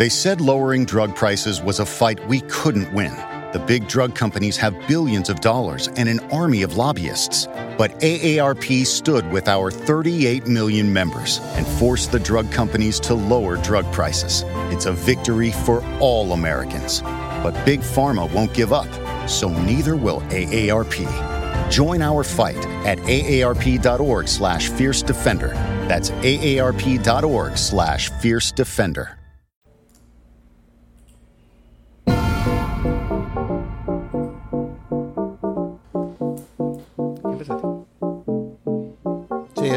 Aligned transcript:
They 0.00 0.08
said 0.08 0.40
lowering 0.40 0.86
drug 0.86 1.14
prices 1.14 1.60
was 1.60 1.78
a 1.78 1.84
fight 1.84 2.26
we 2.26 2.40
couldn't 2.48 2.90
win. 2.94 3.14
The 3.52 3.62
big 3.66 3.86
drug 3.86 4.14
companies 4.14 4.56
have 4.56 4.74
billions 4.88 5.28
of 5.28 5.40
dollars 5.40 5.88
and 5.88 6.08
an 6.08 6.20
army 6.32 6.62
of 6.62 6.78
lobbyists. 6.78 7.46
But 7.76 7.90
AARP 8.00 8.86
stood 8.86 9.30
with 9.30 9.46
our 9.46 9.70
38 9.70 10.46
million 10.46 10.90
members 10.90 11.40
and 11.52 11.66
forced 11.66 12.12
the 12.12 12.18
drug 12.18 12.50
companies 12.50 12.98
to 13.00 13.12
lower 13.14 13.58
drug 13.58 13.84
prices. 13.92 14.42
It's 14.72 14.86
a 14.86 14.92
victory 14.92 15.50
for 15.50 15.84
all 15.98 16.32
Americans. 16.32 17.02
But 17.02 17.62
Big 17.66 17.80
Pharma 17.80 18.32
won't 18.32 18.54
give 18.54 18.72
up, 18.72 18.88
so 19.28 19.50
neither 19.50 19.96
will 19.96 20.22
AARP. 20.30 21.70
Join 21.70 22.00
our 22.00 22.24
fight 22.24 22.64
at 22.86 22.96
aarp.org 23.00 24.28
slash 24.28 24.70
fierce 24.70 25.02
defender. 25.02 25.48
That's 25.88 26.08
aarp.org 26.10 27.58
slash 27.58 28.08
fierce 28.08 28.50
defender. 28.50 29.19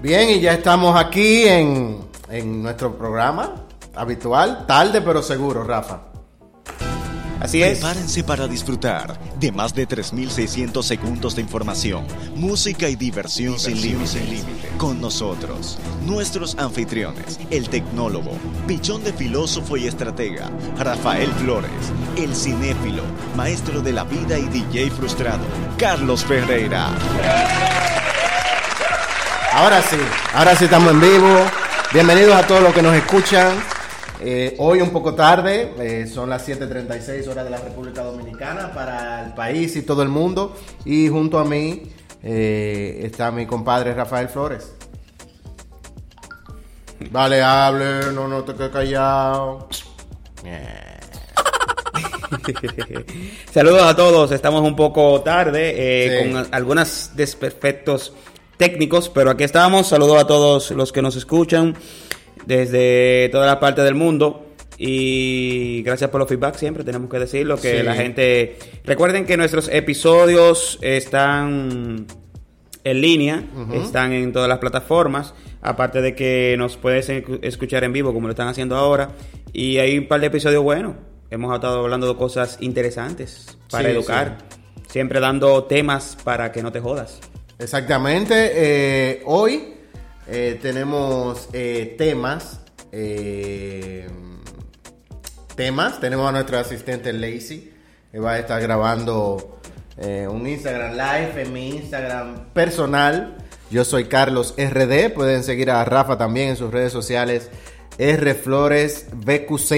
Bien, 0.02 0.29
y 0.29 0.40
ya 0.40 0.54
estamos 0.54 0.95
aquí 0.95 1.48
en, 1.48 1.99
en 2.29 2.62
nuestro 2.62 2.95
programa 2.95 3.55
habitual, 3.95 4.66
tarde 4.68 5.02
pero 5.02 5.23
seguro, 5.23 5.63
Rafa. 5.63 6.10
Así 7.42 7.64
es. 7.64 7.80
Prepárense 7.80 8.24
para 8.24 8.48
disfrutar 8.48 9.20
de 9.40 9.52
más 9.52 9.74
de 9.74 9.88
3.600 9.88 10.84
segundos 10.84 11.36
de 11.36 11.42
información, 11.42 12.06
música 12.36 12.88
y 12.88 12.96
diversión, 12.96 13.60
sin 13.60 13.82
límite. 13.82 14.22
Con 14.78 15.02
nosotros, 15.02 15.80
nuestros 16.06 16.56
anfitriones, 16.60 17.40
el 17.50 17.68
tecnólogo, 17.68 18.38
pichón 18.68 19.04
de 19.04 19.12
filósofo 19.12 19.76
y 19.76 19.88
estratega, 19.88 20.52
Rafael 20.78 21.32
Flores, 21.34 21.72
el 22.16 22.36
cinéfilo, 22.36 23.04
maestro 23.36 23.82
de 23.82 23.94
la 23.94 24.04
vida 24.04 24.38
y 24.38 24.48
DJ 24.48 24.92
frustrado, 24.92 25.44
Carlos 25.80 26.24
Ferreira. 26.24 26.90
Ahora 29.52 29.82
sí, 29.82 29.98
ahora 30.36 30.56
sí 30.56 30.66
estamos 30.66 30.92
en 30.92 31.02
vivo. 31.02 31.46
Bienvenidos 31.92 32.36
a 32.36 32.46
todos 32.46 32.62
los 32.62 32.74
que 32.74 32.84
nos 32.84 32.96
escuchan. 32.96 33.80
Eh, 34.24 34.55
hoy 34.60 34.82
un 34.82 34.91
poco 34.91 35.16
tarde, 35.16 35.74
eh, 35.80 36.05
son 36.05 36.30
las 36.30 36.48
7.36 36.48 37.27
horas 37.27 37.44
de 37.44 37.50
la 37.50 37.58
República 37.58 38.04
Dominicana 38.04 38.72
para 38.72 39.26
el 39.26 39.34
país 39.34 39.76
y 39.76 39.82
todo 39.82 40.04
el 40.04 40.10
mundo. 40.10 40.55
Y 40.86 41.08
junto 41.10 41.40
a 41.40 41.44
mí 41.44 41.84
eh, 42.22 43.02
está 43.04 43.32
mi 43.32 43.48
compadre 43.48 43.96
Rafael 43.96 44.30
Flores. 44.30 44.74
Vale, 47.10 47.41
hable, 47.41 48.12
no, 48.13 48.28
no 48.28 48.44
te 48.44 48.54
quedes 48.54 48.70
callado. 48.70 49.68
Saludos 53.52 53.82
a 53.84 53.96
todos, 53.96 54.32
estamos 54.32 54.62
un 54.62 54.76
poco 54.76 55.22
tarde 55.22 56.22
Sí. 56.24 56.32
con 56.32 56.48
algunos 56.52 57.12
desperfectos 57.16 58.13
técnicos, 58.58 59.10
pero 59.10 59.32
aquí 59.32 59.44
estamos. 59.44 59.88
Saludos 59.88 60.22
a 60.22 60.28
todos 60.28 60.70
los 60.72 60.91
que 60.91 61.02
nos 61.02 61.16
escuchan 61.16 61.76
desde 62.46 63.30
toda 63.32 63.46
la 63.48 63.60
parte 63.60 63.82
del 63.84 63.96
mundo. 63.96 64.47
Y 64.78 65.84
gracias 65.84 66.09
por 66.09 66.20
los 66.20 66.28
feedback 66.28 66.56
siempre, 66.56 66.84
tenemos 66.84 67.09
que 67.09 67.20
decirlo, 67.20 67.56
que 67.58 67.78
Sí. 67.80 67.84
la 67.84 67.94
gente... 67.94 68.58
Recuerden 68.84 69.25
que 69.28 69.38
nuestros 69.38 69.69
episodios 69.72 70.80
están 70.81 72.07
en 72.84 73.01
línea, 73.01 73.44
están 73.75 74.12
en 74.13 74.34
todas 74.34 74.50
las 74.50 74.57
plataformas, 74.57 75.35
aparte 75.62 76.01
de 76.01 76.16
que 76.16 76.56
nos 76.57 76.78
puedes 76.78 77.09
escu- 77.09 77.38
escuchar 77.44 77.84
en 77.84 77.94
vivo 77.94 78.12
como 78.12 78.28
lo 78.28 78.31
están 78.31 78.47
haciendo 78.47 78.75
ahora, 78.75 79.12
y 79.53 79.78
hay 79.78 80.00
un 80.00 80.07
par 80.07 80.19
de 80.19 80.28
episodios 80.28 80.63
buenos, 80.63 80.96
hemos 81.30 81.53
estado 81.53 81.81
hablando 81.81 82.07
de 82.07 82.16
cosas 82.18 82.57
interesantes 82.62 83.56
para 83.69 83.90
Sí, 83.90 83.96
educar, 83.96 84.40
siempre 84.88 85.19
dando 85.19 85.66
temas 85.66 86.18
para 86.24 86.51
que 86.51 86.63
no 86.63 86.72
te 86.72 86.80
jodas. 86.80 87.19
Exactamente. 87.59 88.34
eh, 88.56 89.22
hoy 89.25 89.75
eh, 90.31 90.59
tenemos 90.62 91.50
eh, 91.53 91.96
temas. 91.97 92.59
eh, 92.92 94.08
temas. 95.56 96.00
Tenemos 96.00 96.28
a 96.28 96.31
nuestro 96.31 96.58
asistente 96.58 97.14
Lacey. 97.14 97.74
Que 98.12 98.19
va 98.19 98.34
a 98.34 98.40
estar 98.40 98.62
grabando 98.62 99.59
un 100.30 100.47
Instagram 100.47 100.94
Live 100.94 101.44
en 101.44 101.53
mi 101.53 101.69
Instagram 101.69 102.46
personal. 102.53 103.38
Yo 103.69 103.86
soy 103.86 104.06
Carlos 104.06 104.56
RD. 104.58 105.14
Pueden 105.14 105.44
seguir 105.44 105.69
a 105.72 105.86
Rafa 105.86 106.18
también 106.18 106.50
en 106.50 106.56
sus 106.56 106.72
redes 106.72 106.92
sociales. 106.92 107.50
R 107.98 108.34
Flores 108.34 109.08
BQZ. 109.13 109.74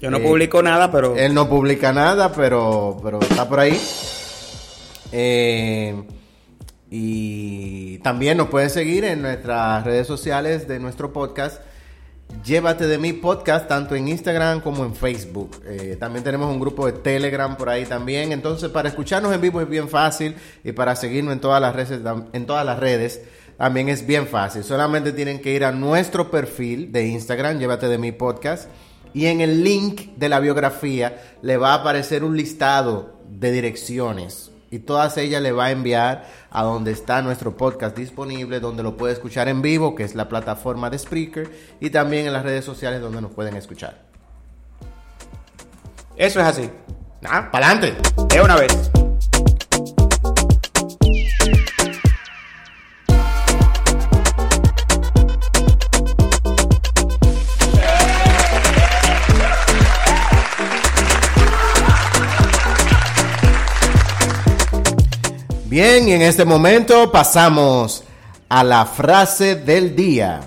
Yo 0.00 0.10
no 0.10 0.20
publico 0.20 0.62
nada, 0.62 0.92
pero... 0.92 1.16
Él 1.16 1.34
no 1.34 1.48
publica 1.48 1.92
nada, 1.92 2.32
pero, 2.32 2.98
pero 3.02 3.20
está 3.20 3.48
por 3.48 3.60
ahí. 3.60 3.80
Eh, 5.12 5.94
y 6.90 7.98
también 7.98 8.38
nos 8.38 8.48
pueden 8.48 8.70
seguir 8.70 9.04
en 9.04 9.22
nuestras 9.22 9.84
redes 9.84 10.06
sociales 10.06 10.68
de 10.68 10.78
nuestro 10.78 11.12
podcast. 11.12 11.60
Llévate 12.44 12.86
de 12.86 12.98
mi 12.98 13.12
podcast, 13.12 13.68
tanto 13.68 13.94
en 13.94 14.08
Instagram 14.08 14.60
como 14.60 14.84
en 14.84 14.94
Facebook. 14.94 15.62
Eh, 15.64 15.96
también 15.98 16.24
tenemos 16.24 16.52
un 16.52 16.60
grupo 16.60 16.86
de 16.86 16.92
Telegram 16.92 17.56
por 17.56 17.68
ahí 17.68 17.86
también. 17.86 18.32
Entonces, 18.32 18.68
para 18.70 18.88
escucharnos 18.88 19.32
en 19.32 19.40
vivo 19.40 19.60
es 19.60 19.68
bien 19.68 19.88
fácil 19.88 20.34
y 20.62 20.72
para 20.72 20.96
seguirnos 20.96 21.32
en 21.32 21.40
todas 21.40 21.60
las 21.60 21.74
redes, 21.74 22.00
en 22.32 22.46
todas 22.46 22.66
las 22.66 22.78
redes 22.78 23.22
también 23.56 23.88
es 23.88 24.06
bien 24.06 24.26
fácil. 24.26 24.64
Solamente 24.64 25.12
tienen 25.12 25.40
que 25.40 25.54
ir 25.54 25.64
a 25.64 25.72
nuestro 25.72 26.30
perfil 26.30 26.92
de 26.92 27.06
Instagram, 27.06 27.58
Llévate 27.58 27.88
de 27.88 27.98
mi 27.98 28.12
podcast. 28.12 28.68
Y 29.14 29.26
en 29.26 29.40
el 29.40 29.64
link 29.64 30.14
de 30.16 30.28
la 30.28 30.40
biografía 30.40 31.38
le 31.40 31.56
va 31.56 31.72
a 31.72 31.76
aparecer 31.76 32.22
un 32.22 32.36
listado 32.36 33.16
de 33.30 33.50
direcciones. 33.50 34.50
Y 34.70 34.80
todas 34.80 35.16
ellas 35.16 35.42
le 35.42 35.52
va 35.52 35.66
a 35.66 35.70
enviar 35.70 36.26
a 36.50 36.62
donde 36.64 36.90
está 36.90 37.22
nuestro 37.22 37.56
podcast 37.56 37.96
disponible, 37.96 38.60
donde 38.60 38.82
lo 38.82 38.96
puede 38.96 39.12
escuchar 39.12 39.48
en 39.48 39.62
vivo, 39.62 39.94
que 39.94 40.02
es 40.02 40.14
la 40.14 40.28
plataforma 40.28 40.90
de 40.90 40.98
Spreaker, 40.98 41.50
y 41.80 41.90
también 41.90 42.26
en 42.26 42.32
las 42.32 42.42
redes 42.42 42.64
sociales 42.64 43.00
donde 43.00 43.20
nos 43.20 43.30
pueden 43.30 43.56
escuchar. 43.56 44.02
Eso 46.16 46.40
es 46.40 46.46
así. 46.46 46.70
Ah, 47.24 47.50
para 47.50 47.70
adelante. 47.70 47.96
De 48.28 48.40
una 48.40 48.56
vez. 48.56 48.90
Bien, 65.68 66.08
y 66.08 66.12
en 66.12 66.22
este 66.22 66.44
momento 66.44 67.10
pasamos 67.10 68.04
a 68.48 68.62
la 68.62 68.86
frase 68.86 69.56
del 69.56 69.96
día. 69.96 70.40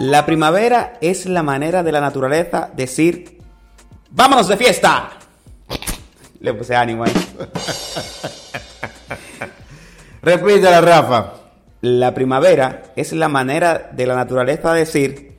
La 0.00 0.26
primavera 0.26 0.94
es 1.00 1.26
la 1.26 1.44
manera 1.44 1.84
de 1.84 1.92
la 1.92 2.00
naturaleza 2.00 2.68
decir, 2.74 3.38
vámonos 4.10 4.48
de 4.48 4.56
fiesta. 4.56 5.10
Le 6.40 6.52
puse 6.52 6.74
ánimo 6.74 7.04
ahí. 7.04 7.12
Repítela, 10.20 10.80
Rafa. 10.80 11.34
La 11.82 12.12
primavera 12.12 12.92
es 12.96 13.12
la 13.12 13.28
manera 13.28 13.88
de 13.92 14.06
la 14.06 14.16
naturaleza 14.16 14.72
decir, 14.72 15.38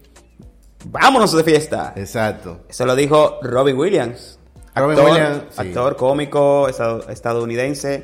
vámonos 0.85 1.33
de 1.33 1.43
fiesta. 1.43 1.91
Exacto. 1.97 2.61
Eso 2.69 2.85
lo 2.85 2.95
dijo 2.95 3.39
Robin 3.41 3.75
Williams. 3.75 4.39
Robin 4.75 4.97
actor, 4.99 5.11
Williams, 5.11 5.43
sí. 5.51 5.61
actor 5.61 5.95
cómico 5.95 6.67
estad- 6.69 7.09
estadounidense. 7.09 8.03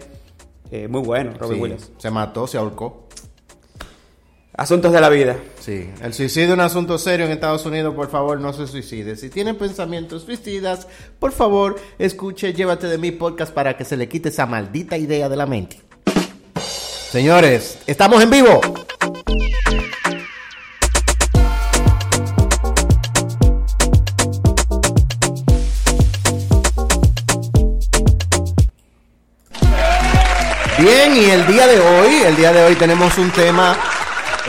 eh, 0.71 0.87
muy 0.87 1.01
bueno, 1.01 1.33
Robin 1.37 1.55
Sí, 1.57 1.61
Williams. 1.61 1.91
se 1.97 2.09
mató, 2.11 2.47
se 2.47 2.57
ahorcó. 2.57 3.07
Asuntos 4.55 4.91
de 4.91 5.01
la 5.01 5.09
vida. 5.09 5.37
Sí, 5.59 5.89
el 6.01 6.13
suicidio 6.13 6.49
es 6.49 6.53
un 6.53 6.59
asunto 6.61 6.97
serio 6.97 7.25
en 7.25 7.31
Estados 7.31 7.65
Unidos, 7.65 7.95
por 7.95 8.09
favor, 8.09 8.39
no 8.39 8.53
se 8.53 8.67
suicide. 8.67 9.15
Si 9.15 9.29
tienen 9.29 9.57
pensamientos 9.57 10.23
suicidas, 10.23 10.87
por 11.19 11.31
favor, 11.31 11.77
escuche, 11.97 12.53
llévate 12.53 12.87
de 12.87 12.97
mi 12.97 13.11
podcast 13.11 13.53
para 13.53 13.75
que 13.77 13.85
se 13.85 13.97
le 13.97 14.07
quite 14.09 14.29
esa 14.29 14.45
maldita 14.45 14.97
idea 14.97 15.29
de 15.29 15.35
la 15.37 15.45
mente. 15.45 15.79
Señores, 17.11 17.79
estamos 17.87 18.21
en 18.23 18.29
vivo. 18.29 18.61
Día 31.51 31.67
de 31.67 31.79
hoy, 31.81 32.13
el 32.25 32.35
día 32.37 32.53
de 32.53 32.63
hoy 32.63 32.75
tenemos 32.75 33.17
un 33.17 33.29
tema 33.29 33.77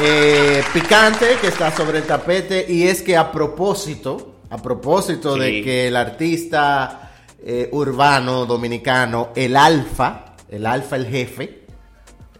eh, 0.01 0.63
picante 0.73 1.37
que 1.41 1.49
está 1.49 1.75
sobre 1.75 1.99
el 1.99 2.05
tapete 2.05 2.65
y 2.69 2.85
es 2.85 3.03
que 3.03 3.17
a 3.17 3.33
propósito, 3.33 4.37
a 4.49 4.59
propósito 4.59 5.37
de 5.37 5.65
que 5.65 5.89
el 5.89 5.97
artista 5.97 7.11
eh, 7.45 7.69
urbano 7.73 8.47
dominicano, 8.47 9.31
el 9.35 9.57
Alfa, 9.57 10.37
el 10.49 10.65
Alfa 10.65 10.95
el 10.95 11.07
jefe, 11.09 11.65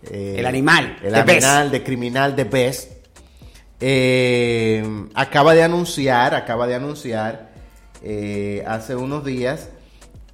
eh, 0.09 0.37
el 0.39 0.47
animal, 0.47 0.97
el 1.03 1.17
animal 1.17 1.69
de 1.73 1.83
criminal 1.83 2.37
de 2.37 2.45
Best, 2.45 2.93
acaba 5.15 5.55
de 5.55 5.65
anunciar, 5.65 6.37
acaba 6.37 6.69
de 6.69 6.77
anunciar 6.77 7.51
hace 8.65 8.95
unos 8.95 9.25
días 9.25 9.71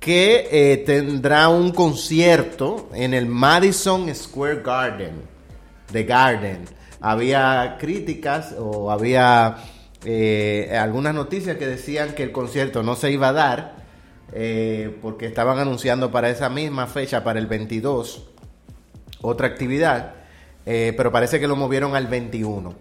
que 0.00 0.82
tendrá 0.86 1.48
un 1.48 1.72
concierto 1.72 2.88
en 2.94 3.14
el 3.14 3.26
Madison 3.26 4.14
Square 4.14 4.62
Garden, 4.62 5.22
The 5.90 6.04
Garden 6.04 6.78
había 7.00 7.76
críticas 7.78 8.54
o 8.58 8.90
había 8.90 9.58
eh, 10.04 10.76
algunas 10.78 11.14
noticias 11.14 11.56
que 11.56 11.66
decían 11.66 12.14
que 12.14 12.22
el 12.22 12.32
concierto 12.32 12.82
no 12.82 12.96
se 12.96 13.10
iba 13.10 13.28
a 13.28 13.32
dar 13.32 13.76
eh, 14.32 14.96
porque 15.00 15.26
estaban 15.26 15.58
anunciando 15.58 16.10
para 16.10 16.28
esa 16.28 16.48
misma 16.48 16.86
fecha, 16.86 17.24
para 17.24 17.38
el 17.38 17.46
22, 17.46 18.26
otra 19.22 19.46
actividad, 19.46 20.14
eh, 20.66 20.92
pero 20.96 21.10
parece 21.10 21.40
que 21.40 21.48
lo 21.48 21.56
movieron 21.56 21.96
al 21.96 22.06
21. 22.06 22.74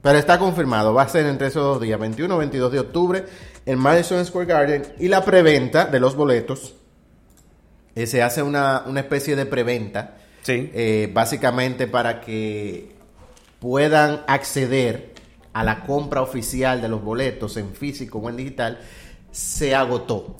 Pero 0.00 0.18
está 0.18 0.38
confirmado, 0.38 0.94
va 0.94 1.02
a 1.02 1.08
ser 1.08 1.26
entre 1.26 1.48
esos 1.48 1.62
dos 1.62 1.80
días, 1.82 1.98
21 1.98 2.34
o 2.34 2.38
22 2.38 2.72
de 2.72 2.80
octubre, 2.80 3.24
en 3.68 3.78
Madison 3.78 4.24
Square 4.24 4.46
Garden. 4.46 4.82
Y 4.98 5.08
la 5.08 5.22
preventa 5.22 5.84
de 5.84 6.00
los 6.00 6.16
boletos, 6.16 6.74
se 7.94 8.22
hace 8.22 8.42
una, 8.42 8.84
una 8.86 9.00
especie 9.00 9.36
de 9.36 9.44
preventa, 9.44 10.16
sí. 10.42 10.70
básicamente 11.12 11.86
para 11.86 12.20
que 12.20 12.92
puedan 13.58 14.22
acceder 14.26 15.12
a 15.52 15.64
la 15.64 15.80
compra 15.80 16.22
oficial 16.22 16.80
de 16.80 16.88
los 16.88 17.02
boletos 17.02 17.56
en 17.58 17.74
físico 17.74 18.18
o 18.18 18.30
en 18.30 18.36
digital, 18.36 18.78
se 19.30 19.74
agotó. 19.74 20.14
o 20.16 20.36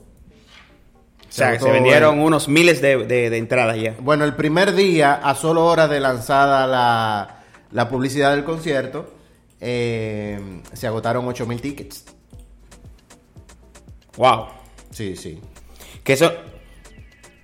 sea, 1.29 1.59
se 1.59 1.71
vendieron 1.71 2.21
unos 2.21 2.49
miles 2.49 2.81
de, 2.81 3.37
entradas 3.37 3.77
ya. 3.77 3.95
Bueno, 4.01 4.25
el 4.25 4.37
primer 4.37 4.75
día, 4.75 5.15
a 5.15 5.35
solo 5.35 5.67
horas 5.67 5.91
de 5.91 6.01
lanzada 6.01 6.67
la, 7.73 7.89
publicidad 7.91 8.31
del 8.31 8.45
concierto, 8.45 9.13
eh, 9.61 10.63
se 10.73 10.87
agotaron 10.87 11.27
8 11.27 11.45
mil 11.45 11.61
tickets. 11.61 12.18
Wow. 14.19 14.47
Sí, 14.91 15.17
sí. 15.17 15.41
Que 16.05 16.13
eso, 16.13 16.33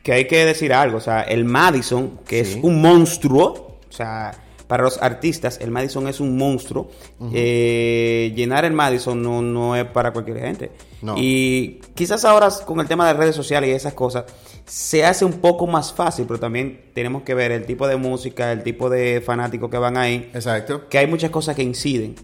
que 0.03 0.13
hay 0.13 0.27
que 0.27 0.45
decir 0.45 0.73
algo, 0.73 0.99
o 0.99 1.01
sea, 1.01 1.23
el 1.23 1.45
Madison, 1.45 2.21
que 2.27 2.41
es 2.41 2.59
un 2.61 2.83
monstruo, 2.83 3.79
o 3.89 3.93
sea, 3.93 4.33
para 4.67 4.83
los 4.83 5.01
artistas, 5.01 5.59
el 5.61 5.71
Madison 5.71 6.09
es 6.09 6.21
un 6.21 6.37
monstruo. 6.37 6.91
Eh, 7.33 8.33
llenar 8.35 8.65
el 8.65 8.73
Madison 8.73 9.23
no, 9.23 9.41
no 9.43 9.77
es 9.77 9.85
para 9.85 10.13
cualquier 10.13 10.41
gente. 10.41 10.73
Y 11.17 11.81
quizás 11.95 12.25
ahora 12.25 12.49
con 12.65 12.81
el 12.81 12.89
tema 12.89 13.07
de 13.07 13.15
redes 13.15 13.37
sociales 13.37 13.71
y 13.71 13.73
esas 13.73 13.95
cosas, 13.95 14.25
se 14.65 15.05
hace 15.05 15.25
un 15.25 15.35
poco 15.35 15.67
más 15.67 15.93
fácil, 15.93 16.25
pero 16.27 16.41
también 16.41 16.91
tenemos 16.95 17.23
que 17.23 17.35
ver 17.35 17.53
el 17.53 17.67
tipo 17.67 17.87
de 17.87 17.97
música, 17.97 18.53
el 18.53 18.63
tipo 18.63 18.89
de 18.89 19.23
fanáticos 19.25 19.71
que 19.71 19.79
van 19.79 19.97
ahí. 19.97 20.31
Exacto. 20.35 20.89
Que 20.89 20.99
hay 20.99 21.07
muchas 21.07 21.31
cosas 21.31 21.55
que 21.55 21.63
inciden. 21.63 22.15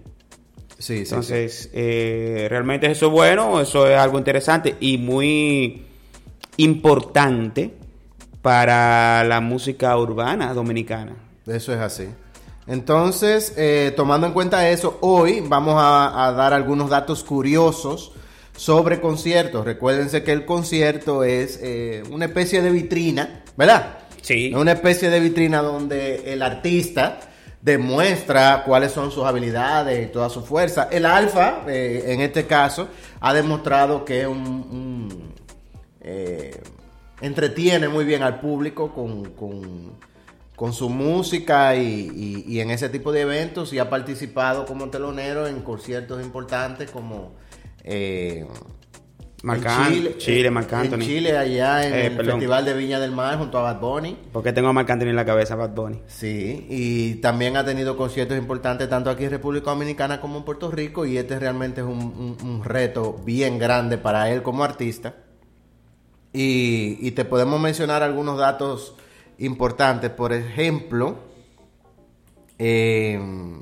Sí, 0.81 1.05
sí. 1.05 1.11
Entonces, 1.11 1.69
eh, 1.75 2.47
realmente 2.49 2.91
eso 2.91 3.07
es 3.07 3.13
bueno, 3.13 3.61
eso 3.61 3.87
es 3.87 3.99
algo 3.99 4.17
interesante 4.17 4.77
y 4.81 4.97
muy 4.97 5.83
importante 6.57 7.75
para 8.41 9.23
la 9.25 9.43
música 9.43 9.95
urbana 9.99 10.55
dominicana. 10.55 11.17
Eso 11.47 11.75
es 11.75 11.81
así. 11.81 12.09
Entonces, 12.67 13.53
eh, 13.59 13.93
tomando 13.95 14.27
en 14.27 14.33
cuenta 14.33 14.71
eso, 14.71 14.97
hoy 15.03 15.43
vamos 15.47 15.75
a, 15.77 16.33
dar 16.35 16.55
algunos 16.55 16.89
datos 16.89 17.25
curiosos 17.25 18.13
sobre 18.57 19.03
conciertos. 19.03 19.67
Recuérdense 19.67 20.23
que 20.23 20.33
el 20.33 20.47
concierto 20.47 21.25
es 21.25 21.61
eh, 21.63 22.03
una 22.11 22.25
especie 22.25 22.63
de 22.63 22.71
vitrina, 22.71 23.43
¿verdad? 23.55 23.99
Sí. 24.23 24.53
Una 24.55 24.73
especie 24.73 25.11
de 25.11 25.21
vitrina 25.21 25.61
donde 25.61 26.33
el 26.33 26.41
artista 26.41 27.21
demuestra 27.63 28.63
cuáles 28.65 28.93
son 28.93 29.11
sus 29.11 29.25
habilidades 29.25 30.09
y 30.09 30.13
toda 30.13 30.31
su 30.31 30.43
fuerza. 30.43 30.89
El 30.91 31.05
alfa, 31.07 31.63
eh, 31.69 32.05
en 32.09 32.21
este 32.21 32.47
caso, 32.47 32.89
ha 33.21 33.35
demostrado 33.35 34.05
que 34.05 34.27
un, 34.27 35.35
entretiene 37.21 37.89
muy 37.89 38.05
bien 38.05 38.23
al 38.23 38.41
público 38.41 38.93
con 38.95 40.73
su 40.73 40.89
música 40.91 41.75
y, 41.77 42.61
en 42.61 42.71
ese 42.71 42.89
tipo 42.89 43.13
de 43.13 43.23
eventos 43.23 43.73
y 43.73 43.79
ha 43.79 43.89
participado 43.89 44.67
como 44.67 44.91
telonero 44.91 45.47
en 45.47 45.63
conciertos 45.63 46.23
importantes 46.23 46.91
como 46.91 47.33
eh, 47.85 48.47
Chile, 49.43 50.17
Chile 50.19 50.49
En 50.49 51.01
Chile, 51.01 51.39
allá 51.39 51.87
en 51.87 51.95
eh, 51.95 52.07
el 52.07 52.27
Festival 52.27 52.65
de 52.65 52.75
Viña 52.75 53.01
del 53.01 53.11
Mar 53.11 53.39
junto 53.39 53.59
a 53.59 53.63
Bad 53.63 53.81
Bunny. 53.81 54.17
Porque 54.33 54.53
tengo 54.53 54.69
a 54.69 54.73
Marc 54.75 54.91
Anthony 54.91 55.09
en 55.09 55.17
la 55.17 55.25
cabeza, 55.25 55.57
Bad 55.57 55.71
Bunny. 55.71 56.03
Sí, 56.09 56.67
y 56.69 57.15
también 57.17 57.57
ha 57.57 57.65
tenido 57.65 57.97
conciertos 57.97 58.37
importantes 58.37 58.91
tanto 58.91 59.09
aquí 59.09 59.25
en 59.25 59.31
República 59.31 59.71
Dominicana 59.71 60.21
como 60.21 60.39
en 60.39 60.45
Puerto 60.45 60.71
Rico 60.71 61.07
y 61.07 61.17
este 61.17 61.39
realmente 61.39 61.81
es 61.81 61.87
un, 61.87 62.63
reto 62.63 63.19
bien 63.25 63.59
grande 63.59 63.97
para 63.97 64.31
él 64.31 64.43
como 64.43 64.63
artista. 64.63 65.15
Y, 66.33 66.99
y 67.01 67.13
te 67.13 67.25
podemos 67.25 67.59
mencionar 67.59 68.03
algunos 68.03 68.39
datos 68.39 68.95
importantes. 69.39 70.11
Por 70.11 70.35
ejemplo, 70.35 71.17
em, 72.59 73.59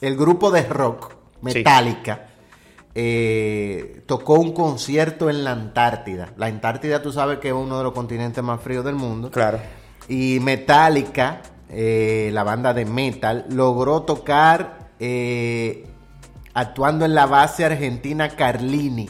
el 0.00 0.16
grupo 0.16 0.50
de 0.50 0.62
rock 0.62 1.14
Metallica 1.42 2.29
eh, 2.94 4.02
tocó 4.06 4.34
un 4.34 4.52
concierto 4.52 5.30
en 5.30 5.44
la 5.44 5.52
Antártida. 5.52 6.32
La 6.36 6.46
Antártida, 6.46 7.02
tú 7.02 7.12
sabes 7.12 7.38
que 7.38 7.48
es 7.48 7.54
uno 7.54 7.78
de 7.78 7.84
los 7.84 7.92
continentes 7.92 8.42
más 8.42 8.60
fríos 8.60 8.84
del 8.84 8.96
mundo. 8.96 9.30
Claro. 9.30 9.60
Y 10.08 10.38
Metallica, 10.40 11.42
eh, 11.68 12.30
la 12.32 12.42
banda 12.42 12.74
de 12.74 12.84
metal, 12.84 13.46
logró 13.48 14.02
tocar 14.02 14.90
eh, 14.98 15.86
actuando 16.52 17.04
en 17.04 17.14
la 17.14 17.26
base 17.26 17.64
argentina 17.64 18.30
Carlini, 18.30 19.08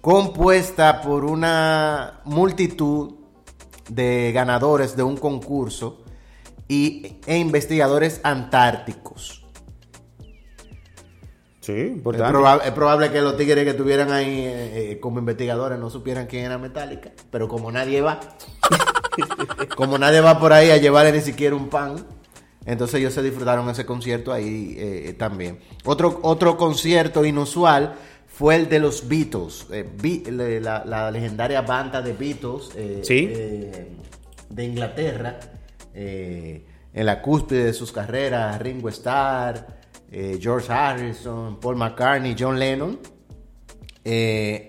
compuesta 0.00 1.02
por 1.02 1.24
una 1.24 2.20
multitud 2.24 3.14
de 3.88 4.30
ganadores 4.32 4.96
de 4.96 5.02
un 5.02 5.16
concurso 5.16 6.04
y, 6.68 7.18
e 7.26 7.38
investigadores 7.38 8.20
antárticos. 8.22 9.37
Sí, 11.68 12.02
Es, 12.64 12.72
probable 12.72 13.10
que 13.10 13.20
los 13.20 13.36
tigres 13.36 13.64
que 13.64 13.70
estuvieran 13.70 14.10
ahí 14.10 14.40
eh, 14.40 14.92
eh, 14.92 15.00
como 15.00 15.18
investigadores 15.18 15.78
no 15.78 15.90
supieran 15.90 16.26
quién 16.26 16.46
era 16.46 16.56
Metallica, 16.56 17.10
pero 17.30 17.46
como 17.46 17.70
nadie 17.70 18.00
va, 18.00 18.20
como 19.76 19.98
nadie 19.98 20.22
va 20.22 20.40
por 20.40 20.54
ahí 20.54 20.70
a 20.70 20.78
llevarle 20.78 21.12
ni 21.12 21.20
siquiera 21.20 21.54
un 21.54 21.68
pan, 21.68 22.06
entonces 22.64 23.00
ellos 23.00 23.12
se 23.12 23.22
disfrutaron 23.22 23.68
ese 23.68 23.84
concierto 23.84 24.32
ahí 24.32 24.76
eh, 24.78 25.14
también. 25.18 25.58
Otro, 25.84 26.20
otro 26.22 26.56
concierto 26.56 27.22
inusual 27.24 27.96
fue 28.26 28.56
el 28.56 28.70
de 28.70 28.78
los 28.78 29.06
Beatles, 29.06 29.66
eh, 29.70 30.60
la, 30.62 31.10
legendaria 31.10 31.60
banda 31.60 32.00
de 32.00 32.14
Beatles 32.14 32.70
eh, 32.76 33.88
de 34.48 34.64
Inglaterra, 34.64 35.38
en 35.94 37.06
la 37.06 37.20
cúspide 37.20 37.64
de 37.64 37.72
sus 37.74 37.92
carreras, 37.92 38.58
Ringo 38.58 38.88
Starr, 38.88 39.77
George 40.10 40.72
Harrison, 40.72 41.60
Paul 41.60 41.76
McCartney, 41.76 42.34
John 42.38 42.58
Lennon, 42.58 42.98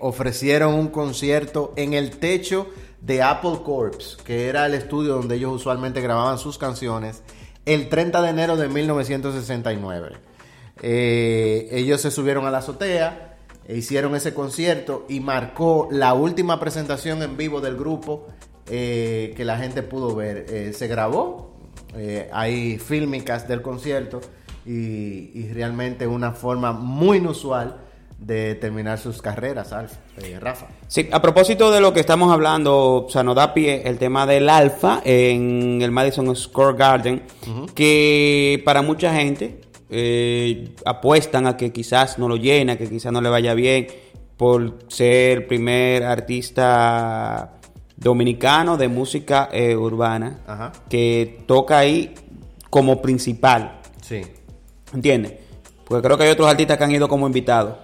ofrecieron 0.00 0.74
un 0.74 0.88
concierto 0.88 1.72
en 1.76 1.94
el 1.94 2.18
techo 2.18 2.68
de 3.00 3.22
Apple 3.22 3.60
Corps, 3.64 4.18
que 4.24 4.48
era 4.48 4.66
el 4.66 4.74
estudio 4.74 5.14
donde 5.14 5.36
ellos 5.36 5.54
usualmente 5.54 6.02
grababan 6.02 6.38
sus 6.38 6.58
canciones, 6.58 7.22
el 7.64 7.88
30 7.88 8.20
de 8.20 8.28
enero 8.28 8.56
de 8.56 8.68
1969. 8.68 10.18
ellos 10.82 12.00
se 12.02 12.10
subieron 12.10 12.44
a 12.46 12.50
la 12.50 12.58
azotea, 12.58 13.30
e 13.70 13.76
hicieron 13.76 14.16
ese 14.16 14.34
concierto 14.34 15.06
y 15.08 15.20
marcó 15.20 15.86
la 15.92 16.12
última 16.12 16.58
presentación 16.58 17.22
en 17.22 17.36
vivo 17.36 17.60
del 17.60 17.76
grupo 17.76 18.26
eh, 18.66 19.32
que 19.36 19.44
la 19.44 19.58
gente 19.58 19.84
pudo 19.84 20.12
ver. 20.16 20.46
Eh, 20.48 20.72
se 20.72 20.88
grabó, 20.88 21.54
eh, 21.94 22.28
hay 22.32 22.78
fílmicas 22.78 23.46
del 23.46 23.62
concierto 23.62 24.20
y, 24.70 25.48
realmente 25.52 26.06
una 26.06 26.32
forma 26.32 26.72
muy 26.72 27.18
inusual 27.18 27.76
de 28.18 28.54
terminar 28.54 28.98
sus 28.98 29.22
carreras, 29.22 29.74
Rafa. 30.40 30.66
Sí, 30.86 31.08
a 31.10 31.22
propósito 31.22 31.70
de 31.70 31.80
lo 31.80 31.92
que 31.92 32.00
estamos 32.00 32.30
hablando, 32.30 33.06
o 33.06 33.08
sea, 33.08 33.22
nos 33.22 33.34
da 33.34 33.54
pie 33.54 33.82
el 33.86 33.98
tema 33.98 34.26
del 34.26 34.48
Alfa 34.48 35.00
en 35.04 35.80
el 35.80 35.90
Madison 35.90 36.34
Square 36.36 36.76
Garden, 36.76 37.22
que 37.74 38.62
para 38.64 38.82
mucha 38.82 39.14
gente 39.14 39.62
eh, 39.88 40.74
apuestan 40.84 41.46
a 41.46 41.56
que 41.56 41.72
quizás 41.72 42.18
no 42.18 42.28
lo 42.28 42.36
llena, 42.36 42.76
que 42.76 42.88
quizás 42.88 43.12
no 43.12 43.20
le 43.20 43.30
vaya 43.30 43.54
bien 43.54 43.86
por 44.36 44.78
ser 44.88 45.38
el 45.38 45.46
primer 45.46 46.04
artista 46.04 47.54
dominicano 47.96 48.76
de 48.76 48.88
música 48.88 49.48
eh, 49.52 49.76
urbana 49.76 50.38
Ajá. 50.46 50.72
que 50.88 51.42
toca 51.46 51.78
ahí 51.78 52.14
como 52.70 53.02
principal. 53.02 53.80
Sí. 54.02 54.22
¿Entiendes? 54.92 55.32
Porque 55.86 56.06
creo 56.06 56.16
que 56.18 56.24
hay 56.24 56.30
otros 56.30 56.48
artistas 56.48 56.78
que 56.78 56.84
han 56.84 56.92
ido 56.92 57.08
como 57.08 57.26
invitados. 57.26 57.74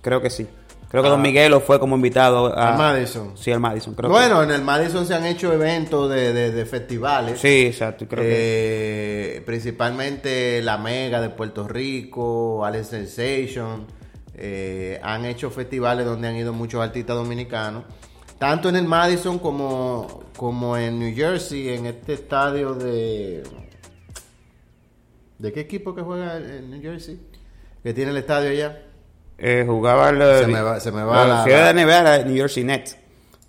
Creo 0.00 0.20
que 0.20 0.30
sí. 0.30 0.46
Creo 0.90 1.02
que 1.02 1.08
Ah. 1.08 1.12
Don 1.12 1.20
Miguelo 1.22 1.60
fue 1.60 1.78
como 1.78 1.96
invitado 1.96 2.46
a... 2.56 2.70
Al 2.72 2.78
Madison. 2.78 3.36
Sí, 3.36 3.52
al 3.52 3.60
Madison. 3.60 3.94
Creo 3.94 4.08
bueno, 4.10 4.42
en 4.42 4.50
el 4.50 4.62
Madison 4.62 5.04
se 5.06 5.14
han 5.14 5.26
hecho 5.26 5.52
eventos 5.52 6.08
de, 6.10 6.32
de- 6.32 6.50
de 6.50 6.64
festivales. 6.66 7.34
que... 7.34 7.38
Sí, 7.38 7.66
exacto. 7.66 8.06
Creo 8.08 8.22
que... 8.22 9.36
Eh, 9.36 9.42
principalmente 9.44 10.62
La 10.62 10.78
Mega 10.78 11.20
de 11.20 11.28
Puerto 11.30 11.68
Rico, 11.68 12.64
Alex 12.64 12.86
Sensation. 12.88 13.86
eh, 14.34 14.98
han 15.02 15.24
hecho 15.26 15.50
festivales 15.50 16.06
donde 16.06 16.28
han 16.28 16.36
ido 16.36 16.52
muchos 16.54 16.80
artistas 16.82 17.16
dominicanos. 17.16 17.82
Tanto 18.38 18.68
en 18.68 18.76
el 18.76 18.84
Madison 18.84 19.38
como, 19.40 20.22
como 20.36 20.76
en 20.76 20.98
New 21.00 21.14
Jersey, 21.14 21.70
en 21.70 21.86
este 21.86 22.14
estadio 22.14 22.72
de... 22.74 23.42
¿De 25.38 25.52
qué 25.52 25.60
equipo 25.60 25.94
que 25.94 26.02
juega 26.02 26.36
en 26.38 26.70
New 26.70 26.80
Jersey? 26.82 27.20
Que 27.82 27.94
tiene 27.94 28.10
el 28.10 28.16
estadio 28.16 28.50
allá. 28.50 28.82
Eh, 29.38 29.64
jugaba 29.66 30.08
el... 30.10 30.18
Se 30.44 30.46
me 30.48 30.60
va- 30.60 30.80
se 30.80 30.90
me 30.90 31.02
va 31.04 31.24
la- 31.26 31.44
Ciudad 31.44 31.60
la- 31.60 31.72
de 31.72 31.84
NBA 31.84 32.00
era 32.00 32.24
New 32.24 32.36
Jersey 32.36 32.64
Nets. 32.64 32.96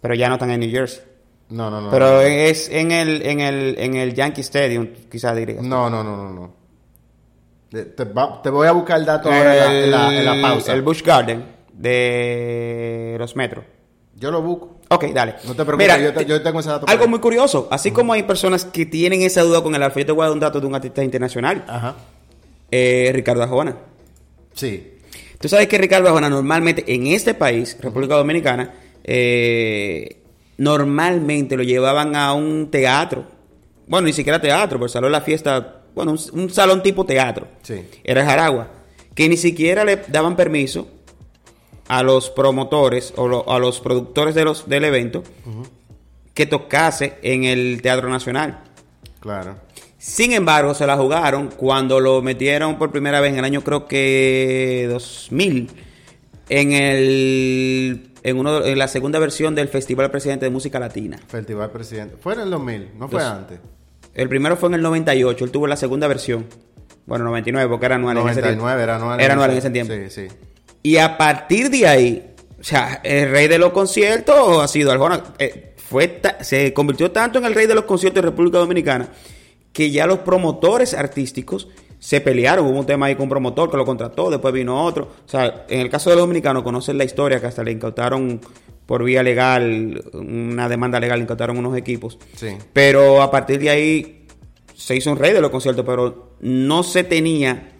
Pero 0.02 0.14
ya 0.14 0.28
no 0.30 0.36
están 0.36 0.52
en 0.52 0.60
New 0.60 0.70
Jersey. 0.70 1.02
No, 1.50 1.72
no, 1.72 1.82
no. 1.82 1.90
Pero 1.90 2.06
no. 2.12 2.22
es 2.22 2.70
en 2.70 2.92
el, 2.92 3.24
en 3.26 3.40
el, 3.40 3.76
en 3.80 3.96
el 3.96 4.14
Yankee 4.14 4.42
Stadium, 4.42 4.88
quizás 5.12 5.36
diría. 5.36 5.62
No, 5.64 5.90
no, 5.90 6.04
no, 6.04 6.16
no, 6.16 6.30
no. 6.32 6.54
Te, 7.72 7.86
te 7.86 8.50
voy 8.50 8.68
a 8.68 8.72
buscar 8.72 9.00
el 9.00 9.06
dato 9.06 9.32
ahora 9.32 9.54
en 9.84 9.92
la, 9.92 10.08
en 10.14 10.26
la- 10.26 10.34
en 10.36 10.42
la 10.42 10.48
pausa. 10.48 10.74
El 10.74 10.84
Busch 10.84 11.04
Garden 11.04 11.44
de 11.74 13.16
los 13.18 13.36
Metros. 13.36 13.66
Yo 14.16 14.30
lo 14.32 14.42
busco. 14.42 14.79
Ok, 14.90 15.06
dale. 15.14 15.36
No 15.46 15.56
te 15.56 15.64
preocupes, 15.66 16.02
yo 16.04 16.14
te- 16.14 16.26
yo 16.26 16.42
tengo 16.42 16.60
ese 16.60 16.70
dato 16.70 16.88
Algo 16.88 17.08
muy 17.08 17.20
curioso. 17.20 17.68
Así 17.72 17.92
como 17.92 18.14
hay 18.14 18.24
personas 18.24 18.66
que 18.66 18.86
tienen 18.86 19.22
esa 19.22 19.42
duda 19.44 19.62
con 19.62 19.76
el 19.76 19.84
alfa, 19.84 20.00
yo 20.00 20.06
te 20.08 20.12
voy 20.12 20.24
a 20.24 20.26
dar 20.26 20.34
un 20.34 20.40
dato 20.40 20.60
de 20.60 20.66
un 20.68 20.76
artista 20.76 21.04
internacional. 21.04 21.64
Ajá. 21.68 21.96
Eh, 22.72 23.12
Ricardo 23.14 23.44
Arjona. 23.44 23.76
Sí. 24.54 24.94
Tú 25.40 25.48
sabes 25.48 25.68
que 25.68 25.78
Ricardo 25.78 26.08
Arjona 26.10 26.30
normalmente 26.30 26.84
en 26.88 27.08
este 27.08 27.34
país, 27.34 27.78
República 27.80 28.16
Dominicana, 28.16 28.74
eh, 29.04 30.18
normalmente 30.58 31.56
lo 31.56 31.64
llevaban 31.64 32.16
a 32.16 32.34
un 32.34 32.70
teatro. 32.72 33.26
Bueno, 33.88 34.08
ni 34.08 34.14
siquiera 34.14 34.42
teatro, 34.42 34.78
pero 34.80 34.90
salón 34.90 35.12
de 35.12 35.18
la 35.18 35.22
fiesta, 35.22 35.82
bueno, 35.96 36.12
un, 36.14 36.42
un 36.42 36.50
salón 36.50 36.84
tipo 36.84 37.06
teatro. 37.06 37.48
Sí. 37.62 37.86
Era 38.04 38.26
Jaragua. 38.26 38.72
Que 39.16 39.28
ni 39.30 39.38
siquiera 39.38 39.84
le 39.84 39.98
daban 40.08 40.36
permiso 40.36 40.88
a 41.90 42.02
los 42.04 42.30
promotores 42.30 43.14
o 43.18 43.28
lo- 43.28 43.52
a 43.52 43.60
los 43.60 43.82
productores 43.82 44.34
de 44.36 44.46
los, 44.46 44.70
del 44.70 44.86
evento 44.86 45.24
que 46.34 46.46
tocase 46.46 47.18
en 47.22 47.44
el 47.44 47.82
Teatro 47.82 48.08
Nacional. 48.10 48.64
Claro. 49.20 49.58
Sin 49.98 50.32
embargo, 50.32 50.74
se 50.74 50.88
la 50.88 50.96
jugaron 50.96 51.50
cuando 51.50 52.00
lo 52.00 52.22
metieron 52.22 52.78
por 52.78 52.90
primera 52.92 53.20
vez 53.20 53.34
en 53.34 53.40
el 53.40 53.44
año 53.46 53.62
creo 53.66 53.86
que 53.86 54.88
2000 54.90 55.70
en 56.48 56.72
el 56.74 58.12
en 58.24 58.38
uno 58.38 58.64
en 58.66 58.78
la 58.78 58.88
segunda 58.88 59.20
versión 59.20 59.56
del 59.56 59.68
Festival 59.68 60.10
Presidente 60.12 60.46
de 60.46 60.52
Música 60.52 60.80
Latina. 60.80 61.20
Festival 61.28 61.70
Presidente. 61.72 62.16
Fue 62.20 62.34
en 62.34 62.42
el 62.42 62.50
2000, 62.50 62.92
no 62.98 63.08
fue 63.10 63.24
antes. 63.24 63.60
El 64.14 64.30
primero 64.30 64.56
fue 64.58 64.70
en 64.70 64.76
el 64.76 64.82
98, 64.82 65.46
él 65.46 65.52
tuvo 65.52 65.68
la 65.68 65.76
segunda 65.76 66.08
versión. 66.08 66.46
Bueno, 67.06 67.26
99 67.26 67.70
porque 67.70 67.86
era 67.88 67.96
anual 67.96 68.18
en 68.18 68.28
ese 68.30 68.42
tiempo. 68.42 68.62
99 68.66 68.84
era 68.84 68.96
anual. 68.98 69.20
Era 69.20 69.34
anual 69.34 69.52
en 69.52 69.58
ese 69.58 69.70
tiempo. 69.70 69.94
Sí, 69.94 70.10
sí. 70.10 70.28
Y 70.84 70.98
a 70.98 71.18
partir 71.18 71.70
de 71.70 71.88
ahí, 71.88 72.34
o 72.60 72.64
sea, 72.64 73.02
el 73.04 73.30
rey 73.32 73.48
de 73.48 73.58
los 73.58 73.72
conciertos 73.72 74.62
ha 74.62 74.68
sido 74.68 74.92
Arjona. 74.92 75.24
Eh, 75.40 75.76
fue 75.78 76.22
se 76.42 76.72
convirtió 76.74 77.12
tanto 77.12 77.40
en 77.40 77.46
el 77.46 77.56
rey 77.56 77.66
de 77.66 77.76
los 77.76 77.86
conciertos 77.86 78.24
de 78.24 78.30
República 78.30 78.60
Dominicana 78.60 79.10
que 79.74 79.92
ya 79.92 80.06
los 80.06 80.20
promotores 80.20 80.94
artísticos 80.94 81.68
se 82.00 82.22
pelearon. 82.22 82.66
Hubo 82.68 82.80
un 82.80 82.86
tema 82.86 83.08
ahí 83.08 83.16
con 83.16 83.24
un 83.24 83.30
promotor 83.30 83.70
que 83.70 83.78
lo 83.78 83.86
contrató, 83.86 84.30
después 84.30 84.54
vino 84.54 84.84
otro. 84.84 85.06
O 85.26 85.30
sea, 85.30 85.66
en 85.68 85.82
el 85.82 85.90
caso 85.90 86.10
de 86.10 86.16
los 86.16 86.24
dominicanos, 86.24 86.64
conocen 86.64 86.98
la 86.98 87.04
historia 87.04 87.40
que 87.40 87.48
hasta 87.48 87.64
le 87.64 87.72
incautaron 87.72 88.40
por 88.86 89.04
vía 89.04 89.22
legal, 89.22 90.04
una 90.14 90.68
demanda 90.68 91.00
legal, 91.00 91.20
le 91.20 91.24
incautaron 91.24 91.58
unos 91.58 91.78
equipos. 91.78 92.18
Sí. 92.36 92.58
Pero 92.74 93.22
a 93.22 93.30
partir 93.30 93.60
de 93.60 93.70
ahí 93.70 94.26
se 94.76 94.96
hizo 94.96 95.12
un 95.12 95.18
rey 95.18 95.34
de 95.34 95.42
los 95.42 95.52
conciertos, 95.52 95.86
pero 95.86 96.36
no 96.40 96.84
se 96.84 97.04
tenía 97.04 97.74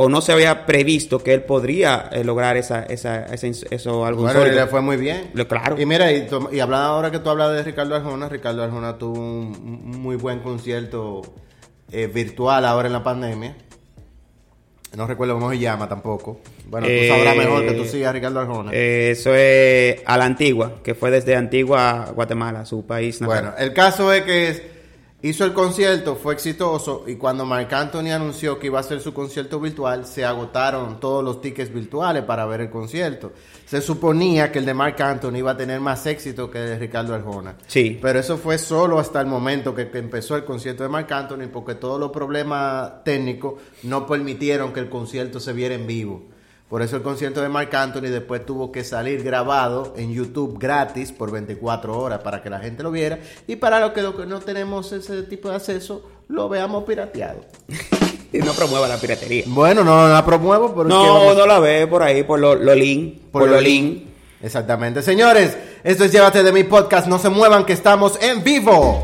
o 0.00 0.08
no 0.08 0.20
se 0.20 0.30
había 0.30 0.64
previsto 0.64 1.18
que 1.18 1.34
él 1.34 1.42
podría 1.42 2.08
eh, 2.12 2.22
lograr 2.22 2.56
esa, 2.56 2.84
esa, 2.84 3.24
esa 3.26 3.48
eso 3.70 4.06
algo 4.06 4.22
Bueno, 4.22 4.44
le 4.44 4.66
fue 4.68 4.80
muy 4.80 4.96
bien. 4.96 5.32
Claro. 5.48 5.76
Y 5.76 5.86
mira, 5.86 6.12
y, 6.12 6.28
y 6.52 6.60
hablando 6.60 6.86
ahora 6.86 7.10
que 7.10 7.18
tú 7.18 7.30
hablas 7.30 7.52
de 7.52 7.64
Ricardo 7.64 7.96
Arjona, 7.96 8.28
Ricardo 8.28 8.62
Arjona 8.62 8.96
tuvo 8.96 9.18
un, 9.18 9.56
un 9.60 10.00
muy 10.00 10.14
buen 10.14 10.38
concierto 10.38 11.22
eh, 11.90 12.06
virtual 12.06 12.64
ahora 12.64 12.86
en 12.86 12.92
la 12.92 13.02
pandemia. 13.02 13.56
No 14.96 15.06
recuerdo 15.08 15.34
cómo 15.34 15.50
se 15.50 15.58
llama 15.58 15.88
tampoco. 15.88 16.40
Bueno, 16.66 16.86
tú 16.86 16.92
Eh, 16.92 17.08
sabrás 17.08 17.36
mejor 17.36 17.66
que 17.66 17.72
tú 17.72 17.84
sigas 17.84 18.10
a 18.10 18.12
Ricardo 18.12 18.38
Arjona. 18.40 18.70
Eh, 18.72 19.10
eso 19.10 19.34
es 19.34 20.00
a 20.06 20.16
la 20.16 20.24
antigua, 20.26 20.74
que 20.84 20.94
fue 20.94 21.10
desde 21.10 21.34
Antigua 21.34 22.12
Guatemala, 22.14 22.64
su 22.64 22.86
país 22.86 23.20
natal. 23.20 23.42
Bueno, 23.42 23.56
el 23.58 23.72
caso 23.74 24.12
es 24.12 24.22
que 24.22 24.48
es- 24.48 24.62
hizo 25.22 25.44
el 25.44 25.52
concierto, 25.52 26.16
fue 26.16 26.34
exitoso 26.34 27.04
y 27.06 27.16
cuando 27.16 27.44
Marc 27.44 27.72
Anthony 27.72 28.10
anunció 28.12 28.58
que 28.58 28.68
iba 28.68 28.78
a 28.78 28.82
hacer 28.82 29.00
su 29.00 29.12
concierto 29.12 29.58
virtual, 29.58 30.06
se 30.06 30.24
agotaron 30.24 31.00
todos 31.00 31.24
los 31.24 31.40
tickets 31.40 31.72
virtuales 31.72 32.22
para 32.24 32.46
ver 32.46 32.60
el 32.62 32.70
concierto. 32.70 33.32
Se 33.66 33.80
suponía 33.80 34.52
que 34.52 34.60
el 34.60 34.64
de 34.64 34.74
Marc 34.74 35.00
Anthony 35.00 35.38
iba 35.38 35.52
a 35.52 35.56
tener 35.56 35.80
más 35.80 36.06
éxito 36.06 36.50
que 36.50 36.58
el 36.58 36.66
de 36.68 36.78
Ricardo 36.78 37.14
Arjona. 37.14 37.56
Sí. 37.66 37.98
Pero 38.00 38.18
eso 38.18 38.38
fue 38.38 38.58
solo 38.58 38.98
hasta 38.98 39.20
el 39.20 39.26
momento 39.26 39.74
que, 39.74 39.90
que 39.90 39.98
empezó 39.98 40.36
el 40.36 40.44
concierto 40.44 40.82
de 40.82 40.88
Marc 40.88 41.10
Anthony 41.10 41.48
porque 41.52 41.74
todos 41.74 41.98
los 41.98 42.10
problemas 42.10 43.04
técnicos 43.04 43.54
no 43.82 44.06
permitieron 44.06 44.72
que 44.72 44.80
el 44.80 44.88
concierto 44.88 45.40
se 45.40 45.52
viera 45.52 45.74
en 45.74 45.86
vivo. 45.86 46.37
Por 46.68 46.82
eso 46.82 46.96
el 46.96 47.02
concierto 47.02 47.40
de 47.40 47.48
Marc 47.48 47.72
Anthony 47.74 48.08
después 48.10 48.44
tuvo 48.44 48.70
que 48.70 48.84
salir 48.84 49.22
grabado 49.22 49.94
en 49.96 50.12
YouTube 50.12 50.58
gratis 50.58 51.12
por 51.12 51.30
24 51.30 51.98
horas 51.98 52.20
para 52.20 52.42
que 52.42 52.50
la 52.50 52.60
gente 52.60 52.82
lo 52.82 52.90
viera 52.90 53.18
y 53.46 53.56
para 53.56 53.80
los 53.80 53.92
que, 53.92 54.02
no 54.02 54.40
tenemos 54.40 54.92
ese 54.92 55.22
tipo 55.22 55.48
de 55.48 55.56
acceso 55.56 56.02
lo 56.28 56.48
veamos 56.48 56.84
pirateado. 56.84 57.40
Y 58.30 58.40
no 58.40 58.52
promueva 58.52 58.86
la 58.86 58.98
piratería. 58.98 59.44
Bueno, 59.46 59.82
no 59.82 60.06
la 60.06 60.22
promuevo, 60.22 60.74
pero 60.74 60.84
No, 60.84 61.32
no 61.32 61.46
la 61.46 61.60
ve 61.60 61.86
por 61.86 62.02
ahí, 62.02 62.24
por 62.24 62.38
lo, 62.38 62.54
lo 62.54 62.74
link, 62.74 63.22
por, 63.32 63.48
lo 63.48 63.58
link. 63.58 64.02
Exactamente. 64.42 65.00
Señores, 65.00 65.56
esto 65.82 66.04
es 66.04 66.12
Llévate 66.12 66.42
de 66.42 66.52
mi 66.52 66.64
podcast. 66.64 67.06
No 67.06 67.18
se 67.18 67.30
muevan 67.30 67.64
que 67.64 67.72
estamos 67.72 68.18
en 68.20 68.44
vivo. 68.44 69.02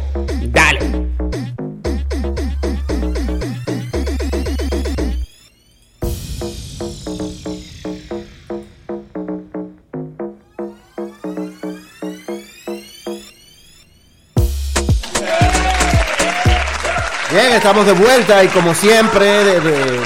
Estamos 17.65 17.87
de 17.87 17.93
vuelta 17.95 18.45
y 18.45 18.49
como 18.49 18.75
siempre 18.75 19.25
de- 19.25 19.59
de- 19.61 20.01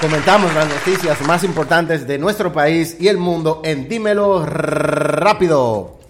comentamos 0.00 0.52
las 0.52 0.68
noticias 0.68 1.20
más 1.20 1.44
importantes 1.44 2.08
de 2.08 2.18
nuestro 2.18 2.52
país 2.52 2.96
y 2.98 3.06
el 3.06 3.18
mundo 3.18 3.62
en 3.64 3.88
Dímelo 3.88 4.44
Rápido. 4.44 6.00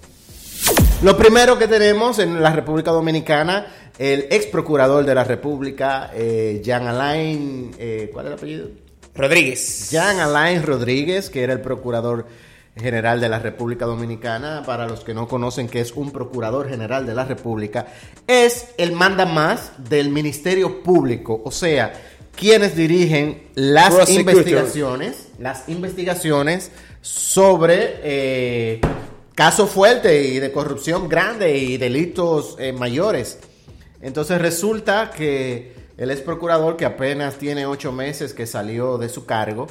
Lo 1.03 1.15
primero 1.19 1.59
que 1.59 1.69
tenemos 1.69 2.19
en 2.21 2.43
la 2.43 2.53
República 2.55 2.91
Dominicana, 2.91 3.67
el 3.99 4.29
ex 4.31 4.47
procurador 4.47 5.05
de 5.05 5.15
la 5.15 5.25
República, 5.25 6.11
eh, 6.15 6.63
Jean 6.65 6.87
Alain, 6.87 7.73
eh, 7.79 8.09
¿cuál 8.11 8.25
es 8.25 8.33
el 8.33 8.39
apellido? 8.39 8.69
Rodríguez. 9.15 9.91
Jean 9.91 10.21
Alain 10.21 10.63
Rodríguez, 10.63 11.29
que 11.29 11.43
era 11.43 11.53
el 11.53 11.61
procurador 11.61 12.27
general 12.77 13.21
de 13.21 13.29
la 13.29 13.39
República 13.39 13.87
Dominicana, 13.87 14.63
para 14.67 14.89
los 14.89 15.01
que 15.01 15.15
no 15.15 15.29
conocen 15.29 15.69
que 15.69 15.81
es 15.81 15.93
un 15.93 16.11
procurador 16.11 16.69
general 16.69 17.07
de 17.07 17.15
la 17.15 17.25
República, 17.25 17.87
es 18.27 18.69
el 18.79 18.93
manda 18.93 19.27
más 19.27 19.73
del 19.89 20.09
Ministerio 20.09 20.83
Público, 20.83 21.41
o 21.45 21.51
sea, 21.51 21.93
quienes 22.37 22.75
dirigen 22.75 23.49
las 23.55 24.11
investigaciones, 24.11 25.29
las 25.39 25.69
investigaciones 25.69 26.73
sobre 27.01 28.01
eh, 28.03 28.81
casos 29.35 29.71
fuertes 29.71 30.27
y 30.27 30.41
de 30.41 30.51
corrupción 30.51 31.09
grande 31.09 31.57
y 31.57 31.77
delitos 31.77 32.57
eh, 32.59 32.73
mayores. 32.73 33.39
Entonces 34.01 34.41
resulta 34.41 35.11
que 35.11 35.75
el 35.97 36.11
ex 36.11 36.23
procurador, 36.23 36.77
que 36.77 36.85
apenas 36.85 37.37
tiene 37.37 37.67
ocho 37.67 37.93
meses 37.93 38.35
que 38.35 38.47
salió 38.47 38.99
de 38.99 39.09
su 39.09 39.27
cargo, 39.27 39.69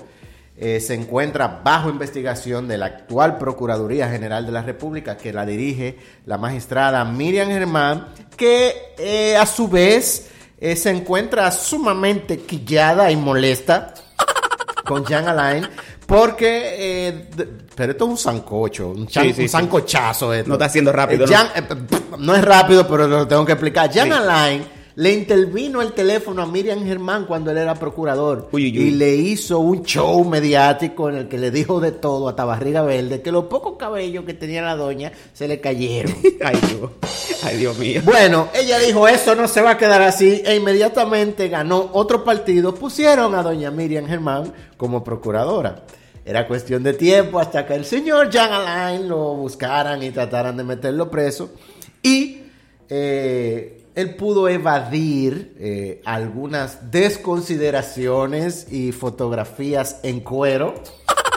eh, 0.58 0.80
se 0.80 0.94
encuentra 0.94 1.62
bajo 1.64 1.90
investigación 1.90 2.68
de 2.68 2.78
la 2.78 2.86
actual 2.88 3.38
Procuraduría 3.38 4.08
General 4.10 4.46
de 4.46 4.52
la 4.52 4.62
República, 4.62 5.18
que 5.18 5.34
la 5.34 5.46
dirige 5.46 5.98
la 6.26 6.38
magistrada 6.38 7.04
Miriam 7.06 7.50
Germán, 7.50 8.08
que 8.38 8.94
eh, 8.98 9.36
a 9.36 9.46
su 9.46 9.68
vez 9.68 10.30
eh, 10.60 10.76
se 10.76 10.92
encuentra 10.92 11.52
sumamente 11.52 12.38
quillada 12.40 13.10
y 13.12 13.16
molesta 13.16 13.94
con 14.86 15.04
Jean 15.06 15.28
Alain 15.28 15.68
Porque, 16.06 16.76
eh, 16.78 17.30
pero 17.76 17.94
esto 17.94 18.06
es 18.06 18.10
un 18.12 18.18
sancocho, 18.18 18.90
un, 18.90 19.08
chan- 19.08 19.24
Sí, 19.24 19.34
sí, 19.34 19.42
un 19.42 19.48
sí. 19.48 19.52
sancochazo 19.52 20.34
esto. 20.34 20.50
No 20.50 20.56
está 20.56 20.66
haciendo 20.66 20.92
rápido, 20.92 21.26
Eh, 21.26 21.30
¿no? 22.18 22.34
Eh, 22.34 22.38
es 22.40 22.46
rápido, 22.46 22.88
pero 22.88 23.08
lo 23.08 23.28
tengo 23.28 23.44
que 23.46 23.54
explicar. 23.54 23.90
Jan 23.92 24.08
Sí. 24.08 24.12
Alain 24.14 24.66
le 24.96 25.12
intervino 25.12 25.82
el 25.82 25.94
teléfono 25.94 26.44
a 26.44 26.46
Miriam 26.46 26.86
Germán 26.86 27.26
cuando 27.26 27.52
él 27.52 27.58
era 27.58 27.74
procurador. 27.76 28.50
Uy, 28.52 28.66
uy, 28.66 28.80
uy. 28.80 28.86
Y 28.86 28.92
le 28.92 29.16
hizo 29.16 29.60
un 29.60 29.84
show 29.84 30.24
mediático 30.24 31.10
en 31.10 31.16
el 31.16 31.28
que 31.28 31.38
le 31.38 31.52
dijo 31.52 31.80
de 31.80 31.92
todo 31.92 32.30
a 32.30 32.36
Tabarriga 32.36 32.84
Verde, 32.84 33.22
que 33.22 33.32
los 33.32 33.46
pocos 33.46 33.78
cabellos 33.78 34.26
que 34.26 34.34
tenía 34.34 34.62
la 34.62 34.76
doña 34.76 35.12
se 35.34 35.48
le 35.48 35.60
cayeron. 35.60 36.14
Ay, 36.44 36.60
Dios. 36.68 36.92
Ay, 37.44 37.58
Dios 37.58 37.78
mío. 37.78 38.02
Bueno, 38.04 38.50
ella 38.54 38.80
dijo, 38.80 39.08
eso 39.08 39.36
no 39.36 39.48
se 39.48 39.62
va 39.62 39.72
a 39.72 39.78
quedar 39.78 40.02
así, 40.02 40.42
e 40.46 40.56
inmediatamente 40.56 41.50
ganó 41.50 41.90
otro 41.94 42.24
partido, 42.24 42.76
pusieron 42.76 43.34
a 43.36 43.44
doña 43.44 43.72
Miriam 43.72 44.06
Germán 44.06 44.54
como 44.78 45.04
procuradora. 45.04 45.84
Era 46.26 46.48
cuestión 46.48 46.84
de 46.84 46.94
tiempo 46.94 47.40
hasta 47.40 47.66
que 47.66 47.76
el 47.76 47.84
señor 47.84 48.30
Jean 48.30 48.52
Alain 48.52 49.10
lo 49.10 49.36
buscaran 49.36 50.02
y 50.04 50.12
trataran 50.12 50.56
de 50.56 50.64
meterlo 50.64 51.12
preso. 51.12 51.52
Y 52.02 52.44
eh, 52.88 53.83
él 53.96 54.16
pudo 54.16 54.50
evadir 54.50 55.56
eh, 55.60 56.02
algunas 56.06 56.92
desconsideraciones 56.92 58.72
y 58.72 58.92
fotografías 58.92 60.00
en 60.04 60.22
cuero. 60.22 60.76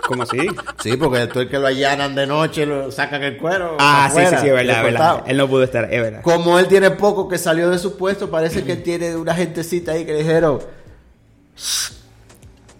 ¿Cómo 0.06 0.22
así? 0.22 0.38
Sí, 0.82 0.96
porque 0.96 1.18
después 1.18 1.48
que 1.48 1.58
lo 1.58 1.66
allanan 1.66 2.14
de 2.14 2.26
noche, 2.26 2.64
lo 2.64 2.90
sacan 2.92 3.22
el 3.24 3.36
cuero. 3.36 3.76
Ah, 3.80 4.08
sí, 4.12 4.20
sí, 4.20 4.36
sí, 4.40 4.46
es 4.46 4.52
verdad, 4.52 4.78
es 4.78 4.84
verdad. 4.84 5.24
Él 5.26 5.36
no 5.36 5.48
pudo 5.48 5.64
estar, 5.64 5.92
es 5.92 6.00
verdad. 6.00 6.22
Como 6.22 6.58
él 6.58 6.68
tiene 6.68 6.92
poco 6.92 7.28
que 7.28 7.38
salió 7.38 7.68
de 7.70 7.78
su 7.78 7.96
puesto, 7.96 8.30
parece 8.30 8.62
que 8.62 8.76
tiene 8.76 9.16
una 9.16 9.34
gentecita 9.34 9.92
ahí 9.92 10.04
que 10.04 10.12
le 10.12 10.18
dijeron: 10.18 10.60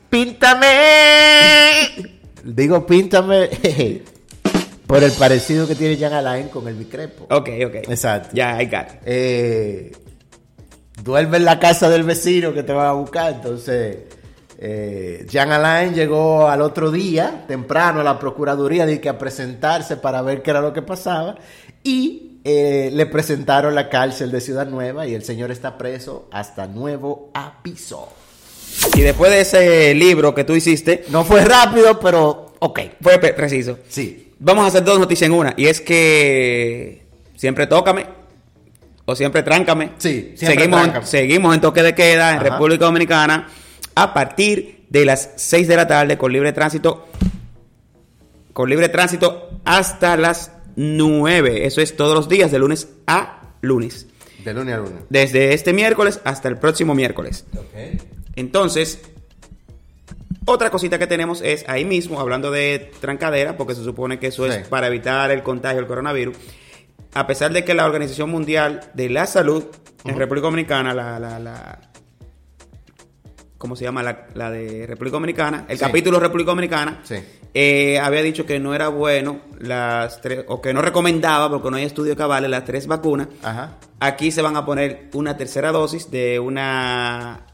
¡Píntame! 0.09 0.69
Digo, 2.45 2.87
píntame 2.87 3.51
por 4.87 5.03
el 5.03 5.13
parecido 5.13 5.67
que 5.67 5.75
tiene 5.75 5.97
Jan 5.97 6.13
Alain 6.13 6.49
con 6.49 6.67
el 6.69 6.75
Micrepo. 6.75 7.25
Ok, 7.35 7.49
ok. 7.67 7.75
Exacto. 7.89 8.29
Ya, 8.33 8.61
I 8.63 8.67
got 8.67 8.87
it. 8.93 9.01
Eh, 9.05 9.93
duerme 11.03 11.39
en 11.39 11.45
la 11.45 11.59
casa 11.59 11.89
del 11.91 12.05
vecino 12.05 12.53
que 12.55 12.63
te 12.63 12.73
va 12.73 12.91
a 12.91 12.93
buscar. 12.93 13.33
Entonces, 13.35 13.99
eh, 14.59 15.27
Jean 15.29 15.53
Alain 15.53 15.93
llegó 15.95 16.49
al 16.49 16.63
otro 16.63 16.91
día, 16.91 17.45
temprano, 17.49 18.01
a 18.01 18.05
la 18.05 18.19
Procuraduría 18.19 18.87
de 18.87 19.01
que 19.01 19.09
a 19.09 19.19
presentarse 19.19 19.97
para 19.97 20.23
ver 20.23 20.43
qué 20.43 20.51
era 20.51 20.61
lo 20.61 20.73
que 20.73 20.83
pasaba. 20.83 21.37
Y 21.83 22.41
eh, 22.45 22.91
le 22.93 23.07
presentaron 23.07 23.75
la 23.75 23.89
cárcel 23.89 24.31
de 24.31 24.41
Ciudad 24.41 24.67
Nueva 24.67 25.07
y 25.07 25.15
el 25.15 25.25
señor 25.25 25.51
está 25.51 25.77
preso 25.77 26.29
hasta 26.31 26.67
nuevo 26.67 27.31
aviso. 27.35 28.09
Y 28.97 29.01
después 29.01 29.31
de 29.33 29.41
ese 29.41 29.95
libro 29.95 30.35
que 30.35 30.45
tú 30.45 30.55
hiciste, 30.55 31.05
No 31.09 31.25
fue 31.25 31.45
rápido, 31.45 31.99
pero 31.99 32.55
ok. 32.61 32.81
fue 33.01 33.19
pre- 33.19 33.33
preciso. 33.35 33.79
Sí. 33.89 34.26
Vamos 34.39 34.65
a 34.65 34.69
hacer 34.69 34.85
dos 34.85 34.99
noticias 34.99 35.29
en 35.29 35.35
una. 35.35 35.55
Y 35.57 35.67
es 35.67 35.81
que 35.81 37.07
siempre 37.37 37.67
tócame 37.67 38.07
o 39.05 39.17
siempre 39.17 39.43
tráncame. 39.43 39.93
Sí, 39.99 40.35
siempre 40.37 40.59
seguimos, 40.59 40.83
tráncame. 40.83 41.07
seguimos 41.07 41.55
en 41.55 41.61
toque 41.61 41.83
de 41.83 41.95
queda 41.95 42.33
en 42.33 42.41
Ajá. 42.41 42.51
República 42.51 42.85
Dominicana 42.85 43.49
a 43.95 44.13
partir 44.13 44.85
de 44.89 45.05
las 45.05 45.31
6 45.37 45.69
de 45.69 45.77
la 45.77 45.87
tarde 45.87 46.19
con 46.19 46.33
libre 46.33 46.53
tránsito. 46.53 47.09
Con 48.53 48.69
libre 48.71 48.89
tránsito 48.89 49.51
hasta 49.65 50.17
las 50.17 50.53
9. 50.77 51.67
Eso 51.67 51.81
es 51.81 51.97
todos 51.97 52.15
los 52.15 52.29
días, 52.29 52.51
de 52.51 52.59
lunes 52.59 52.89
a 53.07 53.41
lunes. 53.63 54.07
De 54.45 54.55
lunes 54.55 54.75
a 54.75 54.79
lunes. 54.79 55.03
Desde 55.09 55.55
este 55.55 55.73
miércoles 55.73 56.21
hasta 56.25 56.49
el 56.49 56.59
próximo 56.59 56.95
miércoles. 56.95 57.47
Entonces, 58.35 59.01
otra 60.47 60.71
cosita 60.71 60.99
que 60.99 61.07
tenemos 61.07 61.43
es 61.43 61.65
ahí 61.69 61.85
mismo, 61.85 62.21
hablando 62.21 62.51
de 62.51 62.91
trancadera, 63.01 63.57
porque 63.57 63.75
se 63.75 63.85
supone 63.85 64.19
que 64.19 64.29
eso 64.29 64.45
Sí. 64.47 64.53
es 64.61 64.69
para 64.69 64.87
evitar 64.87 65.31
el 65.31 65.43
contagio 65.43 65.79
del 65.79 65.87
coronavirus. 65.87 66.37
A 67.15 67.27
pesar 67.27 67.53
de 67.53 67.65
que 67.65 67.75
la 67.75 67.85
Organización 67.85 68.31
Mundial 68.31 68.91
de 68.95 69.09
la 69.11 69.27
Salud 69.27 69.65
en 70.05 70.17
República 70.17 70.47
Dominicana, 70.47 70.95
la, 70.95 71.19
la, 71.19 71.39
la- 71.39 71.81
¿cómo 73.59 73.75
se 73.75 73.85
llama? 73.85 74.03
La, 74.03 74.27
la 74.35 74.51
de 74.51 74.87
República 74.87 75.15
Dominicana, 75.17 75.65
el 75.69 75.79
Sí. 75.79 75.85
capítulo 75.85 76.21
República 76.21 76.51
Dominicana, 76.51 77.01
Sí. 77.05 77.17
eh, 77.55 77.99
había 77.99 78.23
dicho 78.23 78.45
que 78.45 78.61
no 78.61 78.75
era 78.75 78.89
bueno 78.89 79.41
las 79.59 80.21
tres, 80.21 80.45
o 80.47 80.61
que 80.61 80.75
no 80.75 80.83
recomendaba, 80.83 81.49
porque 81.49 81.71
no 81.71 81.77
hay 81.79 81.85
estudio 81.85 82.15
que 82.17 82.23
avale 82.23 82.49
las 82.49 82.65
tres 82.65 82.87
vacunas. 82.87 83.29
Ajá. 83.43 83.79
Aquí 83.99 84.31
se 84.31 84.43
van 84.43 84.57
a 84.57 84.67
poner 84.67 85.09
una 85.15 85.37
tercera 85.37 85.73
dosis 85.73 86.11
de 86.11 86.39
una 86.39 87.47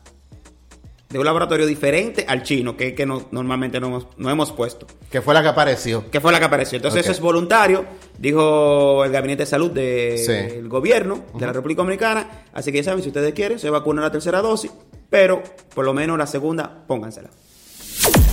de 1.13 1.19
un 1.19 1.25
laboratorio 1.27 1.67
diferente 1.67 2.25
al 2.27 2.43
chino, 2.43 2.77
que, 2.77 2.95
que 2.95 3.05
no- 3.07 3.27
normalmente 3.31 3.79
no 3.79 3.89
hemos, 3.89 4.07
no 4.17 4.31
hemos 4.31 4.51
puesto. 4.51 4.87
Que 5.11 5.21
fue 5.21 5.35
la 5.35 5.43
que 5.43 5.49
apareció. 5.49 6.11
Que 6.11 6.21
fue 6.21 6.33
la 6.33 6.39
que 6.39 6.47
apareció. 6.47 6.77
Entonces 6.77 7.03
eso 7.03 7.13
es 7.13 7.21
voluntario, 7.21 7.85
dijo 8.19 9.05
el 9.05 9.13
Gabinete 9.13 9.43
de 9.43 9.47
Salud 9.47 9.71
del 9.71 10.19
Sí. 10.19 10.61
gobierno 10.69 11.25
de 11.39 11.47
la 11.47 11.53
República 11.53 11.83
Dominicana. 11.83 12.45
Así 12.55 12.73
que 12.73 12.79
ya 12.79 12.85
saben, 12.85 13.03
si 13.03 13.09
ustedes 13.11 13.35
quieren, 13.35 13.59
se 13.59 13.69
vacuna 13.71 14.01
la 14.03 14.11
tercera 14.11 14.41
dosis, 14.41 14.73
pero 15.11 15.43
por 15.75 15.85
lo 15.85 15.93
menos 15.93 16.17
la 16.17 16.27
segunda, 16.27 16.85
póngansela. 16.87 17.29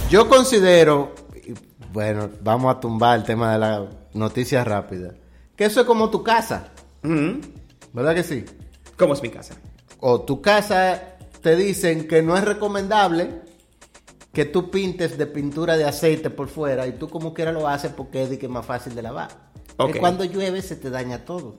Yo 0.09 0.27
considero, 0.29 1.13
bueno, 1.91 2.29
vamos 2.41 2.75
a 2.75 2.79
tumbar 2.79 3.19
el 3.19 3.25
tema 3.25 3.51
de 3.51 3.59
la 3.59 3.85
noticia 4.13 4.63
rápida, 4.63 5.13
que 5.55 5.65
eso 5.65 5.81
es 5.81 5.85
como 5.85 6.09
tu 6.09 6.23
casa. 6.23 6.71
¿verdad 7.93 8.15
que 8.15 8.23
sí? 8.23 8.45
¿Cómo 8.97 9.13
es 9.13 9.21
mi 9.21 9.29
casa? 9.29 9.55
O 9.99 10.21
tu 10.21 10.41
casa 10.41 11.17
te 11.41 11.55
dicen 11.55 12.07
que 12.07 12.21
no 12.21 12.37
es 12.37 12.43
recomendable 12.43 13.41
que 14.33 14.45
tú 14.45 14.69
pintes 14.69 15.17
de 15.17 15.25
pintura 15.25 15.75
de 15.77 15.85
aceite 15.85 16.29
por 16.29 16.47
fuera 16.49 16.85
y 16.87 16.93
tú 16.93 17.09
como 17.09 17.33
quiera 17.33 17.51
lo 17.51 17.67
haces 17.67 17.91
porque 17.95 18.23
es 18.23 18.29
de 18.29 18.37
que 18.39 18.45
es 18.45 18.51
más 18.51 18.65
fácil 18.65 18.93
de 18.95 19.01
lavar. 19.01 19.29
Ok. 19.77 19.93
Que 19.93 19.99
cuando 19.99 20.23
llueve 20.25 20.61
se 20.61 20.75
te 20.75 20.89
daña 20.89 21.25
todo. 21.25 21.55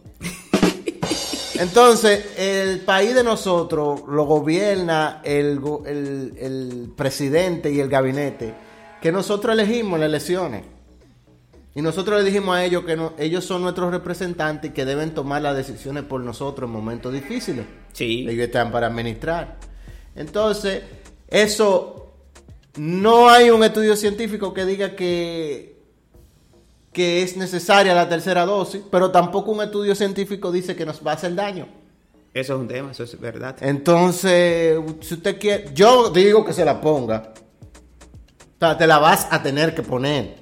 Entonces, 1.59 2.25
el 2.39 2.81
país 2.81 3.15
de 3.15 3.23
nosotros 3.23 4.03
lo 4.09 4.25
gobierna 4.25 5.21
el, 5.25 5.61
el- 5.85 6.33
el 6.39 6.93
presidente 6.97 7.71
y 7.71 7.81
el 7.81 7.89
gabinete 7.89 8.55
que 9.03 9.13
nosotros 9.13 9.53
elegimos 9.55 9.95
en 9.95 10.01
las 10.01 10.09
elecciones. 10.09 10.63
Y 11.75 11.83
nosotros 11.83 12.19
le 12.19 12.25
dijimos 12.31 12.57
a 12.57 12.65
ellos 12.65 12.85
que 12.85 12.97
no- 12.97 13.13
ellos 13.19 13.45
son 13.45 13.63
nuestros 13.63 13.91
representantes 13.91 14.71
y 14.71 14.75
que 14.75 14.85
deben 14.85 15.13
tomar 15.15 15.43
las 15.43 15.57
decisiones 15.57 16.05
por 16.05 16.21
nosotros 16.23 16.69
en 16.69 16.73
momentos 16.73 17.13
difíciles. 17.13 17.65
Sí. 17.93 18.27
Ellos 18.29 18.47
están 18.47 18.73
para 18.73 18.87
administrar. 18.89 19.59
Entonces, 20.15 20.83
eso 21.29 22.13
no 22.77 23.29
hay 23.29 23.51
un 23.51 23.63
estudio 23.65 23.97
científico 23.97 24.55
que 24.55 24.65
diga 24.65 24.95
que, 24.97 25.77
que 26.93 27.23
es 27.23 27.37
necesaria 27.37 27.95
la 27.95 28.09
tercera 28.09 28.47
dosis, 28.47 28.83
pero 28.91 29.11
tampoco 29.11 29.53
un 29.53 29.63
estudio 29.63 29.95
científico 29.95 30.53
dice 30.53 30.77
que 30.77 30.87
nos 30.87 31.05
va 31.05 31.13
a 31.13 31.15
hacer 31.15 31.35
daño. 31.35 31.67
Eso 32.33 32.55
es 32.55 32.61
un 32.61 32.69
tema, 32.69 32.93
eso 32.93 33.03
es 33.03 33.21
verdad. 33.21 33.57
Entonces, 33.61 34.79
si 35.01 35.15
usted 35.15 35.39
quiere, 35.39 35.71
yo 35.75 36.11
digo 36.11 36.45
que 36.45 36.53
se 36.53 36.65
la 36.65 36.81
ponga. 36.81 37.33
O 37.35 38.59
sea, 38.61 38.79
te 38.79 38.87
la 38.87 38.99
vas 38.99 39.27
a 39.31 39.43
tener 39.43 39.75
que 39.75 39.83
poner. 39.83 40.37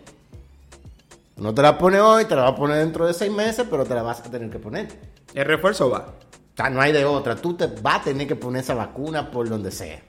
No 1.37 1.55
te 1.55 1.63
la 1.63 1.79
pone 1.79 2.01
hoy, 2.01 2.25
te 2.25 2.35
la 2.35 2.43
vas 2.43 2.53
a 2.53 2.57
poner 2.57 2.79
dentro 2.79 3.07
de 3.07 3.15
seis 3.15 3.33
meses, 3.33 3.65
pero 3.71 3.85
te 3.85 3.95
la 3.95 4.03
vas 4.03 4.21
a 4.21 4.25
tener 4.25 4.51
que 4.51 4.59
poner. 4.59 4.89
El 5.35 5.45
refuerzo 5.45 5.89
va. 5.89 6.15
O 6.59 6.61
sea, 6.61 6.71
no 6.71 6.81
hay 6.81 6.91
de 6.91 7.05
otra. 7.05 7.37
Tú 7.37 7.55
te 7.55 7.69
vas 7.69 8.01
a 8.01 8.03
tener 8.03 8.27
que 8.27 8.35
poner 8.35 8.65
esa 8.65 8.75
vacuna 8.75 9.31
por 9.31 9.49
donde 9.49 9.71
sea. 9.71 10.03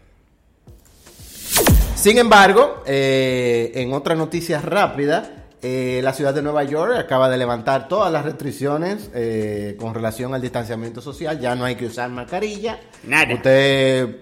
Sin 1.94 2.18
embargo, 2.18 2.82
eh, 2.88 3.72
en 3.76 3.94
otra 3.94 4.16
noticia 4.16 4.60
rápida, 4.60 5.46
eh, 5.62 6.00
la 6.04 6.12
ciudad 6.12 6.34
de 6.34 6.42
Nueva 6.42 6.64
York 6.64 6.96
acaba 6.98 7.30
de 7.30 7.38
levantar 7.38 7.88
todas 7.88 8.12
las 8.12 8.26
restricciones 8.26 9.12
eh, 9.14 9.78
con 9.80 9.94
relación 9.94 10.34
al 10.34 10.42
distanciamiento 10.42 11.02
social. 11.02 11.40
Ya 11.40 11.54
no 11.54 11.66
hay 11.66 11.76
que 11.76 11.86
usar 11.86 12.10
mascarilla. 12.10 12.80
Nada. 13.04 13.32
Usted 13.32 14.16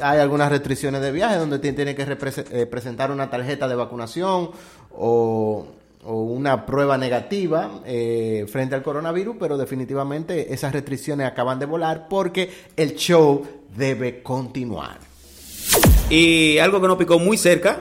hay 0.00 0.20
algunas 0.20 0.48
restricciones 0.48 1.02
de 1.02 1.12
viaje 1.12 1.36
donde 1.36 1.58
tiene 1.58 1.94
que 1.94 2.06
presentar 2.64 3.10
una 3.10 3.28
tarjeta 3.28 3.68
de 3.68 3.74
vacunación 3.74 4.52
o, 4.90 5.66
o 6.04 6.22
una 6.22 6.66
prueba 6.66 6.98
negativa 6.98 7.80
eh, 7.86 8.46
frente 8.48 8.74
al 8.74 8.82
coronavirus, 8.82 9.36
pero 9.38 9.56
definitivamente 9.56 10.52
esas 10.52 10.72
restricciones 10.72 11.26
acaban 11.26 11.58
de 11.58 11.66
volar 11.66 12.08
porque 12.08 12.50
el 12.76 12.94
show 12.94 13.46
debe 13.76 14.22
continuar. 14.22 14.98
Y 16.10 16.58
algo 16.58 16.80
que 16.80 16.86
nos 16.86 16.98
picó 16.98 17.18
muy 17.18 17.36
cerca 17.38 17.80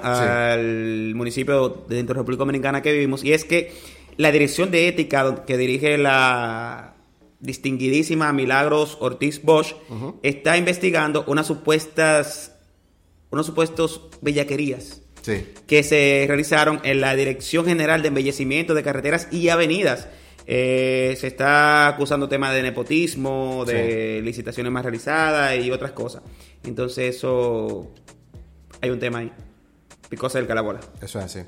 al 0.53 1.13
municipio 1.15 1.83
de 1.87 1.97
dentro 1.97 2.15
de 2.15 2.19
República 2.21 2.39
Dominicana 2.39 2.81
que 2.81 2.93
vivimos, 2.93 3.23
y 3.23 3.33
es 3.33 3.43
que 3.43 3.73
la 4.15 4.31
dirección 4.31 4.71
de 4.71 4.87
ética 4.87 5.43
que 5.45 5.57
dirige 5.57 5.97
la 5.97 6.93
distinguidísima 7.41 8.31
Milagros 8.31 8.97
Ortiz 9.01 9.43
Bosch 9.43 9.75
está 10.21 10.55
investigando 10.57 11.25
unas 11.27 11.47
supuestas, 11.47 12.55
unos 13.29 13.45
supuestos 13.45 14.01
bellaquerías 14.21 15.02
Sí. 15.23 15.47
que 15.65 15.83
se 15.83 16.25
realizaron 16.27 16.81
en 16.83 17.01
la 17.01 17.15
Dirección 17.15 17.65
General 17.65 18.01
de 18.01 18.09
Embellecimiento 18.09 18.73
de 18.73 18.83
Carreteras 18.83 19.29
y 19.31 19.49
Avenidas. 19.49 20.07
Eh, 20.45 21.15
se 21.19 21.27
está 21.27 21.87
acusando 21.87 22.27
temas 22.27 22.53
de 22.53 22.61
nepotismo, 22.61 23.63
de 23.65 24.21
licitaciones 24.21 24.71
más 24.71 24.83
realizadas 24.83 25.57
y 25.57 25.71
otras 25.71 25.93
cosas. 25.93 26.21
Entonces 26.65 27.15
eso 27.15 27.91
hay 28.81 28.89
un 28.89 28.99
tema 28.99 29.19
ahí. 29.19 29.31
picó 30.09 30.29
cerca 30.29 30.53
la 30.53 30.61
bola. 30.61 30.81
Eso 31.01 31.19
es 31.19 31.25
así. 31.25 31.39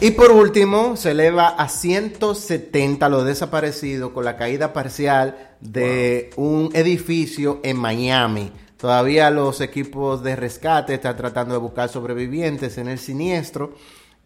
Y 0.00 0.12
por 0.12 0.30
último, 0.30 0.96
se 0.96 1.10
eleva 1.10 1.48
a 1.48 1.68
170 1.68 3.08
los 3.08 3.24
desaparecidos 3.24 4.12
con 4.12 4.24
la 4.24 4.36
caída 4.36 4.72
parcial 4.72 5.56
de 5.60 6.30
un 6.36 6.70
edificio 6.72 7.60
en 7.64 7.76
Miami. 7.78 8.52
Todavía 8.78 9.30
los 9.30 9.60
equipos 9.60 10.22
de 10.22 10.36
rescate 10.36 10.94
están 10.94 11.16
tratando 11.16 11.52
de 11.52 11.60
buscar 11.60 11.88
sobrevivientes 11.88 12.78
en 12.78 12.86
el 12.86 12.98
siniestro 12.98 13.74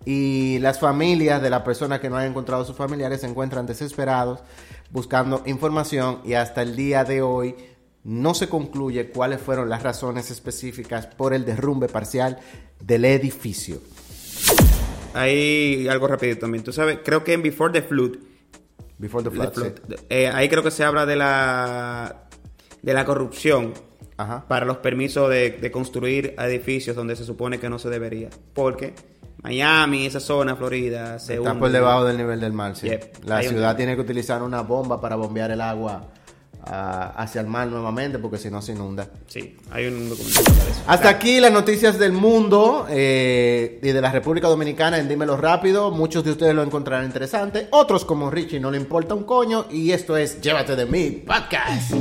y 0.05 0.59
las 0.59 0.79
familias 0.79 1.41
de 1.41 1.49
las 1.49 1.63
personas 1.63 2.01
que 2.01 2.11
no 2.11 2.17
han 2.17 2.27
encontrado 2.27 2.63
a 2.63 2.67
sus 2.67 2.77
familiares 2.77 3.23
se 3.23 3.29
encuentran 3.29 3.67
desesperados 3.67 4.41
buscando 4.91 5.43
información 5.47 6.21
y 6.25 6.35
hasta 6.35 6.61
el 6.61 6.77
día 6.77 7.05
de 7.05 7.23
hoy 7.23 7.57
no 8.05 8.35
se 8.35 8.49
concluye 8.49 9.09
cuáles 9.11 9.41
fueron 9.41 9.71
las 9.71 9.83
razones 9.83 10.31
específicas 10.31 11.07
por 11.07 11.33
el 11.33 11.47
derrumbe 11.47 11.89
parcial 11.89 12.39
del 12.79 13.07
edificio. 13.07 13.81
Hay 15.15 15.89
algo 15.89 16.09
rapidito 16.09 16.41
también. 16.41 16.63
Tú 16.63 16.73
sabes, 16.73 16.99
creo 17.03 17.25
que 17.25 17.33
en 17.33 17.43
Before 17.43 17.73
the 17.73 17.87
Flood. 17.87 18.17
Before 18.99 19.25
the 19.25 19.31
Flood. 19.31 19.53
Eh, 20.11 20.29
ahí 20.29 20.49
creo 20.49 20.63
que 20.63 20.71
se 20.71 20.85
habla 20.85 21.07
de 21.07 21.17
la 21.17 22.29
de 22.83 22.93
la 22.93 23.05
corrupción 23.05 23.73
para 24.17 24.67
los 24.67 24.79
permisos 24.79 25.31
de, 25.31 25.71
construir 25.73 26.35
edificios 26.39 26.97
donde 26.97 27.17
se 27.17 27.25
supone 27.25 27.59
que 27.59 27.69
no 27.69 27.79
se 27.79 27.89
debería. 27.89 28.31
Porque 28.55 28.95
Miami, 29.43 30.07
esa 30.07 30.21
zona, 30.21 30.57
Florida, 30.57 31.19
se 31.19 31.35
está 31.35 31.59
por 31.59 31.71
debajo 31.71 32.05
del 32.05 32.17
nivel 32.17 32.41
del 32.41 32.53
mar. 32.53 32.77
Sí. 32.77 32.91
La 33.25 33.43
ciudad 33.43 33.77
tiene 33.77 33.95
que 33.95 34.03
utilizar 34.03 34.43
una 34.43 34.63
bomba 34.63 35.01
para 35.01 35.17
bombear 35.17 35.51
el 35.51 35.61
agua 35.61 36.09
hacia 36.65 37.41
el 37.41 37.49
mar 37.49 37.67
nuevamente 37.67 38.19
porque 38.19 38.39
si 38.39 38.51
no 38.51 38.63
se 38.63 38.73
inunda. 38.73 39.09
Sí, 39.27 39.57
hay 39.71 39.87
un 39.87 40.13
eso. 40.13 40.43
Hasta 40.87 41.09
aquí 41.09 41.41
las 41.41 41.53
noticias 41.53 41.99
del 41.99 42.13
mundo 42.13 42.87
eh, 42.89 43.81
y 43.83 43.89
de 43.89 44.01
la 44.01 44.13
República 44.13 44.49
Dominicana 44.49 44.99
en 44.99 45.09
Dímelo 45.09 45.37
Rápido. 45.37 45.91
Muchos 45.91 46.25
de 46.25 46.31
ustedes 46.31 46.55
lo 46.55 46.63
encontrarán 46.63 47.07
interesante, 47.07 47.69
otros 47.71 48.05
como 48.05 48.31
Richie 48.31 48.61
no 48.61 48.71
le 48.71 48.77
importa 48.77 49.15
un 49.15 49.25
coño 49.25 49.67
y 49.71 49.91
esto 49.91 50.17
es 50.17 50.41
Llévate 50.41 50.77
de 50.77 50.87
mí 50.87 51.23
podcast. 51.27 51.93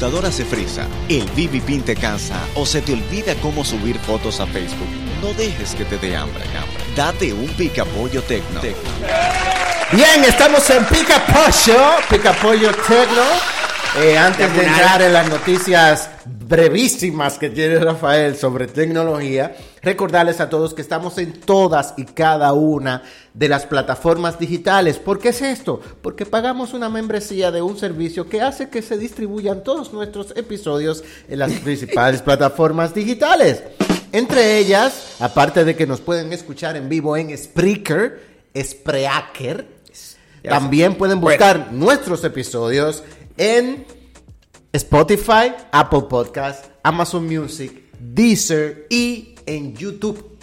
Computadora 0.00 0.32
se 0.32 0.46
frisa, 0.46 0.86
el 1.10 1.24
BB 1.32 1.60
Pin 1.60 1.82
te 1.82 1.94
cansa 1.94 2.40
o 2.54 2.64
se 2.64 2.80
te 2.80 2.94
olvida 2.94 3.34
cómo 3.42 3.66
subir 3.66 3.98
fotos 3.98 4.40
a 4.40 4.46
Facebook, 4.46 4.88
no 5.20 5.34
dejes 5.34 5.74
que 5.74 5.84
te 5.84 5.98
dé 5.98 6.16
hambre, 6.16 6.42
hambre. 6.56 6.82
Date 6.96 7.34
un 7.34 7.48
pica 7.48 7.84
pollo 7.84 8.22
tecno. 8.22 8.62
Bien, 9.92 10.24
estamos 10.26 10.70
en 10.70 10.86
pica 10.86 11.22
pollo, 11.26 11.78
pica 12.08 12.32
pollo 12.32 12.72
tecno. 12.72 13.22
Eh, 13.98 14.16
antes 14.16 14.56
de 14.56 14.64
entrar 14.64 15.02
en 15.02 15.12
las 15.12 15.28
noticias 15.28 16.08
brevísimas 16.38 17.38
que 17.38 17.50
tiene 17.50 17.78
Rafael 17.78 18.36
sobre 18.36 18.66
tecnología, 18.66 19.56
recordarles 19.82 20.40
a 20.40 20.48
todos 20.48 20.74
que 20.74 20.82
estamos 20.82 21.18
en 21.18 21.32
todas 21.32 21.94
y 21.96 22.04
cada 22.04 22.52
una 22.52 23.02
de 23.34 23.48
las 23.48 23.66
plataformas 23.66 24.38
digitales. 24.38 24.98
¿Por 24.98 25.18
qué 25.18 25.30
es 25.30 25.42
esto? 25.42 25.80
Porque 26.02 26.26
pagamos 26.26 26.74
una 26.74 26.88
membresía 26.88 27.50
de 27.50 27.62
un 27.62 27.78
servicio 27.78 28.28
que 28.28 28.42
hace 28.42 28.68
que 28.68 28.82
se 28.82 28.98
distribuyan 28.98 29.64
todos 29.64 29.92
nuestros 29.92 30.36
episodios 30.36 31.02
en 31.28 31.38
las 31.38 31.52
principales 31.64 32.22
plataformas 32.22 32.94
digitales. 32.94 33.62
Entre 34.12 34.58
ellas, 34.58 35.16
aparte 35.20 35.64
de 35.64 35.76
que 35.76 35.86
nos 35.86 36.00
pueden 36.00 36.32
escuchar 36.32 36.76
en 36.76 36.88
vivo 36.88 37.16
en 37.16 37.36
Spreaker, 37.36 38.20
Spreaker, 38.56 39.66
también 40.42 40.96
pueden 40.96 41.20
buscar 41.20 41.72
nuestros 41.72 42.24
episodios 42.24 43.04
en 43.36 43.84
Spotify, 44.72 45.52
Apple 45.72 46.02
Podcast, 46.08 46.66
Amazon 46.84 47.26
Music, 47.26 47.90
Deezer 47.98 48.86
y 48.88 49.34
en 49.44 49.74
YouTube. 49.74 50.38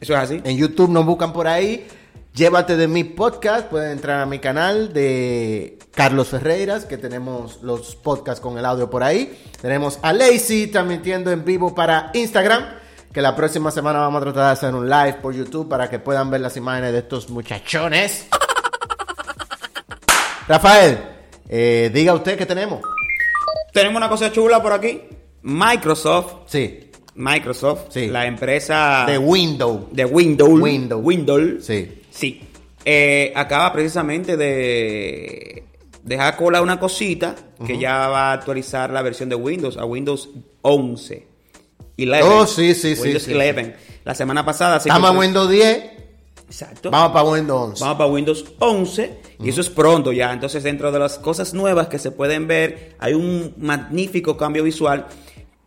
Eso 0.00 0.12
es 0.14 0.18
así. 0.18 0.40
En 0.42 0.56
YouTube 0.56 0.90
nos 0.90 1.06
buscan 1.06 1.32
por 1.32 1.46
ahí. 1.46 1.86
Llévate 2.34 2.76
de 2.76 2.88
mi 2.88 3.04
podcast. 3.04 3.68
Pueden 3.68 3.92
entrar 3.92 4.20
a 4.20 4.26
mi 4.26 4.40
canal 4.40 4.92
de 4.92 5.78
Carlos 5.94 6.28
Ferreiras, 6.28 6.84
que 6.84 6.98
tenemos 6.98 7.62
los 7.62 7.94
podcasts 7.94 8.40
con 8.40 8.58
el 8.58 8.64
audio 8.64 8.90
por 8.90 9.04
ahí. 9.04 9.40
Tenemos 9.60 10.00
a 10.02 10.12
Lazy 10.12 10.66
transmitiendo 10.66 11.30
en 11.30 11.44
vivo 11.44 11.72
para 11.72 12.10
Instagram. 12.12 12.64
Que 13.12 13.22
la 13.22 13.36
próxima 13.36 13.70
semana 13.70 14.00
vamos 14.00 14.22
a 14.22 14.24
tratar 14.24 14.46
de 14.46 14.52
hacer 14.52 14.74
un 14.74 14.88
live 14.88 15.18
por 15.22 15.32
YouTube 15.32 15.68
para 15.68 15.88
que 15.88 16.00
puedan 16.00 16.28
ver 16.28 16.40
las 16.40 16.56
imágenes 16.56 16.92
de 16.92 16.98
estos 16.98 17.30
muchachones. 17.30 18.26
Rafael, 20.48 20.98
eh, 21.48 21.90
diga 21.92 22.14
usted 22.14 22.36
qué 22.36 22.46
tenemos. 22.46 22.80
Tenemos 23.72 23.96
una 23.96 24.08
cosa 24.08 24.32
chula 24.32 24.62
por 24.62 24.72
aquí. 24.72 25.00
Microsoft. 25.42 26.34
Sí. 26.46 26.90
Microsoft. 27.14 27.86
Sí. 27.90 28.08
La 28.08 28.26
empresa. 28.26 29.04
De 29.06 29.18
Windows. 29.18 29.84
De 29.92 30.04
Windows. 30.04 30.60
Windows. 30.60 31.04
Windows. 31.04 31.64
Sí. 31.64 32.02
Sí. 32.10 32.42
Eh, 32.84 33.32
acaba 33.36 33.72
precisamente 33.72 34.36
de 34.36 35.64
dejar 36.02 36.36
cola 36.36 36.62
una 36.62 36.80
cosita 36.80 37.34
que 37.66 37.78
ya 37.78 38.08
va 38.08 38.30
a 38.30 38.32
actualizar 38.32 38.90
la 38.90 39.02
versión 39.02 39.28
de 39.28 39.34
Windows 39.34 39.76
a 39.76 39.84
Windows 39.84 40.30
11. 40.62 41.26
11. 41.98 42.22
Oh, 42.22 42.46
sí, 42.46 42.74
sí, 42.74 42.94
Windows 43.00 43.22
sí. 43.24 43.34
11. 43.34 43.76
La 44.04 44.14
semana 44.14 44.44
pasada. 44.44 44.78
Estamos 44.78 45.10
en 45.10 45.16
Windows 45.18 45.50
10. 45.50 45.84
Exacto. 46.46 46.90
Vamos 46.90 47.12
para 47.12 47.28
Windows 47.28 47.70
11. 47.70 47.84
Vamos 47.84 47.98
para 47.98 48.10
Windows 48.10 48.44
11 48.58 49.20
y 49.42 49.48
eso 49.48 49.60
es 49.60 49.70
pronto 49.70 50.12
ya. 50.12 50.32
Entonces, 50.32 50.62
dentro 50.62 50.92
de 50.92 50.98
las 50.98 51.18
cosas 51.18 51.54
nuevas 51.54 51.88
que 51.88 51.98
se 51.98 52.10
pueden 52.10 52.46
ver, 52.46 52.94
hay 52.98 53.14
un 53.14 53.54
magnífico 53.58 54.36
cambio 54.36 54.62
visual 54.62 55.06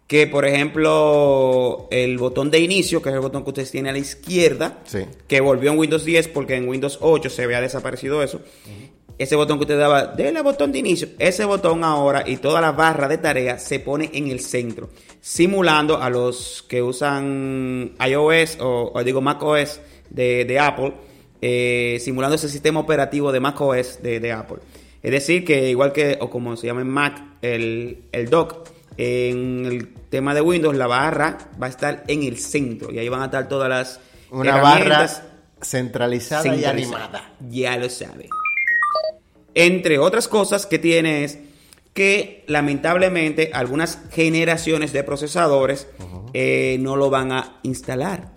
que, 0.08 0.28
por 0.28 0.46
ejemplo, 0.46 1.88
el 1.90 2.18
botón 2.18 2.52
de 2.52 2.60
inicio, 2.60 3.02
que 3.02 3.10
es 3.10 3.16
el 3.16 3.22
botón 3.22 3.44
que 3.44 3.50
ustedes 3.50 3.72
tienen 3.72 3.90
a 3.90 3.94
la 3.94 4.00
izquierda, 4.00 4.80
que 5.28 5.42
volvió 5.42 5.72
en 5.72 5.80
Windows 5.80 6.06
10 6.06 6.28
porque 6.30 6.56
en 6.56 6.68
Windows 6.68 7.00
8 7.02 7.30
se 7.30 7.44
había 7.44 7.62
desaparecido 7.62 8.22
eso. 8.22 8.42
Ese 9.18 9.36
botón 9.36 9.58
que 9.58 9.64
usted 9.64 9.78
daba, 9.78 10.08
déle 10.08 10.42
botón 10.42 10.72
de 10.72 10.80
inicio. 10.80 11.08
Ese 11.20 11.46
botón 11.46 11.84
ahora 11.84 12.24
y 12.28 12.38
toda 12.38 12.62
la 12.62 12.72
barra 12.72 13.08
de 13.08 13.18
tarea 13.18 13.60
se 13.60 13.80
pone 13.80 14.10
en 14.14 14.28
el 14.28 14.40
centro, 14.40 14.90
simulando 15.22 16.02
a 16.02 16.10
los 16.10 16.64
que 16.68 16.82
usan 16.82 17.94
iOS 18.06 18.58
o, 18.60 18.92
o 18.94 19.04
digo 19.04 19.22
macOS 19.22 19.80
de, 20.10 20.60
Apple, 20.60 20.94
eh, 21.46 22.00
simulando 22.00 22.38
ese 22.38 22.48
sistema 22.48 22.80
operativo 22.80 23.34
de 23.34 23.42
macOS 23.42 24.02
de, 24.02 24.22
de 24.22 24.32
Apple. 24.32 24.60
Es 25.02 25.12
decir, 25.12 25.44
que 25.44 25.70
igual 25.70 25.92
que, 25.92 26.18
o 26.22 26.30
como 26.30 26.56
se 26.56 26.68
llama 26.68 26.80
en 26.80 26.88
Mac, 26.88 27.22
el, 27.42 28.06
el 28.14 28.30
dock, 28.30 28.70
en 28.96 29.66
el 29.66 29.90
tema 30.10 30.34
de 30.34 30.40
Windows, 30.40 30.74
la 30.78 30.88
barra 30.88 31.50
va 31.62 31.68
a 31.68 31.70
estar 31.70 32.06
en 32.08 32.24
el 32.24 32.38
centro 32.38 32.94
y 32.94 33.00
ahí 33.00 33.10
van 33.10 33.24
a 33.24 33.26
estar 33.26 33.50
todas 33.50 33.68
las 33.68 34.00
Una 34.32 34.56
barra 34.62 35.10
centralizada, 35.62 36.56
y 36.56 36.64
animada. 36.64 37.34
Ya 37.50 37.76
lo 37.76 37.90
sabe. 37.90 38.30
Entre 39.54 40.00
otras 40.00 40.30
cosas 40.30 40.66
que 40.66 40.80
tiene 40.80 41.26
es 41.26 41.40
que 41.94 42.46
lamentablemente 42.48 43.52
algunas 43.54 44.00
generaciones 44.12 44.94
de 44.94 45.04
procesadores 45.04 45.88
eh, 46.34 46.78
no 46.80 46.96
lo 46.96 47.10
van 47.10 47.34
a 47.34 47.60
instalar. 47.64 48.33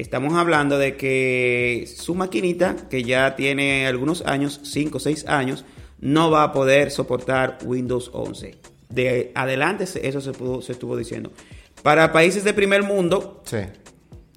Estamos 0.00 0.32
hablando 0.32 0.78
de 0.78 0.96
que 0.96 1.86
su 1.94 2.14
maquinita, 2.14 2.74
que 2.88 3.02
ya 3.02 3.36
tiene 3.36 3.86
algunos 3.86 4.22
años, 4.22 4.58
5 4.64 4.96
o 4.96 4.98
6 4.98 5.26
años, 5.28 5.66
no 5.98 6.30
va 6.30 6.42
a 6.42 6.52
poder 6.54 6.90
soportar 6.90 7.58
Windows 7.66 8.10
11. 8.14 8.54
De 8.88 9.30
adelante 9.34 9.84
eso 9.84 10.22
se, 10.22 10.32
pudo, 10.32 10.62
se 10.62 10.72
estuvo 10.72 10.96
diciendo. 10.96 11.30
Para 11.82 12.12
países 12.12 12.44
de 12.44 12.54
primer 12.54 12.82
mundo, 12.82 13.42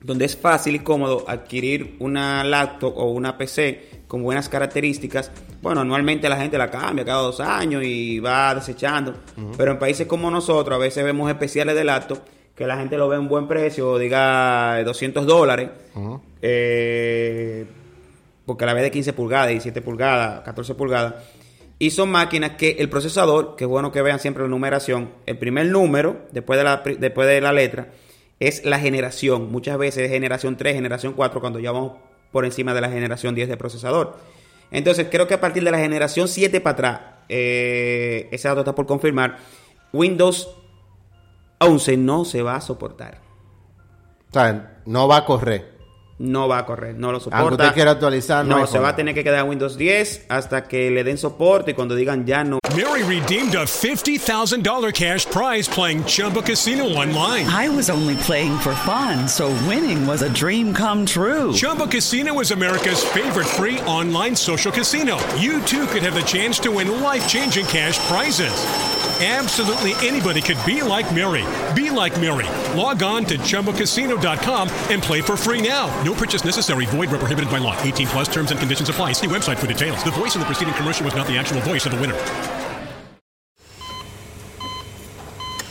donde 0.02 0.26
es 0.26 0.36
fácil 0.36 0.76
y 0.76 0.80
cómodo 0.80 1.24
adquirir 1.30 1.96
una 2.00 2.44
laptop 2.44 2.98
o 2.98 3.12
una 3.12 3.38
PC 3.38 4.04
con 4.10 4.22
buenas 4.22 4.50
características, 4.50 5.32
bueno, 5.62 5.80
anualmente 5.80 6.28
la 6.28 6.36
gente 6.36 6.58
la 6.58 6.70
cambia 6.70 7.06
cada 7.06 7.22
dos 7.22 7.40
años 7.40 7.86
y 7.86 8.20
va 8.20 8.54
desechando. 8.54 9.14
Pero 9.56 9.72
en 9.72 9.80
países 9.80 10.08
como 10.08 10.30
nosotros, 10.30 10.76
a 10.76 10.80
veces 10.80 11.06
vemos 11.06 11.32
especiales 11.32 11.74
de 11.74 11.86
laptop 11.86 12.20
que 12.56 12.68
la 12.68 12.78
gente 12.78 12.98
lo 12.98 13.08
ve 13.10 13.18
en 13.18 13.28
buen 13.28 13.48
precio, 13.48 13.98
diga 13.98 14.84
200 14.84 15.26
dólares, 15.26 15.70
eh, 16.42 17.66
porque 18.46 18.66
la 18.66 18.74
ve 18.74 18.84
de 18.84 18.92
15 18.92 19.14
pulgadas, 19.14 19.50
17 19.50 19.82
pulgadas, 19.82 20.42
14 20.42 20.76
pulgadas, 20.76 21.16
y 21.80 21.90
son 21.90 22.12
máquinas 22.12 22.52
que 22.52 22.78
el 22.80 22.90
procesador, 22.90 23.56
que 23.56 23.64
es 23.64 23.70
bueno 23.70 23.92
que 23.92 24.02
vean 24.02 24.20
siempre 24.20 24.44
la 24.44 24.50
numeración, 24.50 25.10
el 25.26 25.38
primer 25.38 25.66
número, 25.68 26.18
después 26.32 26.58
de 26.58 26.64
la, 26.64 26.84
después 27.00 27.28
de 27.28 27.42
la 27.42 27.52
letra, 27.52 27.88
es 28.40 28.64
la 28.66 28.80
generación, 28.80 29.52
muchas 29.52 29.78
veces 29.78 30.04
es 30.06 30.12
generación 30.12 30.56
3, 30.56 30.76
generación 30.76 31.14
4, 31.14 31.42
cuando 31.42 31.60
ya 31.60 31.72
vamos 31.72 31.94
por 32.32 32.46
encima 32.46 32.74
de 32.74 32.82
la 32.82 32.90
generación 32.90 33.34
10 33.34 33.50
de 33.50 33.58
procesador. 33.58 34.18
Entonces, 34.70 35.08
creo 35.10 35.28
que 35.28 35.36
a 35.36 35.42
partir 35.42 35.64
de 35.64 35.72
la 35.72 35.78
generación 35.80 36.28
7 36.28 36.62
para 36.62 36.74
atrás, 36.74 37.02
eh, 37.30 38.28
ese 38.32 38.48
dato 38.48 38.62
está 38.62 38.76
por 38.76 38.86
confirmar, 38.86 39.38
Windows 39.92 40.50
11 41.66 41.98
no 41.98 42.26
se 42.26 42.42
va 42.42 42.56
a 42.56 42.62
soportar. 42.62 43.22
O 44.30 44.34
sea, 44.34 44.82
no 44.86 45.08
va 45.08 45.18
a 45.18 45.26
correr 45.26 45.74
no 46.20 46.48
va 46.48 46.60
a 46.60 46.66
correr, 46.66 46.96
no 46.96 47.12
lo 47.12 47.20
soporta. 47.20 47.40
Aunque 47.40 47.56
usted 47.56 47.74
quiera 47.74 47.92
actualizar, 47.92 48.46
no, 48.46 48.60
no 48.60 48.68
se 48.68 48.80
va 48.80 48.90
a 48.90 48.96
tener 48.96 49.14
que 49.14 49.24
quedar 49.24 49.44
Windows 49.44 49.78
10 49.78 50.28
hasta 50.30 50.64
que 50.64 50.90
le 50.90 51.04
den 51.04 51.18
soporte 51.18 51.72
y 51.72 51.74
cuando 51.74 51.96
digan 51.96 52.26
ya 52.26 52.44
no. 52.44 52.60
Mary 52.76 53.04
redeemed 53.04 53.56
a 53.56 53.66
$50,000 53.66 54.94
cash 54.94 55.26
prize 55.26 55.68
playing 55.68 56.04
Chumba 56.06 56.42
Casino 56.42 56.86
online. 56.86 57.46
I 57.48 57.70
was 57.70 57.90
only 57.90 58.16
playing 58.16 58.58
for 58.60 58.74
fun, 58.74 59.28
so 59.28 59.50
winning 59.68 60.08
was 60.08 60.22
a 60.22 60.30
dream 60.30 60.74
come 60.74 61.06
true. 61.06 61.54
Chumba 61.54 61.88
Casino 61.88 62.40
is 62.40 62.52
America's 62.52 63.04
favorite 63.04 63.48
free 63.48 63.80
online 63.82 64.36
social 64.36 64.72
casino. 64.72 65.18
You 65.38 65.62
too 65.62 65.86
could 65.88 66.04
have 66.04 66.16
the 66.16 66.24
chance 66.24 66.58
to 66.62 66.72
win 66.72 67.02
life-changing 67.02 67.66
cash 67.66 68.00
prizes. 68.08 68.54
Absolutely 69.24 69.94
anybody 70.06 70.42
could 70.42 70.58
be 70.66 70.82
like 70.82 71.16
Mary. 71.16 71.46
Be 71.74 71.90
like 71.90 72.20
Mary. 72.20 72.48
Log 72.78 73.02
on 73.04 73.24
to 73.24 73.38
ChumboCasino.com 73.38 74.68
and 74.90 75.02
play 75.02 75.22
for 75.22 75.38
free 75.38 75.62
now. 75.62 75.88
No 76.04 76.14
purchase 76.14 76.44
necessary. 76.44 76.86
Void 76.88 77.10
where 77.10 77.20
prohibited 77.20 77.50
by 77.50 77.60
law. 77.60 77.82
18 77.84 78.08
plus 78.08 78.28
terms 78.28 78.52
and 78.52 78.60
conditions 78.60 78.90
apply. 78.90 79.14
See 79.14 79.28
website 79.28 79.58
for 79.60 79.68
details. 79.68 80.04
The 80.04 80.12
voice 80.12 80.36
in 80.36 80.42
the 80.42 80.46
preceding 80.46 80.74
commercial 80.74 81.06
was 81.06 81.16
not 81.16 81.26
the 81.28 81.38
actual 81.38 81.62
voice 81.62 81.86
of 81.86 81.94
the 81.94 82.02
winner. 82.02 82.20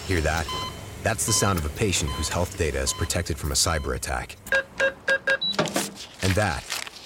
Hear 0.07 0.23
that? 0.23 0.47
That's 1.03 1.27
the 1.27 1.33
sound 1.35 1.59
of 1.59 1.67
a 1.67 1.71
patient 1.71 2.11
whose 2.13 2.31
health 2.31 2.57
data 2.57 2.79
is 2.79 2.95
protected 2.95 3.37
from 3.37 3.53
a 3.53 3.55
cyber 3.55 3.95
attack. 3.95 4.37
And 6.23 6.33
that, 6.33 6.65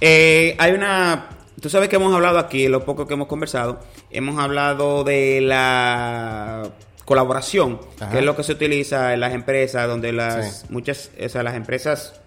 Eh, 0.00 0.56
hay 0.58 0.72
una. 0.72 1.30
Tú 1.60 1.70
sabes 1.70 1.88
que 1.88 1.96
hemos 1.96 2.14
hablado 2.14 2.38
aquí, 2.38 2.68
lo 2.68 2.84
poco 2.84 3.06
que 3.06 3.14
hemos 3.14 3.28
conversado, 3.28 3.80
hemos 4.10 4.38
hablado 4.38 5.02
de 5.04 5.40
la 5.40 6.70
colaboración, 7.04 7.80
que 8.10 8.18
es 8.18 8.24
lo 8.24 8.36
que 8.36 8.42
se 8.42 8.52
utiliza 8.52 9.14
en 9.14 9.20
las 9.20 9.32
empresas, 9.32 9.86
donde 9.88 10.12
las 10.12 10.70
muchas, 10.70 11.10
o 11.22 11.28
sea, 11.28 11.42
las 11.42 11.54
empresas 11.54 12.20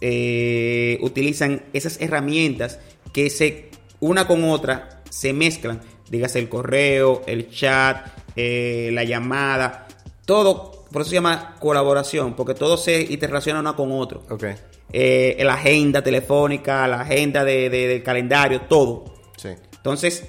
eh, 0.00 0.98
utilizan 1.00 1.62
esas 1.72 2.00
herramientas 2.00 2.78
que 3.12 3.30
se 3.30 3.70
una 4.00 4.26
con 4.26 4.44
otra 4.44 5.02
se 5.10 5.32
mezclan, 5.32 5.80
dígase 6.10 6.38
el 6.38 6.48
correo, 6.48 7.22
el 7.26 7.50
chat, 7.50 8.08
eh, 8.36 8.90
la 8.92 9.04
llamada, 9.04 9.88
todo, 10.26 10.84
por 10.92 11.02
eso 11.02 11.10
se 11.10 11.16
llama 11.16 11.56
colaboración, 11.58 12.34
porque 12.34 12.54
todo 12.54 12.76
se 12.76 13.00
interrelaciona 13.00 13.60
uno 13.60 13.74
con 13.74 13.92
otro. 13.92 14.24
Okay. 14.28 14.54
Eh, 14.98 15.36
la 15.44 15.52
agenda 15.52 16.02
telefónica, 16.02 16.88
la 16.88 17.02
agenda 17.02 17.44
de, 17.44 17.68
del 17.68 18.02
calendario, 18.02 18.62
todo. 18.62 19.04
Sí. 19.36 19.50
Entonces, 19.76 20.24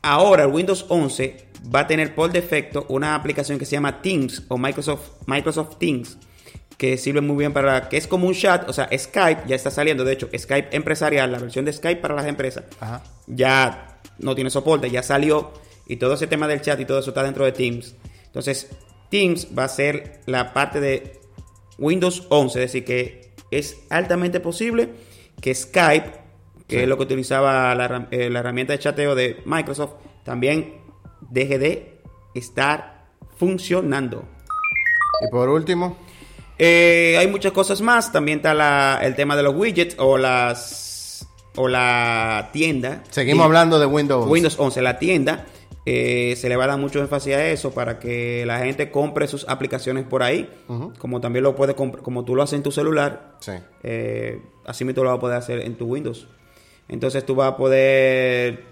ahora 0.00 0.44
el 0.44 0.50
Windows 0.50 0.86
11 0.88 1.48
va 1.74 1.80
a 1.80 1.86
tener 1.86 2.14
por 2.14 2.32
defecto 2.32 2.86
una 2.88 3.14
aplicación 3.14 3.58
que 3.58 3.66
se 3.66 3.72
llama 3.72 4.00
Teams 4.00 4.44
o 4.48 4.56
Microsoft, 4.56 5.10
Microsoft 5.26 5.76
Teams, 5.76 6.16
que 6.78 6.96
sirve 6.96 7.20
muy 7.20 7.36
bien 7.36 7.52
para, 7.52 7.90
que 7.90 7.98
es 7.98 8.06
como 8.06 8.26
un 8.26 8.32
chat, 8.32 8.66
o 8.66 8.72
sea, 8.72 8.88
Skype 8.96 9.42
ya 9.46 9.56
está 9.56 9.70
saliendo, 9.70 10.04
de 10.04 10.14
hecho, 10.14 10.30
Skype 10.34 10.74
empresarial, 10.74 11.30
la 11.30 11.38
versión 11.38 11.66
de 11.66 11.74
Skype 11.74 12.00
para 12.00 12.14
las 12.14 12.24
empresas, 12.24 12.64
ya 13.26 14.00
no 14.20 14.34
tiene 14.34 14.48
soporte, 14.48 14.88
ya 14.88 15.02
salió, 15.02 15.52
y 15.86 15.96
todo 15.96 16.14
ese 16.14 16.28
tema 16.28 16.48
del 16.48 16.62
chat 16.62 16.80
y 16.80 16.86
todo 16.86 17.00
eso 17.00 17.10
está 17.10 17.24
dentro 17.24 17.44
de 17.44 17.52
Teams. 17.52 17.94
Entonces, 18.24 18.70
Teams 19.10 19.48
va 19.58 19.64
a 19.64 19.68
ser 19.68 20.20
la 20.24 20.54
parte 20.54 20.80
de 20.80 21.18
Windows 21.78 22.26
11, 22.28 22.64
es 22.64 22.72
decir, 22.72 22.84
que 22.84 23.32
es 23.50 23.80
altamente 23.90 24.40
posible 24.40 24.90
que 25.40 25.54
Skype, 25.54 26.12
que 26.66 26.82
es 26.82 26.88
lo 26.88 26.96
que 26.96 27.04
utilizaba 27.04 27.74
la, 27.74 28.08
eh, 28.10 28.28
la 28.28 28.40
herramienta 28.40 28.72
de 28.72 28.78
chateo 28.78 29.14
de 29.14 29.40
Microsoft, 29.44 29.94
también 30.24 30.74
deje 31.30 31.58
de 31.58 32.00
estar 32.34 33.06
funcionando. 33.36 34.24
Y 35.26 35.30
por 35.30 35.48
último, 35.48 35.96
eh, 36.58 37.16
hay 37.18 37.28
muchas 37.28 37.52
cosas 37.52 37.80
más. 37.80 38.12
También 38.12 38.38
está 38.38 38.98
el 39.02 39.14
tema 39.14 39.36
de 39.36 39.42
los 39.42 39.54
widgets 39.54 39.96
o 39.98 40.18
las 40.18 41.26
o 41.56 41.68
la 41.68 42.50
tienda. 42.52 43.02
Seguimos 43.10 43.44
hablando 43.44 43.78
de 43.78 43.86
Windows. 43.86 44.28
Windows 44.28 44.56
11, 44.58 44.82
la 44.82 44.98
tienda. 44.98 45.46
Eh, 45.90 46.36
se 46.36 46.50
le 46.50 46.56
va 46.56 46.64
a 46.64 46.66
dar 46.66 46.78
mucho 46.78 47.00
énfasis 47.00 47.34
a 47.34 47.48
eso 47.48 47.72
para 47.72 47.98
que 47.98 48.44
la 48.44 48.58
gente 48.58 48.90
compre 48.90 49.26
sus 49.26 49.48
aplicaciones 49.48 50.04
por 50.04 50.22
ahí. 50.22 50.50
Como 50.98 51.22
también 51.22 51.44
lo 51.44 51.56
puede 51.56 51.74
como 51.74 52.24
tú 52.26 52.36
lo 52.36 52.42
haces 52.42 52.58
en 52.58 52.62
tu 52.62 52.70
celular. 52.70 53.36
Sí. 53.40 53.52
Eh, 53.82 54.38
así 54.66 54.84
mismo 54.84 55.02
lo 55.02 55.08
vas 55.08 55.16
a 55.16 55.20
poder 55.20 55.38
hacer 55.38 55.60
en 55.60 55.76
tu 55.76 55.86
Windows. 55.86 56.28
Entonces 56.88 57.24
tú 57.24 57.34
vas 57.34 57.54
a 57.54 57.56
poder 57.56 58.64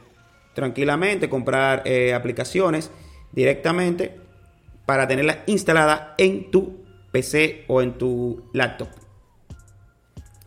tranquilamente, 0.52 1.30
comprar 1.30 1.84
eh, 1.86 2.12
aplicaciones 2.12 2.90
directamente 3.32 4.20
para 4.84 5.08
tenerlas 5.08 5.38
instaladas 5.46 6.08
en 6.18 6.50
tu 6.50 6.84
PC 7.12 7.64
o 7.68 7.80
en 7.80 7.96
tu 7.96 8.42
laptop. 8.52 8.88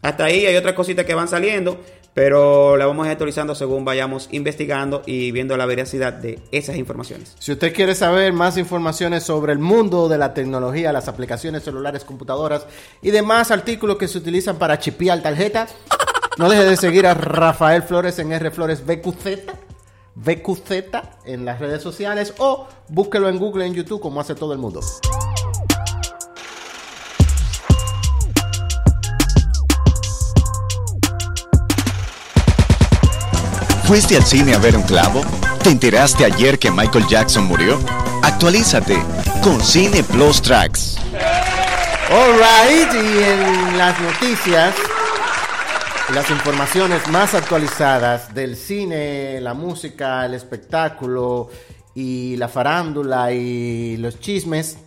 Hasta 0.03 0.25
ahí 0.25 0.45
hay 0.45 0.55
otras 0.55 0.75
cositas 0.75 1.03
que 1.03 1.15
van 1.15 1.27
saliendo, 1.27 1.81
pero 2.13 2.77
la 2.77 2.85
vamos 2.85 3.07
actualizando 3.07 3.55
según 3.55 3.85
vayamos 3.85 4.29
investigando 4.31 5.01
y 5.05 5.31
viendo 5.31 5.55
la 5.57 5.65
veracidad 5.65 6.13
de 6.13 6.39
esas 6.51 6.77
informaciones. 6.77 7.35
Si 7.39 7.51
usted 7.51 7.73
quiere 7.73 7.95
saber 7.95 8.33
más 8.33 8.57
informaciones 8.57 9.23
sobre 9.23 9.53
el 9.53 9.59
mundo 9.59 10.09
de 10.09 10.17
la 10.17 10.33
tecnología, 10.33 10.91
las 10.91 11.07
aplicaciones 11.07 11.63
celulares, 11.63 12.03
computadoras 12.03 12.65
y 13.01 13.11
demás 13.11 13.51
artículos 13.51 13.97
que 13.97 14.07
se 14.07 14.17
utilizan 14.17 14.57
para 14.57 14.79
chipear 14.79 15.21
tarjetas, 15.21 15.75
no 16.37 16.49
deje 16.49 16.65
de 16.65 16.77
seguir 16.77 17.05
a 17.07 17.13
Rafael 17.13 17.83
Flores 17.83 18.19
en 18.19 18.31
R 18.31 18.51
Flores 18.51 18.85
BQZ 18.85 19.69
VQZ 20.15 20.71
en 21.25 21.45
las 21.45 21.59
redes 21.59 21.81
sociales 21.81 22.33
o 22.39 22.67
búsquelo 22.89 23.29
en 23.29 23.39
Google, 23.39 23.65
en 23.65 23.73
YouTube, 23.73 24.01
como 24.01 24.19
hace 24.19 24.35
todo 24.35 24.53
el 24.53 24.59
mundo. 24.59 24.81
¿Fuiste 33.89 34.15
al 34.15 34.23
cine 34.23 34.53
a 34.53 34.59
ver 34.59 34.77
un 34.77 34.83
clavo? 34.83 35.23
¿Te 35.63 35.71
enteraste 35.71 36.23
ayer 36.23 36.59
que 36.59 36.69
Michael 36.69 37.07
Jackson 37.07 37.45
murió? 37.45 37.79
Actualízate 38.21 38.95
con 39.41 39.59
Cine 39.61 40.03
Plus 40.03 40.43
Tracks. 40.43 40.97
Alright, 42.11 42.93
y 42.93 43.23
en 43.23 43.77
las 43.79 43.99
noticias 43.99 44.75
las 46.13 46.29
informaciones 46.29 47.07
más 47.07 47.33
actualizadas 47.33 48.31
del 48.35 48.57
cine, 48.57 49.41
la 49.41 49.55
música, 49.55 50.23
el 50.23 50.35
espectáculo 50.35 51.49
y 51.95 52.37
la 52.37 52.47
farándula 52.47 53.31
y 53.31 53.97
los 53.97 54.19
chismes. 54.19 54.77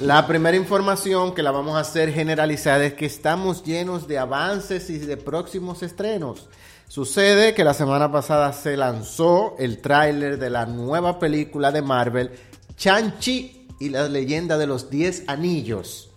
La 0.00 0.26
primera 0.26 0.56
información 0.56 1.36
que 1.36 1.44
la 1.44 1.52
vamos 1.52 1.76
a 1.76 1.80
hacer 1.82 2.12
generalizada 2.12 2.84
es 2.84 2.94
que 2.94 3.06
estamos 3.06 3.62
llenos 3.62 4.08
de 4.08 4.18
avances 4.18 4.90
y 4.90 4.98
de 4.98 5.16
próximos 5.16 5.84
estrenos. 5.84 6.48
Sucede 6.92 7.54
que 7.54 7.64
la 7.64 7.72
semana 7.72 8.12
pasada 8.12 8.52
se 8.52 8.76
lanzó 8.76 9.56
el 9.58 9.78
tráiler 9.78 10.38
de 10.38 10.50
la 10.50 10.66
nueva 10.66 11.18
película 11.18 11.72
de 11.72 11.80
Marvel, 11.80 12.32
Chanchi 12.76 13.66
y 13.80 13.88
la 13.88 14.10
leyenda 14.10 14.58
de 14.58 14.66
los 14.66 14.90
10 14.90 15.24
anillos. 15.26 16.10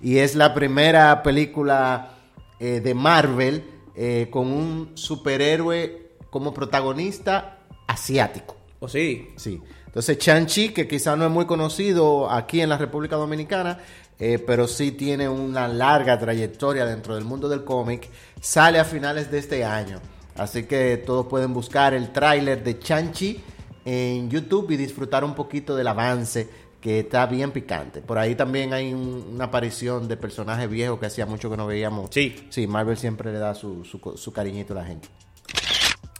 Y 0.00 0.18
es 0.18 0.34
la 0.34 0.52
primera 0.52 1.22
película 1.22 2.16
eh, 2.58 2.80
de 2.80 2.92
Marvel 2.92 3.70
eh, 3.94 4.26
con 4.28 4.48
un 4.48 4.90
superhéroe 4.94 6.14
como 6.28 6.52
protagonista 6.52 7.60
asiático. 7.86 8.56
¿O 8.80 8.88
sí? 8.88 9.28
Sí. 9.36 9.62
Entonces, 9.86 10.18
Chan-Chi, 10.18 10.70
que 10.70 10.88
quizá 10.88 11.14
no 11.14 11.26
es 11.26 11.30
muy 11.30 11.46
conocido 11.46 12.28
aquí 12.28 12.60
en 12.60 12.70
la 12.70 12.78
República 12.78 13.14
Dominicana, 13.14 13.78
eh, 14.18 14.42
pero 14.44 14.66
sí 14.66 14.90
tiene 14.90 15.28
una 15.28 15.68
larga 15.68 16.18
trayectoria 16.18 16.84
dentro 16.84 17.14
del 17.14 17.24
mundo 17.24 17.48
del 17.48 17.62
cómic, 17.62 18.10
sale 18.40 18.80
a 18.80 18.84
finales 18.84 19.30
de 19.30 19.38
este 19.38 19.64
año. 19.64 20.00
Así 20.38 20.64
que 20.64 20.96
todos 20.98 21.26
pueden 21.26 21.52
buscar 21.54 21.94
el 21.94 22.12
tráiler 22.12 22.62
de 22.62 22.78
Chan-Chi 22.78 23.40
en 23.84 24.28
YouTube 24.30 24.70
y 24.72 24.76
disfrutar 24.76 25.24
un 25.24 25.34
poquito 25.34 25.74
del 25.76 25.86
avance 25.88 26.48
que 26.80 27.00
está 27.00 27.26
bien 27.26 27.50
picante. 27.52 28.00
Por 28.02 28.18
ahí 28.18 28.34
también 28.34 28.72
hay 28.72 28.92
un- 28.92 29.26
una 29.34 29.46
aparición 29.46 30.06
de 30.08 30.16
personajes 30.16 30.68
viejos 30.68 30.98
que 31.00 31.06
hacía 31.06 31.26
mucho 31.26 31.48
que 31.50 31.56
no 31.56 31.66
veíamos. 31.66 32.10
Sí. 32.12 32.46
Sí, 32.50 32.66
Marvel 32.66 32.96
siempre 32.96 33.32
le 33.32 33.38
da 33.38 33.54
su, 33.54 33.84
su, 33.84 33.98
su 34.16 34.32
cariñito 34.32 34.72
a 34.74 34.76
la 34.76 34.84
gente. 34.84 35.08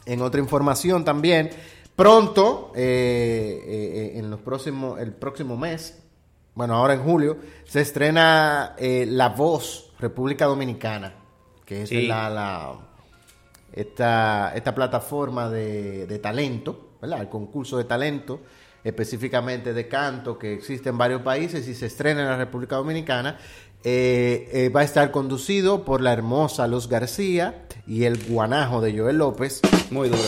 En 0.05 0.21
otra 0.21 0.39
información 0.41 1.03
también, 1.05 1.49
pronto, 1.95 2.71
eh, 2.75 3.61
eh, 3.65 4.11
eh, 4.15 4.19
en 4.19 4.29
los 4.29 4.39
próximos, 4.39 4.99
el 4.99 5.11
próximo 5.13 5.57
mes, 5.57 5.99
bueno, 6.55 6.73
ahora 6.75 6.93
en 6.95 7.03
julio, 7.03 7.37
se 7.65 7.81
estrena 7.81 8.73
eh, 8.77 9.05
La 9.07 9.29
Voz, 9.29 9.91
República 9.99 10.45
Dominicana, 10.45 11.13
que 11.65 11.83
es 11.83 11.89
Sí. 11.89 12.07
la, 12.07 12.29
la- 12.29 12.73
esta, 13.77 14.53
esta 14.55 14.73
plataforma 14.73 15.49
de, 15.49 16.07
de 16.07 16.19
talento, 16.19 16.95
¿verdad? 17.01 17.21
El 17.21 17.29
concurso 17.29 17.77
de 17.77 17.83
talento, 17.83 18.41
específicamente 18.83 19.73
de 19.73 19.87
canto, 19.87 20.37
que 20.37 20.53
existe 20.53 20.89
en 20.89 20.97
varios 20.97 21.21
países 21.21 21.67
y 21.67 21.75
se 21.75 21.85
estrena 21.85 22.21
en 22.21 22.27
la 22.27 22.37
República 22.37 22.77
Dominicana. 22.77 23.37
Eh, 23.83 24.49
eh, 24.51 24.69
va 24.69 24.81
a 24.81 24.83
estar 24.83 25.11
conducido 25.11 25.85
por 25.85 26.01
la 26.01 26.11
hermosa 26.11 26.67
Luz 26.67 26.89
García 26.89 27.65
y 27.85 28.03
el 28.05 28.17
guanajo 28.27 28.81
de 28.81 28.97
Joel 28.97 29.17
López. 29.17 29.61
Muy 29.91 30.09
duro. 30.09 30.21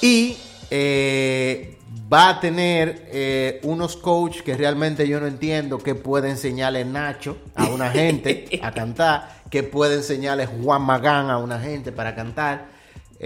Y 0.00 0.36
eh, 0.70 1.76
va 2.12 2.30
a 2.30 2.40
tener 2.40 3.60
unos 3.64 3.96
coach 3.96 4.42
que 4.42 4.56
realmente 4.56 5.08
yo 5.08 5.20
no 5.20 5.26
entiendo 5.26 5.78
qué 5.78 5.94
puede 5.94 6.30
enseñarle 6.30 6.84
Nacho 6.84 7.36
a 7.54 7.66
una 7.66 7.90
gente 7.90 8.48
a 8.62 8.72
cantar, 8.72 9.42
qué 9.50 9.62
puede 9.62 9.96
enseñarle 9.96 10.46
Juan 10.46 10.82
Magán 10.82 11.30
a 11.30 11.38
una 11.38 11.58
gente 11.58 11.90
para 11.90 12.14
cantar. 12.14 12.73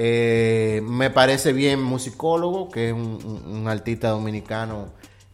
Eh, 0.00 0.80
me 0.84 1.10
parece 1.10 1.52
bien 1.52 1.82
musicólogo, 1.82 2.68
que 2.68 2.88
es 2.88 2.92
un, 2.94 3.18
un- 3.24 3.56
un 3.62 3.68
artista 3.68 4.10
dominicano 4.10 4.90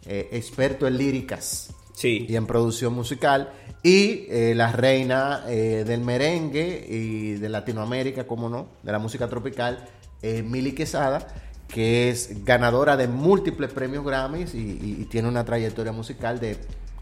eh, 0.07 0.31
experto 0.33 0.87
en 0.87 0.97
líricas 0.97 1.75
Sí. 1.93 2.25
y 2.27 2.35
en 2.37 2.47
producción 2.47 2.95
musical. 2.95 3.53
Y 3.83 4.25
eh, 4.31 4.55
la 4.57 4.73
reina 4.73 5.41
del 5.41 6.01
merengue 6.01 6.87
y 6.89 7.33
de 7.35 7.49
Latinoamérica, 7.51 8.27
como 8.27 8.49
no, 8.49 8.69
de 8.83 8.91
la 8.93 8.99
música 8.99 9.29
tropical, 9.29 9.85
Mili 10.23 10.73
Quesada, 10.73 11.29
que 11.69 12.09
es 12.09 12.43
ganadora 12.47 12.97
de 12.97 13.07
múltiples 13.09 13.71
premios 13.71 14.03
Grammys 14.03 14.55
y, 14.55 14.59
y- 14.59 14.97
y 15.03 15.05
tiene 15.05 15.29
una 15.29 15.45
trayectoria 15.45 15.93
musical 15.93 16.41
de 16.41 16.57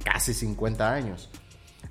casi 0.04 0.34
50 0.34 0.92
años. 0.92 1.30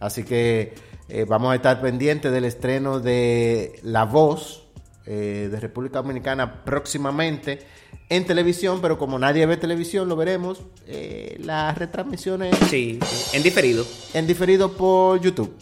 Así 0.01 0.23
que 0.25 0.73
eh, 1.07 1.25
vamos 1.27 1.53
a 1.53 1.55
estar 1.55 1.79
pendientes 1.79 2.29
del 2.33 2.43
estreno 2.43 2.99
de 2.99 3.79
La 3.83 4.03
Voz 4.03 4.67
eh, 5.05 5.49
de 5.51 5.59
República 5.59 6.01
Dominicana 6.01 6.63
próximamente 6.63 7.65
en 8.09 8.25
televisión, 8.25 8.79
pero 8.81 8.97
como 8.97 9.17
nadie 9.17 9.45
ve 9.45 9.57
televisión, 9.57 10.07
lo 10.09 10.15
veremos. 10.15 10.61
eh, 10.87 11.37
las 11.39 11.77
retransmisiones 11.77 12.55
Sí. 12.69 12.99
En 13.33 13.41
diferido. 13.43 13.85
en 14.13 14.27
diferido 14.27 14.71
por 14.73 15.19
YouTube. 15.21 15.55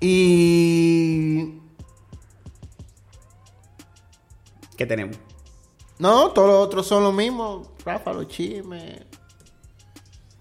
Y. 0.00 1.60
¿Qué 4.76 4.86
tenemos? 4.86 5.16
No, 5.98 6.30
todos 6.32 6.48
los 6.48 6.58
otros 6.66 6.86
son 6.86 7.04
lo 7.04 7.12
mismo. 7.12 7.72
Rafa, 7.84 8.12
los 8.12 8.28
chismes. 8.28 9.00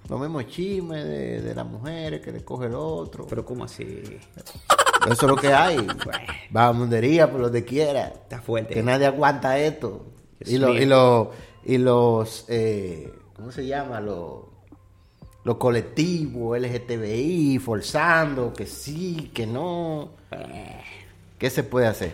Los 0.10 0.20
mismos 0.20 0.48
chismes 0.48 1.06
de, 1.06 1.42
de 1.42 1.56
las 1.56 1.66
mujeres 1.66 2.20
que 2.22 2.32
le 2.32 2.44
coge 2.44 2.66
el 2.66 2.74
otro. 2.76 3.26
Pero 3.28 3.46
¿cómo 3.46 3.64
así? 3.64 3.86
Eso 5.06 5.26
es 5.26 5.30
lo 5.32 5.36
que 5.36 5.54
hay. 5.54 5.86
Bamundería 6.50 7.30
por 7.32 7.42
donde 7.42 7.64
quiera. 7.66 8.08
Está 8.08 8.42
fuerte. 8.42 8.74
Que 8.74 8.84
nadie 8.84 9.06
aguanta 9.06 9.58
esto. 9.58 10.06
Y, 10.46 10.58
lo- 10.58 10.74
y, 10.74 10.86
lo- 10.86 11.32
y 11.66 11.78
los. 11.78 12.46
eh, 12.48 13.12
¿Cómo 13.36 13.52
se 13.52 13.66
llama? 13.66 14.00
Los, 14.00 14.44
los 15.44 15.58
colectivos 15.58 16.58
LGTBI 16.60 17.60
forzando 17.60 18.54
que 18.54 18.66
sí, 18.66 19.32
que 19.34 19.46
no. 19.48 20.12
¿Qué 21.38 21.50
se 21.50 21.64
puede 21.64 21.88
hacer? 21.88 22.14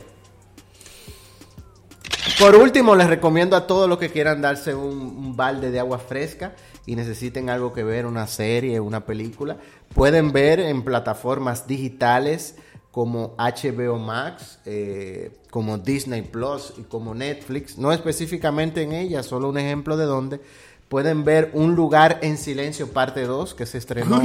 Por 2.39 2.55
último, 2.55 2.95
les 2.95 3.07
recomiendo 3.07 3.55
a 3.55 3.67
todos 3.67 3.87
los 3.89 3.97
que 3.97 4.09
quieran 4.09 4.41
darse 4.41 4.73
un, 4.73 4.97
un 4.99 5.35
balde 5.35 5.71
de 5.71 5.79
agua 5.79 5.99
fresca 5.99 6.53
y 6.85 6.95
necesiten 6.95 7.49
algo 7.49 7.73
que 7.73 7.83
ver, 7.83 8.05
una 8.05 8.27
serie, 8.27 8.79
una 8.79 9.05
película, 9.05 9.57
pueden 9.93 10.31
ver 10.31 10.59
en 10.59 10.83
plataformas 10.83 11.67
digitales 11.67 12.55
como 12.91 13.35
HBO 13.37 13.97
Max, 13.97 14.59
eh, 14.65 15.31
como 15.51 15.77
Disney 15.77 16.23
Plus 16.23 16.73
y 16.77 16.83
como 16.83 17.13
Netflix, 17.13 17.77
no 17.77 17.91
específicamente 17.91 18.81
en 18.81 18.93
ellas, 18.93 19.27
solo 19.27 19.49
un 19.49 19.57
ejemplo 19.57 19.95
de 19.95 20.05
donde 20.05 20.41
pueden 20.89 21.23
ver 21.23 21.51
Un 21.53 21.75
lugar 21.75 22.17
en 22.23 22.37
silencio 22.37 22.91
parte 22.91 23.23
2 23.23 23.53
que 23.53 23.65
se 23.67 23.77
estrenó 23.77 24.21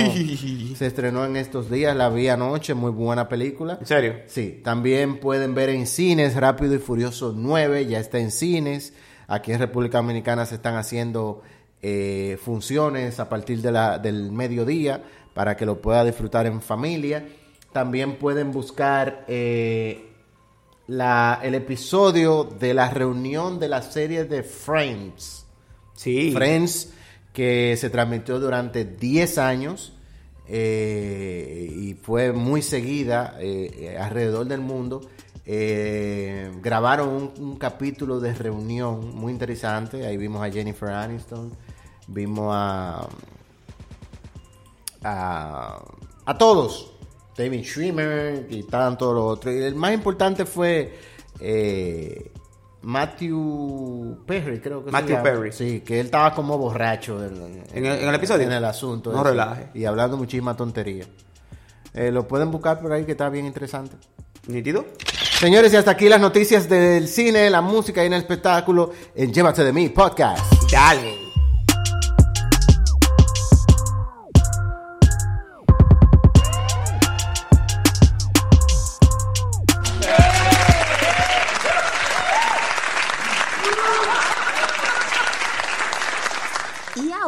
se 0.77 0.87
estrenó 0.87 1.25
en 1.27 1.37
estos 1.37 1.71
días, 1.71 1.95
la 1.95 2.09
vi 2.09 2.29
anoche, 2.29 2.75
muy 2.75 2.91
buena 2.91 3.29
película. 3.29 3.77
¿En 3.81 3.87
serio? 3.87 4.15
Sí, 4.27 4.61
también 4.65 5.21
pueden 5.21 5.55
ver 5.55 5.69
en 5.69 5.87
cines 5.87 6.35
Rápido 6.35 6.75
y 6.75 6.79
Furioso 6.79 7.35
9, 7.37 7.87
ya 7.87 8.01
está 8.01 8.19
en 8.19 8.31
cines. 8.31 8.95
Aquí 9.29 9.53
en 9.53 9.59
República 9.59 9.99
Dominicana 9.99 10.47
se 10.47 10.57
están 10.57 10.77
haciendo 10.77 11.43
eh, 11.83 12.39
funciones 12.43 13.21
a 13.21 13.29
partir 13.29 13.61
de 13.61 13.71
la, 13.71 13.99
del 13.99 14.33
mediodía 14.33 15.03
para 15.35 15.57
que 15.57 15.67
lo 15.67 15.81
pueda 15.81 16.05
disfrutar 16.05 16.47
en 16.47 16.63
familia. 16.63 17.27
También 17.75 18.19
pueden 18.19 18.53
buscar 18.53 19.25
eh, 19.27 20.13
la, 20.87 21.41
el 21.43 21.57
episodio 21.57 22.45
de 22.45 22.73
la 22.73 22.89
reunión 22.89 23.59
de 23.59 23.69
la 23.69 23.83
serie 23.83 24.25
de 24.25 24.45
Frames. 24.45 25.45
Sí. 25.95 26.31
Friends, 26.33 26.93
que 27.33 27.77
se 27.77 27.91
transmitió 27.91 28.39
durante 28.39 28.85
10 28.85 29.39
años 29.39 29.93
eh, 30.47 31.69
y 31.69 31.95
fue 31.95 32.33
muy 32.33 32.63
seguida 32.63 33.37
eh, 33.41 33.71
eh, 33.93 33.99
alrededor 33.99 34.47
del 34.47 34.61
mundo. 34.61 35.01
Eh, 35.45 36.53
grabaron 36.63 37.09
un, 37.09 37.33
un 37.39 37.57
capítulo 37.57 38.21
de 38.21 38.35
reunión 38.35 39.17
muy 39.17 39.33
interesante. 39.33 40.07
Ahí 40.07 40.17
vimos 40.17 40.47
a 40.47 40.51
Jennifer 40.51 40.91
Aniston, 40.91 41.53
vimos 42.07 42.55
a, 42.55 43.09
a, 45.03 45.83
a 46.25 46.39
todos. 46.39 46.94
David 47.37 47.65
Schwimmer 47.65 48.47
y 48.51 48.63
tanto 48.65 49.13
lo 49.13 49.27
otro. 49.27 49.53
Y 49.53 49.63
el 49.63 49.75
más 49.75 49.93
importante 49.93 50.45
fue 50.47 50.97
eh, 51.41 52.31
Matthew 52.83 54.19
Perry, 54.27 54.61
creo 54.61 54.85
que 54.85 54.91
Matthew 54.91 55.09
se 55.09 55.13
llama. 55.15 55.23
Perry. 55.25 55.53
Sí, 55.53 55.81
que 55.81 56.01
él 56.01 56.07
estaba 56.07 56.35
como 56.35 56.57
borracho 56.59 57.25
en, 57.25 57.65
¿En 57.73 57.87
el- 57.87 57.99
en 58.03 58.09
el 58.09 58.15
episodio? 58.15 58.47
En 58.47 58.53
el 58.53 58.65
asunto. 58.65 59.11
No 59.13 59.21
ese. 59.23 59.31
relaje. 59.31 59.69
Y 59.75 59.85
hablando 59.85 60.17
muchísima 60.17 60.57
tontería. 60.57 61.05
Eh, 61.93 62.11
lo 62.11 62.27
pueden 62.27 62.51
buscar 62.51 62.81
por 62.81 62.93
ahí 62.93 63.05
que 63.05 63.13
está 63.13 63.29
bien 63.29 63.47
interesante. 63.47 63.97
¿Nítido? 64.47 64.85
Señores, 65.39 65.73
y 65.73 65.77
hasta 65.77 65.93
aquí 65.93 66.09
las 66.09 66.21
noticias 66.21 66.69
del 66.69 67.09
cine, 67.09 67.49
la 67.51 67.61
música 67.63 68.03
y 68.03 68.07
el 68.09 68.13
espectáculo 68.15 68.93
en 69.15 69.33
Llévate 69.33 69.65
de 69.65 69.73
mí 69.73 69.89
podcast. 69.89 70.43
Dale. 70.71 71.24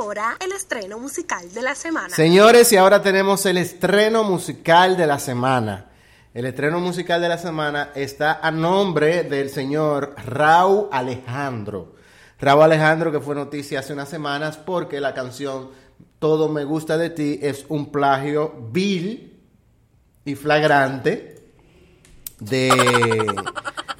Ahora 0.06 0.36
el 0.38 0.52
estreno 0.52 0.98
musical 1.00 1.52
de 1.52 1.62
la 1.62 1.74
semana. 1.74 2.10
Señores, 2.14 2.70
y 2.72 2.76
ahora 2.76 3.02
tenemos 3.02 3.44
el 3.44 3.56
estreno 3.56 4.22
musical 4.22 4.96
de 4.96 5.04
la 5.04 5.18
semana. 5.18 5.86
El 6.32 6.46
estreno 6.46 6.78
musical 6.78 7.20
de 7.20 7.28
la 7.28 7.38
semana 7.38 7.90
está 7.96 8.38
a 8.40 8.52
nombre 8.52 9.24
del 9.24 9.50
señor 9.50 10.14
Raúl 10.24 10.86
Alejandro. 10.92 11.96
Raúl 12.38 12.62
Alejandro, 12.62 13.10
que 13.10 13.18
fue 13.18 13.34
noticia 13.34 13.80
hace 13.80 13.94
unas 13.94 14.08
semanas 14.08 14.56
porque 14.58 15.00
la 15.00 15.12
canción 15.12 15.70
Todo 16.20 16.48
me 16.48 16.64
gusta 16.64 16.96
de 16.96 17.10
ti 17.10 17.38
es 17.42 17.64
un 17.68 17.90
plagio 17.90 18.54
vil 18.70 19.38
y 20.24 20.34
flagrante 20.36 21.50
de, 22.38 22.70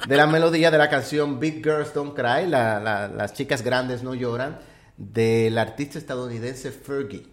de 0.07 0.15
la 0.15 0.25
melodía 0.27 0.71
de 0.71 0.77
la 0.77 0.89
canción 0.89 1.39
Big 1.39 1.63
Girls 1.63 1.93
Don't 1.93 2.15
Cry, 2.15 2.47
la- 2.47 2.79
la- 2.79 3.07
las 3.07 3.33
chicas 3.33 3.61
grandes 3.61 4.03
no 4.03 4.13
lloran, 4.15 4.59
del 4.97 5.57
artista 5.57 5.97
estadounidense 5.99 6.71
Fergie. 6.71 7.25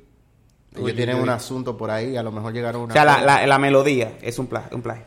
Ellos 0.72 0.84
Uy, 0.86 0.92
tienen 0.92 1.16
un 1.16 1.28
asunto 1.28 1.76
por 1.76 1.90
ahí, 1.90 2.16
a 2.16 2.22
lo 2.22 2.32
mejor 2.32 2.52
llegaron 2.52 2.82
a 2.82 2.84
una... 2.84 2.92
O 2.92 2.96
sea, 2.96 3.04
la, 3.04 3.20
la, 3.22 3.46
la 3.46 3.58
melodía 3.58 4.18
es 4.20 4.38
un 4.38 4.46
plagio. 4.48 4.76
Un 4.76 4.82
plagio. 4.82 5.04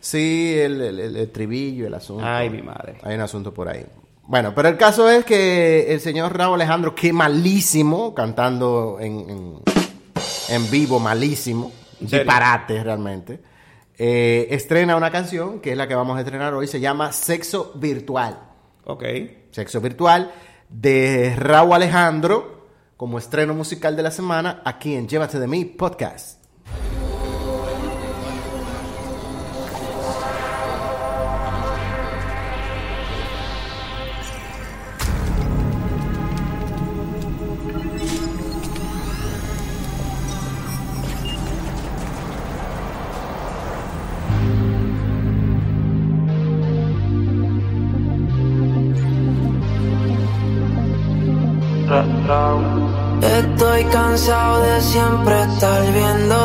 Sí, 0.00 0.54
el, 0.58 0.80
el- 0.80 1.00
el- 1.00 1.16
el 1.16 1.30
tribillo, 1.30 1.86
el 1.86 1.94
asunto. 1.94 2.24
Ay, 2.26 2.50
mi 2.50 2.60
madre. 2.62 2.98
Hay 3.02 3.14
un 3.14 3.20
asunto 3.22 3.54
por 3.54 3.68
ahí. 3.68 3.86
Bueno, 4.24 4.52
pero 4.54 4.68
el 4.68 4.76
caso 4.76 5.08
es 5.08 5.24
que 5.24 5.92
el 5.92 6.00
señor 6.00 6.36
Raúl 6.36 6.54
Alejandro, 6.54 6.94
que 6.94 7.12
malísimo, 7.12 8.14
cantando 8.14 8.98
en, 9.00 9.30
en, 9.30 9.54
en 10.50 10.70
vivo, 10.70 10.98
malísimo, 11.00 11.72
disparate 11.98 12.82
realmente, 12.84 13.40
eh, 13.98 14.46
estrena 14.50 14.96
una 14.96 15.10
canción, 15.10 15.60
que 15.60 15.72
es 15.72 15.76
la 15.76 15.88
que 15.88 15.94
vamos 15.94 16.16
a 16.16 16.20
estrenar 16.20 16.52
hoy, 16.54 16.66
se 16.66 16.80
llama 16.80 17.12
Sexo 17.12 17.72
Virtual. 17.76 18.38
Ok. 18.84 19.04
Sexo 19.50 19.80
Virtual, 19.80 20.30
de 20.72 21.34
Raúl 21.36 21.74
Alejandro 21.74 22.66
como 22.96 23.18
estreno 23.18 23.54
musical 23.54 23.96
de 23.96 24.02
la 24.02 24.10
semana 24.10 24.62
aquí 24.64 24.94
en 24.94 25.08
Llévate 25.08 25.38
de 25.38 25.46
mí 25.46 25.64
podcast. 25.64 26.42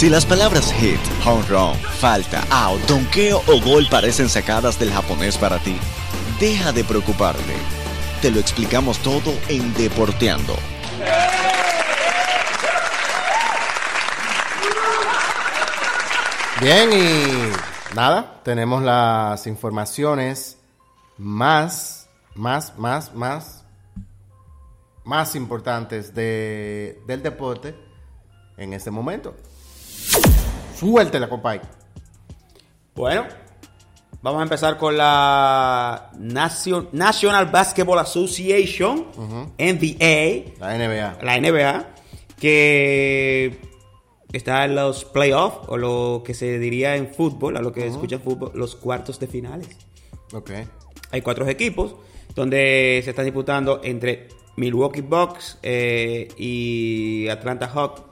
Si 0.00 0.08
las 0.08 0.24
palabras 0.24 0.72
hit, 0.72 0.98
home 1.26 1.44
run, 1.46 1.74
falta, 2.00 2.42
out, 2.50 2.80
donkeo 2.88 3.42
o 3.46 3.60
gol 3.60 3.86
parecen 3.90 4.30
sacadas 4.30 4.78
del 4.78 4.90
japonés 4.90 5.36
para 5.36 5.58
ti, 5.58 5.76
deja 6.40 6.72
de 6.72 6.84
preocuparte. 6.84 7.54
Te 8.22 8.30
lo 8.30 8.40
explicamos 8.40 8.98
todo 9.00 9.30
en 9.48 9.74
Deporteando. 9.74 10.54
Bien, 16.62 16.90
y 16.94 17.94
nada, 17.94 18.40
tenemos 18.42 18.82
las 18.82 19.46
informaciones 19.46 20.56
más, 21.18 22.08
más, 22.34 22.74
más, 22.78 23.14
más, 23.14 23.66
más 25.04 25.34
importantes 25.34 26.14
de, 26.14 27.02
del 27.06 27.22
deporte 27.22 27.74
en 28.56 28.72
este 28.72 28.90
momento. 28.90 29.36
Suéltela, 30.76 31.28
compadre. 31.28 31.60
Bueno, 32.94 33.26
vamos 34.22 34.40
a 34.40 34.42
empezar 34.42 34.76
con 34.76 34.96
la 34.96 36.10
National 36.18 37.46
Basketball 37.46 37.98
Association. 37.98 39.06
NBA. 39.58 40.54
La 41.22 41.40
NBA. 41.40 41.86
Que 42.38 43.60
está 44.32 44.64
en 44.64 44.74
los 44.74 45.04
playoffs, 45.04 45.68
o 45.68 45.76
lo 45.76 46.22
que 46.24 46.34
se 46.34 46.58
diría 46.58 46.96
en 46.96 47.12
fútbol, 47.12 47.56
a 47.56 47.60
lo 47.60 47.72
que 47.72 47.80
uh 47.80 47.90
escucha 47.90 48.16
en 48.16 48.22
fútbol, 48.22 48.52
los 48.54 48.76
cuartos 48.76 49.18
de 49.20 49.26
finales. 49.26 49.68
Ok. 50.32 50.50
Hay 51.10 51.20
cuatro 51.22 51.46
equipos 51.48 51.94
donde 52.34 53.00
se 53.04 53.10
están 53.10 53.24
disputando 53.24 53.80
entre 53.82 54.28
Milwaukee 54.56 55.00
Bucks 55.00 55.58
eh, 55.62 56.28
y 56.36 57.28
Atlanta 57.28 57.66
Hawks 57.68 58.02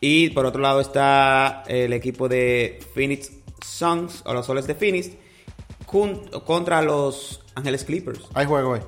y 0.00 0.30
por 0.30 0.46
otro 0.46 0.60
lado 0.60 0.80
está 0.80 1.64
el 1.66 1.92
equipo 1.92 2.28
de 2.28 2.80
Phoenix 2.94 3.32
Suns 3.64 4.22
o 4.24 4.32
los 4.32 4.46
Soles 4.46 4.66
de 4.66 4.74
Phoenix 4.74 5.10
contra 5.86 6.82
los 6.82 7.42
Ángeles 7.54 7.84
Clippers. 7.84 8.20
Hay 8.34 8.46
juego 8.46 8.70
hoy. 8.70 8.80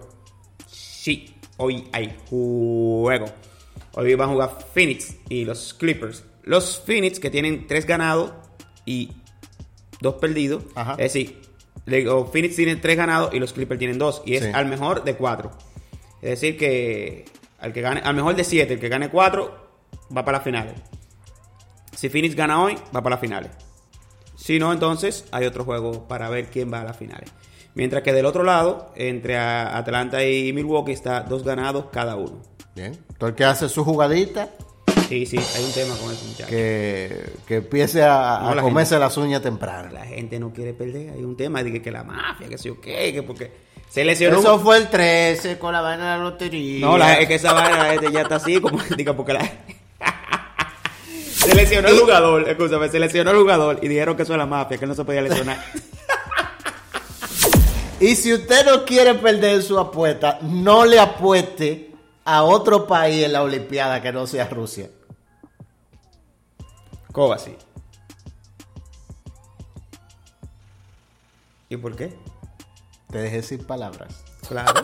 Sí, 0.66 1.34
hoy 1.56 1.88
hay 1.92 2.16
juego. 2.28 3.26
Hoy 3.94 4.14
van 4.14 4.28
a 4.28 4.32
jugar 4.32 4.58
Phoenix 4.72 5.16
y 5.28 5.44
los 5.44 5.74
Clippers. 5.74 6.24
Los 6.44 6.80
Phoenix 6.80 7.18
que 7.18 7.30
tienen 7.30 7.66
tres 7.66 7.86
ganados 7.86 8.32
y 8.86 9.10
dos 10.00 10.14
perdidos. 10.14 10.62
Es 10.92 11.12
decir, 11.12 11.40
Phoenix 12.32 12.54
tiene 12.54 12.76
tres 12.76 12.96
ganados 12.96 13.34
y 13.34 13.38
los 13.40 13.52
Clippers 13.52 13.78
tienen 13.78 13.98
dos. 13.98 14.22
Y 14.24 14.36
es 14.36 14.54
al 14.54 14.66
mejor 14.66 15.02
de 15.04 15.16
cuatro. 15.16 15.50
Es 16.22 16.40
decir, 16.40 16.56
que 16.56 17.24
al, 17.58 17.72
que 17.72 17.80
gane, 17.80 18.00
al 18.00 18.14
mejor 18.14 18.36
de 18.36 18.44
siete, 18.44 18.74
el 18.74 18.80
que 18.80 18.88
gane 18.88 19.08
cuatro, 19.10 19.70
va 20.14 20.24
para 20.24 20.38
las 20.38 20.44
finales. 20.44 20.74
Si 22.00 22.08
Phoenix 22.08 22.34
gana 22.34 22.62
hoy, 22.62 22.76
va 22.96 23.02
para 23.02 23.10
las 23.16 23.20
finales. 23.20 23.50
Si 24.34 24.58
no, 24.58 24.72
entonces 24.72 25.26
hay 25.32 25.44
otro 25.44 25.64
juego 25.64 26.08
para 26.08 26.30
ver 26.30 26.46
quién 26.46 26.72
va 26.72 26.80
a 26.80 26.84
las 26.84 26.96
finales. 26.96 27.30
Mientras 27.74 28.02
que 28.02 28.14
del 28.14 28.24
otro 28.24 28.42
lado, 28.42 28.90
entre 28.96 29.36
Atlanta 29.36 30.24
y 30.24 30.50
Milwaukee, 30.54 30.92
está 30.92 31.20
dos 31.20 31.44
ganados 31.44 31.86
cada 31.92 32.16
uno. 32.16 32.40
Bien. 32.74 32.96
Todo 33.18 33.28
el 33.28 33.36
que 33.36 33.44
hace 33.44 33.68
su 33.68 33.84
jugadita, 33.84 34.48
Sí, 35.10 35.26
sí, 35.26 35.36
hay 35.56 35.64
un 35.64 35.72
tema 35.72 35.94
con 35.96 36.10
eso, 36.12 36.24
muchachos. 36.24 36.46
que, 36.48 37.32
que 37.46 37.56
empiece 37.56 38.02
a, 38.02 38.36
a 38.38 38.42
No, 38.50 38.54
la 38.54 38.62
comerse 38.62 38.94
gente- 38.94 39.00
las 39.04 39.16
uñas 39.18 39.42
temprano. 39.42 39.90
La 39.92 40.04
gente 40.06 40.38
no 40.38 40.52
quiere 40.52 40.72
perder. 40.72 41.10
Hay 41.10 41.22
un 41.24 41.36
tema 41.36 41.62
de 41.64 41.72
que, 41.72 41.82
que 41.82 41.90
la 41.90 42.04
mafia, 42.04 42.48
que 42.48 42.56
sé 42.56 42.68
yo 42.68 42.80
qué, 42.80 43.12
que 43.12 43.22
porque 43.24 43.50
se 43.90 44.04
lesionó. 44.04 44.38
Eso 44.38 44.54
un- 44.54 44.62
fue 44.62 44.76
el 44.78 44.88
13 44.88 45.58
con 45.58 45.72
la 45.72 45.80
vaina 45.80 46.12
de 46.12 46.18
la 46.18 46.24
lotería. 46.24 46.86
No, 46.86 46.96
la, 46.96 47.14
es 47.18 47.26
que 47.26 47.34
esa 47.34 47.52
vaina 47.52 47.76
la 47.76 47.92
gente 47.92 48.12
ya 48.12 48.20
está 48.22 48.36
así, 48.36 48.60
como 48.60 48.78
diga, 48.96 49.14
porque 49.14 49.32
la. 49.34 49.50
Se 51.40 51.54
lesionó 51.54 51.88
el 51.88 51.98
jugador, 51.98 52.48
escúchame, 52.48 52.88
se 52.88 52.98
lesionó 52.98 53.30
el 53.30 53.38
jugador 53.38 53.78
y 53.80 53.88
dijeron 53.88 54.14
que 54.16 54.24
eso 54.24 54.32
es 54.32 54.38
la 54.38 54.46
mafia, 54.46 54.76
que 54.76 54.84
él 54.84 54.90
no 54.90 54.94
se 54.94 55.04
podía 55.04 55.22
lesionar. 55.22 55.58
Y 58.00 58.16
si 58.16 58.32
usted 58.32 58.64
no 58.64 58.86
quiere 58.86 59.14
perder 59.14 59.62
su 59.62 59.78
apuesta, 59.78 60.38
no 60.40 60.86
le 60.86 60.98
apueste 60.98 61.90
a 62.24 62.44
otro 62.44 62.86
país 62.86 63.26
en 63.26 63.34
la 63.34 63.42
Olimpiada 63.42 64.00
que 64.00 64.10
no 64.10 64.26
sea 64.26 64.48
Rusia. 64.48 64.88
¿Cómo 67.12 67.34
así? 67.34 67.54
¿Y 71.68 71.76
por 71.76 71.94
qué? 71.94 72.16
Te 73.10 73.18
dejé 73.18 73.42
sin 73.42 73.64
palabras. 73.64 74.24
Claro. 74.48 74.80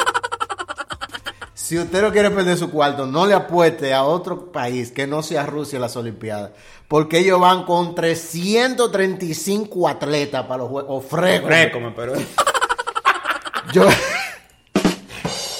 Si 1.66 1.76
usted 1.76 2.00
no 2.00 2.12
quiere 2.12 2.30
perder 2.30 2.56
su 2.56 2.70
cuarto, 2.70 3.06
no 3.06 3.26
le 3.26 3.34
apueste 3.34 3.92
a 3.92 4.04
otro 4.04 4.52
país 4.52 4.92
que 4.92 5.04
no 5.08 5.20
sea 5.24 5.44
Rusia 5.46 5.78
en 5.78 5.82
las 5.82 5.96
Olimpiadas. 5.96 6.52
Porque 6.86 7.18
ellos 7.18 7.40
van 7.40 7.64
con 7.64 7.92
335 7.92 9.88
atletas 9.88 10.44
para 10.44 10.58
los 10.58 10.68
juegos. 10.68 11.04
O. 11.12 11.16
Récome, 11.16 11.90
pero. 11.96 12.12
Yo- 13.72 13.88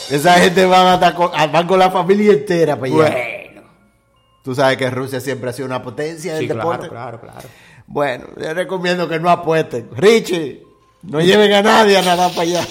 Esa 0.09 0.35
gente 0.35 0.65
van, 0.65 0.87
hasta 0.87 1.13
con, 1.13 1.31
ah, 1.35 1.49
van 1.49 1.67
con 1.67 1.81
la 1.81 1.91
familia 1.91 2.35
entera 2.35 2.79
para 2.79 2.87
allá. 2.87 2.97
Bueno. 2.97 3.63
Tú 4.45 4.55
sabes 4.55 4.77
que 4.77 4.89
Rusia 4.89 5.19
siempre 5.19 5.51
ha 5.51 5.53
sido 5.53 5.67
una 5.67 5.83
potencia 5.83 6.35
del 6.35 6.43
Sí, 6.43 6.47
deporte. 6.47 6.89
claro, 6.89 7.19
claro, 7.21 7.33
claro. 7.35 7.49
Bueno, 7.89 8.27
les 8.37 8.55
recomiendo 8.55 9.09
que 9.09 9.19
no 9.19 9.29
apuesten. 9.29 9.89
Richie, 9.97 10.63
no 11.03 11.21
lleven 11.21 11.53
a 11.53 11.63
nadie 11.63 11.99
a 11.99 12.03
nadar 12.03 12.31
para 12.31 12.43
allá. 12.43 12.65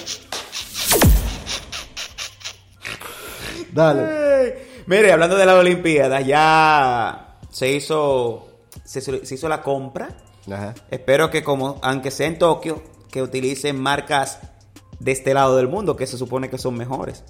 Dale. 3.76 4.56
Mire, 4.88 5.12
hablando 5.12 5.36
de 5.36 5.46
las 5.46 5.56
Olimpiadas, 5.56 6.26
ya 6.26 7.38
se 7.50 7.72
hizo, 7.74 8.48
se, 8.86 9.02
se 9.02 9.36
hizo 9.36 9.50
la 9.50 9.62
compra. 9.62 10.16
Ajá. 10.50 10.74
Espero 10.90 11.30
que 11.30 11.44
como, 11.44 11.78
aunque 11.82 12.10
sea 12.10 12.28
en 12.28 12.40
Tokio, 12.40 12.82
que 13.12 13.22
utilicen 13.22 13.78
marcas 13.78 14.40
de 15.00 15.12
este 15.12 15.34
lado 15.34 15.58
del 15.58 15.68
mundo, 15.68 15.98
que 15.98 16.08
se 16.08 16.18
supone 16.18 16.50
que 16.50 16.58
son 16.58 16.76
mejores. 16.76 17.26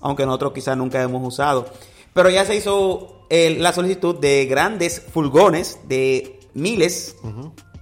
Aunque 0.00 0.24
nosotros 0.26 0.52
quizás 0.52 0.76
nunca 0.76 1.02
hemos 1.02 1.26
usado. 1.26 1.66
Pero 2.14 2.30
ya 2.30 2.44
se 2.44 2.54
hizo 2.54 3.26
la 3.28 3.72
solicitud 3.72 4.16
de 4.18 4.46
grandes 4.46 5.00
fulgones 5.00 5.80
de 5.88 6.38
miles, 6.54 7.16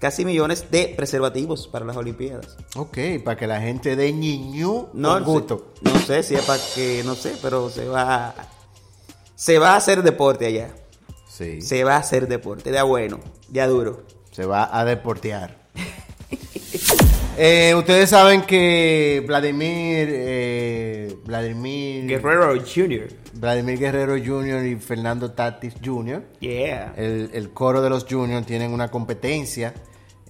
casi 0.01 0.25
millones 0.25 0.71
de 0.71 0.95
preservativos 0.97 1.69
para 1.69 1.85
las 1.85 1.97
Olimpiadas. 1.97 2.57
Ok, 2.77 2.99
para 3.25 3.37
que 3.37 3.47
la 3.47 3.61
gente 3.61 3.97
de 3.97 4.13
ñiñú 4.13 4.89
No, 4.95 5.15
con 5.15 5.25
gusto. 5.25 5.73
sé- 5.83 5.91
no 5.93 5.99
sé 6.01 6.23
si 6.23 6.35
es 6.35 6.43
para 6.43 6.63
que, 6.75 7.03
no 7.05 7.15
sé, 7.15 7.35
pero 7.43 7.69
se 7.71 7.87
va, 7.89 8.35
se 9.35 9.59
va 9.59 9.73
a 9.75 9.77
hacer 9.77 10.03
deporte 10.03 10.47
allá. 10.47 10.75
Sí. 11.29 11.61
Se 11.63 11.85
va 11.85 11.95
a 11.97 11.99
hacer 11.99 12.27
deporte, 12.29 12.73
ya 12.73 12.83
bueno, 12.85 13.21
ya 13.51 13.67
duro. 13.67 14.05
Se 14.33 14.45
va 14.47 14.69
a 14.77 14.85
deportear. 14.85 15.57
Eh, 17.41 17.73
ustedes 17.77 18.11
saben 18.11 18.43
que 18.43 19.23
Vladimir, 19.25 20.09
eh, 20.11 21.17
Vladimir, 21.25 22.05
Guerrero 22.09 22.53
Jr. 22.61 23.07
Vladimir 23.35 23.79
Guerrero 23.79 24.15
Jr. 24.17 24.67
y 24.67 24.75
Fernando 24.75 25.31
Tatis 25.31 25.75
Jr. 25.85 26.25
Yeah. 26.41 26.95
El, 26.97 27.31
el 27.33 27.51
coro 27.51 27.81
de 27.81 27.91
los 27.91 28.07
Juniors 28.11 28.45
tienen 28.45 28.73
una 28.73 28.91
competencia 28.91 29.73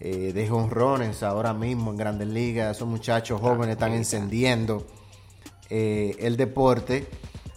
eh, 0.01 0.32
de 0.32 0.49
jonrones 0.49 1.22
ahora 1.22 1.53
mismo 1.53 1.90
en 1.90 1.96
Grandes 1.96 2.28
Ligas. 2.28 2.76
Esos 2.76 2.88
muchachos 2.88 3.40
jóvenes 3.40 3.70
están 3.74 3.92
encendiendo 3.92 4.86
eh, 5.70 6.16
el 6.20 6.36
deporte 6.36 7.09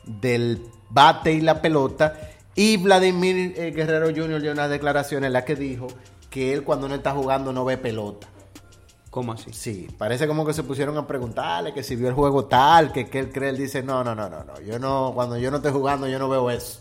del 0.06 0.66
bate 0.90 1.34
y 1.34 1.42
la 1.42 1.62
pelota. 1.62 2.32
Y 2.56 2.78
Vladimir 2.78 3.54
eh, 3.56 3.72
Guerrero 3.72 4.08
Jr. 4.08 4.42
dio 4.42 4.52
unas 4.52 4.70
declaraciones 4.70 5.28
en 5.28 5.34
las 5.34 5.44
que 5.44 5.56
dijo 5.56 5.88
que 6.30 6.54
él 6.54 6.64
cuando 6.64 6.88
no 6.88 6.96
está 6.96 7.12
jugando 7.12 7.54
no 7.54 7.64
ve 7.64 7.78
pelota. 7.78 8.28
¿Cómo 9.12 9.34
así? 9.34 9.52
Sí, 9.52 9.88
parece 9.98 10.26
como 10.26 10.46
que 10.46 10.54
se 10.54 10.64
pusieron 10.64 10.98
a 10.98 11.06
preguntarle 11.06 11.74
que 11.74 11.84
si 11.84 11.98
vio 11.98 12.08
el 12.08 12.14
juego 12.14 12.46
tal, 12.46 12.94
que, 12.94 13.10
que 13.10 13.20
él 13.20 13.32
cree, 13.32 13.50
él 13.50 13.58
dice, 13.58 13.84
no, 13.84 14.06
no, 14.06 14.16
no, 14.16 14.30
no, 14.30 14.46
no, 14.46 14.60
yo 14.62 14.80
no, 14.80 15.12
cuando 15.14 15.38
yo 15.38 15.52
no 15.52 15.58
estoy 15.58 15.74
jugando 15.74 16.08
yo 16.08 16.18
no 16.18 16.30
veo 16.30 16.50
eso. 16.50 16.80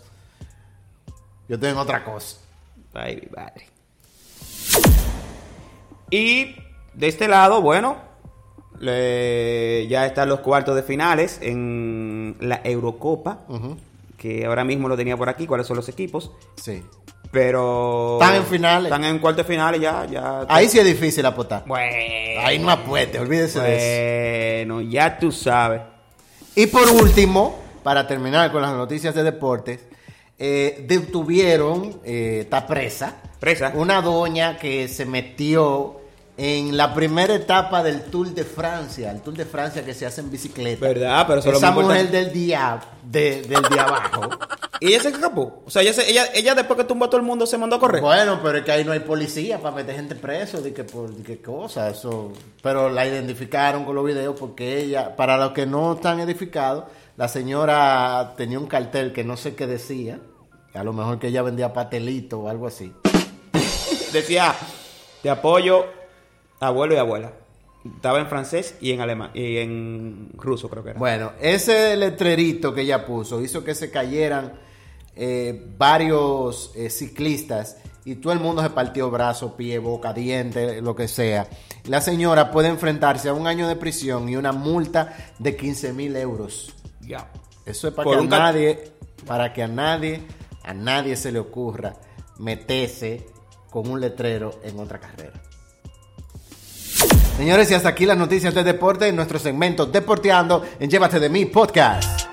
Yo 1.49 1.57
estoy 1.57 1.71
en 1.71 1.79
otra 1.79 2.05
cosa. 2.05 2.37
Mi 2.95 3.29
madre. 3.35 3.67
Y 6.11 6.57
de 6.95 7.09
este 7.09 7.29
lado, 7.29 7.63
bueno, 7.63 7.97
le- 8.79 9.87
ya 9.89 10.07
están 10.07 10.29
los 10.29 10.41
cuartos 10.41 10.75
de 10.77 10.83
finales 10.83 11.39
en 11.43 12.37
la 12.41 12.61
Eurocopa, 12.65 13.41
que 14.17 14.45
ahora 14.47 14.65
mismo 14.65 14.89
lo 14.89 14.97
tenía 14.97 15.17
por 15.17 15.29
aquí, 15.29 15.47
cuáles 15.47 15.67
son 15.67 15.77
los 15.77 15.89
equipos, 15.89 16.31
Sí. 16.57 16.83
pero... 17.31 18.19
Están 18.21 18.37
en 18.37 18.45
finales. 18.45 18.85
Están 18.93 19.05
en 19.05 19.19
cuartos 19.19 19.47
de 19.47 19.53
finales 19.53 19.81
ya, 19.81 20.07
ya. 20.07 20.45
Ahí 20.49 20.69
sí 20.69 20.79
es 20.79 20.85
difícil 20.85 21.25
apostar. 21.27 21.65
Bueno. 21.67 22.41
Ahí 22.45 22.59
no 22.59 22.71
apueste, 22.71 23.19
olvídese 23.19 23.61
de 23.61 24.63
eso. 24.63 24.69
Bueno, 24.75 24.91
ya 24.91 25.19
tú 25.19 25.31
sabes. 25.33 25.83
Y 26.57 26.67
por 26.67 26.89
último, 26.89 27.59
para 27.83 28.07
terminar 28.07 28.51
con 28.53 28.61
las 28.63 28.73
noticias 28.73 29.15
de 29.15 29.23
deportes, 29.23 29.81
eh, 30.39 30.85
detuvieron, 30.89 32.01
eh, 32.05 32.41
está 32.43 32.67
presa, 32.67 33.17
Presa. 33.39 33.73
una 33.75 34.01
doña 34.03 34.57
que 34.59 34.89
se 34.89 35.05
metió 35.07 36.00
en 36.43 36.74
la 36.74 36.95
primera 36.95 37.34
etapa 37.34 37.82
del 37.82 38.05
Tour 38.05 38.28
de 38.28 38.45
Francia, 38.45 39.11
el 39.11 39.20
Tour 39.20 39.34
de 39.36 39.45
Francia 39.45 39.84
que 39.84 39.93
se 39.93 40.07
hace 40.07 40.22
en 40.22 40.30
bicicleta. 40.30 40.86
¿Verdad? 40.88 41.26
Pero 41.26 41.41
eso 41.41 41.53
Esa 41.53 41.70
mujer 41.70 42.11
del 42.11 42.32
día, 42.32 42.80
de- 43.03 43.43
del 43.43 43.62
día 43.64 43.82
abajo. 43.82 44.30
Y 44.82 44.86
ella 44.95 45.03
se 45.03 45.11
escapó. 45.11 45.62
O 45.66 45.70
sea, 45.70 45.82
ella, 45.82 45.93
se- 45.93 46.11
ella, 46.11 46.24
ella 46.32 46.55
después 46.55 46.78
que 46.78 46.84
tumbó 46.84 47.05
a 47.05 47.11
todo 47.11 47.20
el 47.20 47.26
mundo 47.26 47.47
se 47.47 47.59
mandó 47.59 47.76
a 47.76 47.78
correr. 47.78 48.01
Bueno, 48.01 48.41
pero 48.43 48.57
es 48.57 48.64
que 48.64 48.72
ahí 48.72 48.82
no 48.82 48.93
hay 48.93 49.01
policía 49.01 49.59
para 49.59 49.76
meter 49.76 49.95
gente 49.95 50.14
preso, 50.14 50.62
de 50.62 50.72
que 50.72 50.84
por 50.84 51.11
de 51.14 51.22
qué 51.22 51.43
cosa, 51.43 51.91
eso. 51.91 52.32
Pero 52.62 52.88
la 52.88 53.07
identificaron 53.07 53.84
con 53.84 53.95
los 53.95 54.07
videos 54.07 54.34
porque 54.41 54.80
ella, 54.80 55.14
para 55.16 55.36
los 55.36 55.53
que 55.53 55.66
no 55.66 55.93
están 55.97 56.20
edificados, 56.20 56.84
la 57.18 57.28
señora 57.28 58.32
tenía 58.38 58.59
un 58.59 58.66
cartel 58.68 59.12
que 59.12 59.22
no 59.22 59.36
sé 59.36 59.55
qué 59.55 59.66
decía, 59.66 60.18
a 60.72 60.82
lo 60.82 60.95
mejor 60.95 61.18
que 61.18 61.26
ella 61.26 61.43
vendía 61.43 61.74
pastelito 61.74 62.41
o 62.41 62.49
algo 62.49 62.66
así. 62.66 62.91
Decía, 64.14 64.55
te 65.22 65.28
apoyo, 65.28 65.84
abuelo 66.61 66.95
y 66.95 66.99
abuela. 66.99 67.33
Estaba 67.85 68.21
en 68.21 68.27
francés 68.27 68.77
y 68.81 68.93
en 68.93 69.01
alemán 69.01 69.31
y 69.33 69.57
en 69.57 70.31
ruso 70.35 70.69
creo 70.69 70.85
que 70.85 70.91
era. 70.91 70.99
Bueno, 70.99 71.33
ese 71.41 71.97
letrerito 71.97 72.75
que 72.75 72.83
ella 72.83 73.07
puso 73.07 73.41
hizo 73.41 73.65
que 73.65 73.75
se 73.75 73.91
cayeran 73.91 74.53
eh, 75.17 75.67
varios 75.79 76.73
eh, 76.77 76.91
ciclistas 76.91 77.79
y 78.05 78.17
todo 78.17 78.33
el 78.33 78.41
mundo 78.41 78.63
se 78.63 78.71
partió 78.71 79.11
brazo, 79.11 79.57
pie, 79.57 79.79
boca, 79.79 80.13
diente, 80.13 80.83
lo 80.83 80.95
que 80.95 81.09
sea. 81.09 81.49
La 81.85 82.01
señora 82.01 82.51
puede 82.51 82.69
enfrentarse 82.69 83.29
a 83.31 83.35
un 83.35 83.47
año 83.47 83.67
de 83.67 83.77
prisión 83.77 84.29
y 84.29 84.37
una 84.37 84.53
multa 84.53 85.17
de 85.39 85.57
15 85.57 85.93
mil 85.95 86.15
euros. 86.17 86.75
Ya. 87.01 87.31
Eso 87.65 87.89
es 87.89 87.95
para 87.95 88.05
Por 88.05 88.19
que 88.19 88.35
a 88.35 88.39
nadie, 88.39 88.93
para 89.27 89.53
que 89.53 89.63
a 89.63 89.69
nadie, 89.69 90.23
a 90.65 90.75
nadie 90.75 91.17
se 91.17 91.33
le 91.33 91.39
ocurra 91.39 91.95
meterse 92.39 93.27
con 93.71 93.89
un 93.89 94.01
letrero 94.01 94.59
en 94.65 94.79
otra 94.79 94.99
carrera. 94.99 95.41
Señores, 97.37 97.71
y 97.71 97.75
hasta 97.75 97.89
aquí 97.89 98.07
las 98.07 98.19
noticias 98.19 98.55
de 98.55 98.63
deporte 98.63 99.09
en 99.09 99.17
nuestro 99.17 99.39
segmento 99.39 99.87
Deporteando 99.87 100.63
en 100.79 100.91
Llévate 100.91 101.19
de 101.19 101.29
mí 101.29 101.47
podcast. 101.47 102.30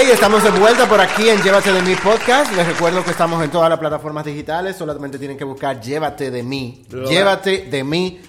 Estamos 0.00 0.42
de 0.42 0.50
vuelta 0.50 0.88
por 0.88 1.00
aquí 1.00 1.28
en 1.28 1.40
Llévate 1.42 1.72
de 1.72 1.82
mí 1.82 1.94
podcast. 1.96 2.52
Les 2.56 2.66
recuerdo 2.66 3.04
que 3.04 3.10
estamos 3.10 3.42
en 3.44 3.50
todas 3.50 3.68
las 3.68 3.78
plataformas 3.78 4.24
digitales. 4.24 4.76
Solamente 4.76 5.18
tienen 5.18 5.36
que 5.36 5.44
buscar 5.44 5.80
Llévate 5.80 6.30
de 6.30 6.42
mí. 6.42 6.84
Lo- 6.90 7.08
Llévate 7.08 7.66
de 7.66 7.84
mí 7.84 8.20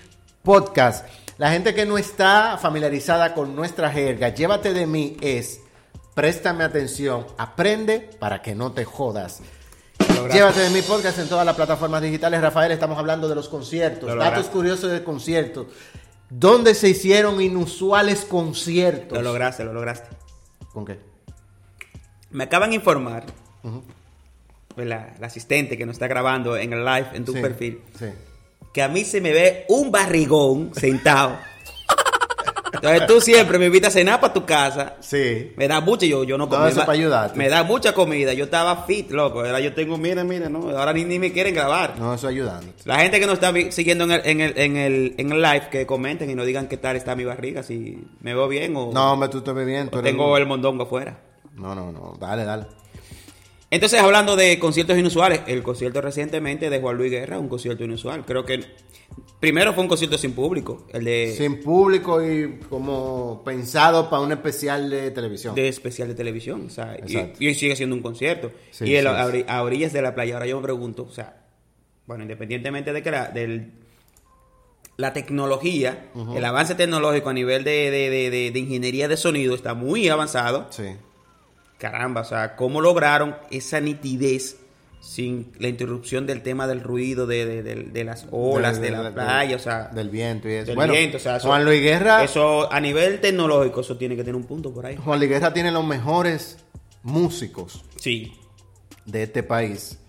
podcast. 0.43 1.05
La 1.37 1.51
gente 1.51 1.73
que 1.73 1.85
no 1.85 1.97
está 1.97 2.57
familiarizada 2.61 3.33
con 3.33 3.55
nuestra 3.55 3.89
jerga, 3.91 4.29
Llévate 4.29 4.73
de 4.73 4.85
mí 4.85 5.17
es 5.21 5.61
préstame 6.13 6.63
atención, 6.63 7.25
aprende 7.37 8.09
para 8.19 8.41
que 8.41 8.53
no 8.55 8.71
te 8.71 8.85
jodas. 8.85 9.41
Llévate 10.31 10.59
de 10.59 10.69
mi 10.69 10.81
podcast 10.81 11.17
en 11.19 11.27
todas 11.29 11.45
las 11.45 11.55
plataformas 11.55 12.01
digitales. 12.01 12.41
Rafael, 12.41 12.71
estamos 12.71 12.97
hablando 12.99 13.27
de 13.27 13.35
los 13.35 13.47
conciertos. 13.49 14.09
Datos 14.15 14.47
curiosos 14.47 14.91
de 14.91 15.03
conciertos. 15.03 15.67
¿Dónde 16.29 16.75
se 16.75 16.89
hicieron 16.89 17.41
inusuales 17.41 18.25
conciertos? 18.25 19.17
Lo 19.17 19.23
lograste, 19.23 19.63
lo 19.63 19.73
lograste. 19.73 20.09
¿Con 20.71 20.85
qué? 20.85 21.12
Me 22.33 22.43
acaban 22.45 22.69
de 22.71 22.75
informar, 22.75 23.23
pues, 24.75 24.87
la, 24.87 25.13
la 25.19 25.27
asistente 25.27 25.77
que 25.77 25.85
nos 25.85 25.93
está 25.95 26.07
grabando 26.07 26.57
en 26.57 26.73
el 26.73 26.83
live 26.83 27.07
en 27.13 27.25
tu 27.25 27.33
Sí, 27.33 27.41
perfil, 27.41 27.79
Sí. 27.97 28.05
que 28.73 28.81
a 28.81 28.87
mí 28.87 29.05
se 29.05 29.21
me 29.21 29.31
ve 29.31 29.65
un 29.69 29.91
barrigón 29.91 30.71
sentado. 30.75 31.37
Entonces 32.73 33.05
tú 33.05 33.21
siempre 33.21 33.59
me 33.59 33.67
invitas 33.67 33.93
a 33.93 33.99
cenar 33.99 34.19
para 34.19 34.33
tu 34.33 34.45
casa. 34.45 34.95
Sí. 34.99 35.51
Me 35.57 35.67
da 35.67 35.79
mucha, 35.79 36.07
yo, 36.07 36.23
yo 36.23 36.37
no 36.39 36.45
eso 36.67 36.79
para 36.79 36.93
ayudarte. 36.93 37.37
Me 37.37 37.47
da 37.47 37.63
mucha 37.63 37.93
comida. 37.93 38.33
Yo 38.33 38.45
estaba 38.45 38.83
fit, 38.85 39.11
loco. 39.11 39.39
Ahora 39.41 39.59
yo 39.59 39.73
tengo, 39.75 39.95
mire, 39.97 40.23
mire, 40.23 40.49
no. 40.49 40.69
Ahora 40.71 40.91
ni, 40.91 41.05
ni 41.05 41.19
me 41.19 41.31
quieren 41.31 41.53
grabar. 41.53 41.97
No, 41.99 42.15
eso 42.15 42.27
ayudando. 42.27 42.73
La 42.85 42.99
gente 42.99 43.19
que 43.19 43.27
nos 43.27 43.35
está 43.35 43.53
siguiendo 43.69 44.05
en 44.05 44.11
el, 44.11 44.21
en, 44.25 44.41
el, 44.41 44.53
en, 44.57 44.75
el, 44.77 45.13
en 45.17 45.31
el 45.31 45.41
live, 45.41 45.69
que 45.71 45.85
comenten 45.85 46.31
y 46.31 46.35
nos 46.35 46.47
digan 46.47 46.67
qué 46.67 46.77
tal 46.77 46.95
está 46.95 47.15
mi 47.15 47.23
barriga, 47.23 47.61
si 47.61 48.03
me 48.21 48.33
veo 48.33 48.47
bien 48.47 48.75
o, 48.75 48.91
No, 48.91 49.13
hombre, 49.13 49.29
tú 49.29 49.41
te 49.41 49.53
ves 49.53 49.67
bien. 49.67 49.89
tú 49.89 49.99
eres 49.99 50.11
tengo 50.11 50.31
un- 50.33 50.39
el 50.41 50.47
mondongo 50.47 50.83
afuera. 50.83 51.15
No, 51.55 51.73
no, 51.75 51.91
no. 51.91 52.17
Dale, 52.19 52.43
dale. 52.45 52.65
Entonces, 53.69 53.99
hablando 53.99 54.35
de 54.35 54.59
conciertos 54.59 54.97
inusuales, 54.97 55.41
el 55.47 55.63
concierto 55.63 55.99
recientemente 56.01 56.69
de 56.69 56.79
Juan 56.79 56.95
Luis 56.97 57.11
Guerra, 57.11 57.39
un 57.39 57.49
concierto 57.49 57.83
inusual. 57.83 58.23
Creo 58.25 58.45
que 58.45 58.63
primero 59.39 59.73
fue 59.73 59.81
un 59.83 59.89
concierto 59.89 60.17
sin 60.17 60.33
público, 60.33 60.85
el 60.93 61.03
de, 61.05 61.33
Sin 61.35 61.59
público 61.61 62.23
y 62.23 62.59
como 62.69 63.41
pensado 63.43 64.09
para 64.11 64.21
un 64.21 64.31
especial 64.31 64.89
de 64.91 65.09
televisión. 65.11 65.55
de 65.55 65.67
especial 65.67 66.07
de 66.07 66.13
televisión. 66.15 66.65
O 66.67 66.69
sea, 66.69 66.97
y, 67.39 67.53
sigue 67.55 67.75
siendo 67.75 67.95
un 67.95 68.03
concierto. 68.03 68.51
Sí, 68.69 68.85
y 68.85 68.95
el- 68.95 69.07
sí, 69.31 69.45
a, 69.47 69.63
orillas 69.63 69.91
de 69.91 70.01
la 70.03 70.13
playa. 70.13 70.35
Ahora 70.35 70.45
yo 70.45 70.57
me 70.57 70.63
pregunto, 70.63 71.07
o 71.09 71.11
sea, 71.11 71.41
bueno, 72.05 72.21
independientemente 72.23 72.93
de 72.93 73.01
que 73.01 73.09
la, 73.09 73.29
del, 73.29 73.71
la 74.97 75.13
tecnología, 75.13 76.09
el 76.35 76.45
avance 76.45 76.75
tecnológico 76.75 77.29
a 77.29 77.33
nivel 77.33 77.63
de, 77.63 77.89
de- 77.89 78.09
de- 78.11 78.29
de- 78.29 78.51
de 78.51 78.59
ingeniería 78.59 79.07
de 79.07 79.17
sonido 79.17 79.55
está 79.55 79.73
muy 79.73 80.07
avanzado. 80.09 80.67
Sí. 80.69 80.83
Caramba, 81.91 82.21
o 82.21 82.23
sea, 82.25 82.55
¿cómo 82.55 82.79
lograron 82.79 83.35
esa 83.51 83.81
nitidez 83.81 84.55
sin 85.01 85.51
la 85.59 85.67
interrupción 85.67 86.25
del 86.25 86.41
tema 86.41 86.65
del 86.65 86.79
ruido, 86.81 87.27
de, 87.27 87.45
de- 87.45 87.61
de- 87.61 87.75
de 87.83 88.03
las 88.05 88.25
olas, 88.31 88.79
de, 88.79 88.91
la 88.91 89.13
playa, 89.13 89.57
o 89.57 89.59
sea, 89.59 89.89
Del 89.89 90.09
viento 90.09 90.47
y 90.47 90.53
eso. 90.53 90.67
del 90.67 90.75
bueno, 90.77 90.93
viento, 90.93 91.17
o 91.17 91.19
sea, 91.19 91.35
eso- 91.35 91.47
Juan 91.49 91.65
Luis 91.65 91.81
Guerra. 91.81 92.23
Eso 92.23 92.71
a 92.71 92.79
nivel 92.79 93.19
tecnológico, 93.19 93.81
eso 93.81 93.97
tiene 93.97 94.15
que 94.15 94.21
tener 94.23 94.35
un 94.37 94.45
punto 94.45 94.73
por 94.73 94.85
ahí. 94.85 94.95
Juan 94.95 95.19
Luis 95.19 95.29
Guerra 95.29 95.51
tiene 95.53 95.71
los 95.73 95.85
mejores 95.85 96.57
músicos 97.03 97.83
Sí, 97.97 98.33
de 99.05 99.23
este 99.23 99.43
país. 99.43 99.99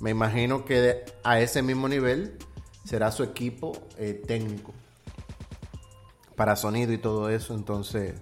Me 0.00 0.10
imagino 0.10 0.66
que 0.66 1.02
a 1.24 1.40
ese 1.40 1.62
mismo 1.62 1.88
nivel 1.88 2.36
será 2.84 3.10
su 3.10 3.22
equipo 3.22 3.72
eh, 3.96 4.20
técnico 4.26 4.74
para 6.36 6.56
sonido 6.56 6.92
y 6.92 6.98
todo 6.98 7.30
eso. 7.30 7.54
Entonces, 7.54 8.14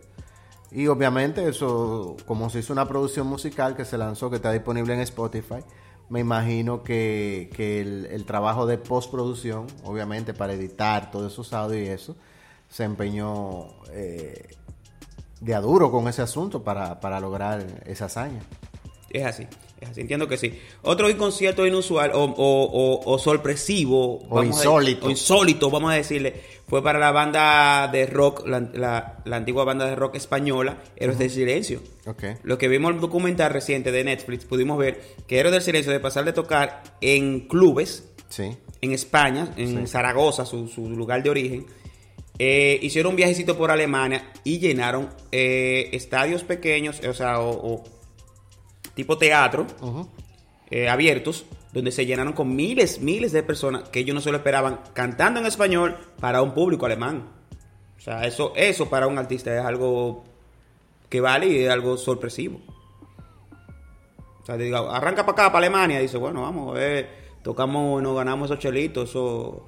y 0.73 0.87
obviamente 0.87 1.49
eso, 1.49 2.17
como 2.27 2.49
se 2.51 2.61
hizo 2.61 2.73
una 2.73 2.87
producción 2.89 3.27
musical 3.27 3.77
que 3.77 3.85
se 3.85 3.99
lanzó, 3.99 4.31
que 4.31 4.37
está 4.37 4.53
disponible 4.53 4.95
en 4.95 5.01
Spotify, 5.01 5.61
me 6.09 6.21
imagino 6.21 6.83
que, 6.83 7.51
que 7.55 7.81
el, 7.81 8.07
el 8.07 8.25
trabajo 8.25 8.67
de 8.67 8.79
postproducción, 8.79 9.67
obviamente 9.85 10.35
para 10.35 10.53
editar 10.55 11.11
todos 11.11 11.33
esos 11.33 11.53
audios 11.53 11.83
y 11.83 11.91
eso, 11.91 12.17
se 12.69 12.85
empeñó 12.85 13.69
eh, 13.93 14.49
de 15.41 15.55
a 15.55 15.61
duro 15.61 15.91
con 15.91 16.07
ese 16.09 16.23
asunto 16.23 16.63
para, 16.63 17.01
para 17.01 17.19
lograr 17.21 17.65
esa 17.87 18.07
hazaña. 18.07 18.41
es 19.11 19.25
así. 19.25 19.47
Es 19.81 19.89
así, 19.89 20.03
entiendo 20.03 20.29
que 20.29 20.37
sí. 20.37 20.59
Otro 20.83 21.07
concierto 21.17 21.67
inusual 21.67 22.11
o, 22.13 22.25
o- 22.25 22.35
o- 22.37 23.15
o 23.15 23.19
sorpresivo. 23.19 24.19
vamos 24.29 24.43
a- 24.43 24.47
insólito. 24.47 25.07
o 25.07 25.11
insólito, 25.11 25.71
vamos 25.71 25.91
a 25.91 25.95
decirle. 25.95 26.43
Fue 26.71 26.83
para 26.85 26.99
la 27.01 27.11
banda 27.11 27.89
de 27.93 28.07
rock, 28.07 28.47
la, 28.47 28.61
la- 28.73 29.19
la 29.25 29.37
antigua 29.37 29.65
banda 29.65 29.87
de 29.87 29.97
rock 29.97 30.15
española, 30.15 30.79
Héroes 30.97 31.19
del 31.19 31.29
Silencio. 31.29 31.83
Lo 32.45 32.57
que 32.59 32.69
vimos 32.69 32.91
en 32.91 32.95
el 32.95 33.01
documental 33.03 33.53
reciente 33.53 33.91
de 33.91 34.05
Netflix, 34.05 34.45
pudimos 34.45 34.79
ver 34.79 35.01
que 35.27 35.39
Héroes 35.41 35.53
del 35.53 35.63
Silencio, 35.63 35.91
de 35.93 35.99
pasar 36.01 36.25
de 36.25 36.33
tocar 36.33 36.83
en 37.01 37.41
clubes, 37.49 38.05
Sí. 38.29 38.57
en 38.81 38.93
España, 38.93 39.53
en 39.57 39.89
Zaragoza, 39.89 40.47
su, 40.47 40.69
su 40.69 40.89
lugar 40.89 41.23
de 41.25 41.31
origen, 41.31 41.67
eh, 42.39 42.79
hicieron 42.81 43.11
un 43.11 43.17
viajecito 43.17 43.59
por 43.59 43.73
Alemania 43.73 44.31
y 44.45 44.61
llenaron 44.61 45.11
eh, 45.33 45.91
estadios 45.93 46.45
pequeños, 46.45 47.01
o 47.05 47.13
sea, 47.13 47.41
o, 47.41 47.51
o 47.75 47.85
tipo 48.95 49.19
teatro, 49.19 49.67
eh, 50.71 50.89
abiertos, 50.89 51.45
donde 51.73 51.93
se 51.93 52.07
llenaron 52.07 52.33
con 52.33 52.55
miles, 52.55 53.01
miles 53.01 53.33
de 53.33 53.43
personas 53.43 53.89
que 53.89 54.01
ellos 54.01 54.15
no 54.15 54.21
se 54.21 54.31
lo 54.31 54.39
esperaban 54.39 54.81
cantando 54.93 55.41
en 55.41 55.47
español 55.47 55.97
para 56.19 56.43
un 56.43 56.53
público 56.53 56.87
alemán. 56.87 57.29
O 57.97 58.01
sea, 58.01 58.27
eso, 58.27 58.53
eso 58.57 58.89
para 58.89 59.07
un 59.07 59.19
artista 59.19 59.55
es 59.55 59.65
algo 59.65 60.25
que 61.09 61.21
vale 61.21 61.47
y 61.49 61.65
es 61.65 61.71
algo 61.71 61.97
sorpresivo. 61.97 62.61
O 64.43 64.47
sea, 64.47 64.57
te 64.57 64.65
digo, 64.65 64.91
arranca 64.91 65.27
para 65.27 65.33
acá, 65.33 65.53
para 65.53 65.67
Alemania, 65.67 66.01
dice, 66.01 66.17
bueno, 66.17 66.43
vamos, 66.43 66.79
eh, 66.81 67.07
tocamos, 67.43 68.03
nos 68.03 68.17
ganamos 68.17 68.51
esos 68.51 68.59
chelitos, 68.59 69.11
eso, 69.11 69.67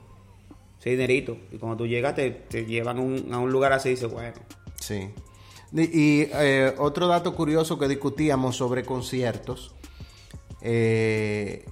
ese 0.80 0.90
dinerito. 0.90 1.36
Y 1.50 1.58
cuando 1.58 1.76
tú 1.76 1.86
llegas, 1.86 2.14
te, 2.14 2.30
te 2.30 2.64
llevan 2.64 2.98
a 3.32 3.38
un, 3.38 3.52
lugar 3.52 3.72
así 3.72 3.90
y 3.90 3.92
dices, 3.92 4.10
bueno, 4.10 4.34
Sí. 4.80 5.10
Y, 5.74 6.22
eh, 6.34 6.74
otro 6.78 7.06
dato 7.06 7.34
curioso 7.34 7.78
que 7.78 7.88
discutíamos 7.88 8.56
sobre 8.56 8.84
conciertos, 8.84 9.74
eh, 10.60 11.64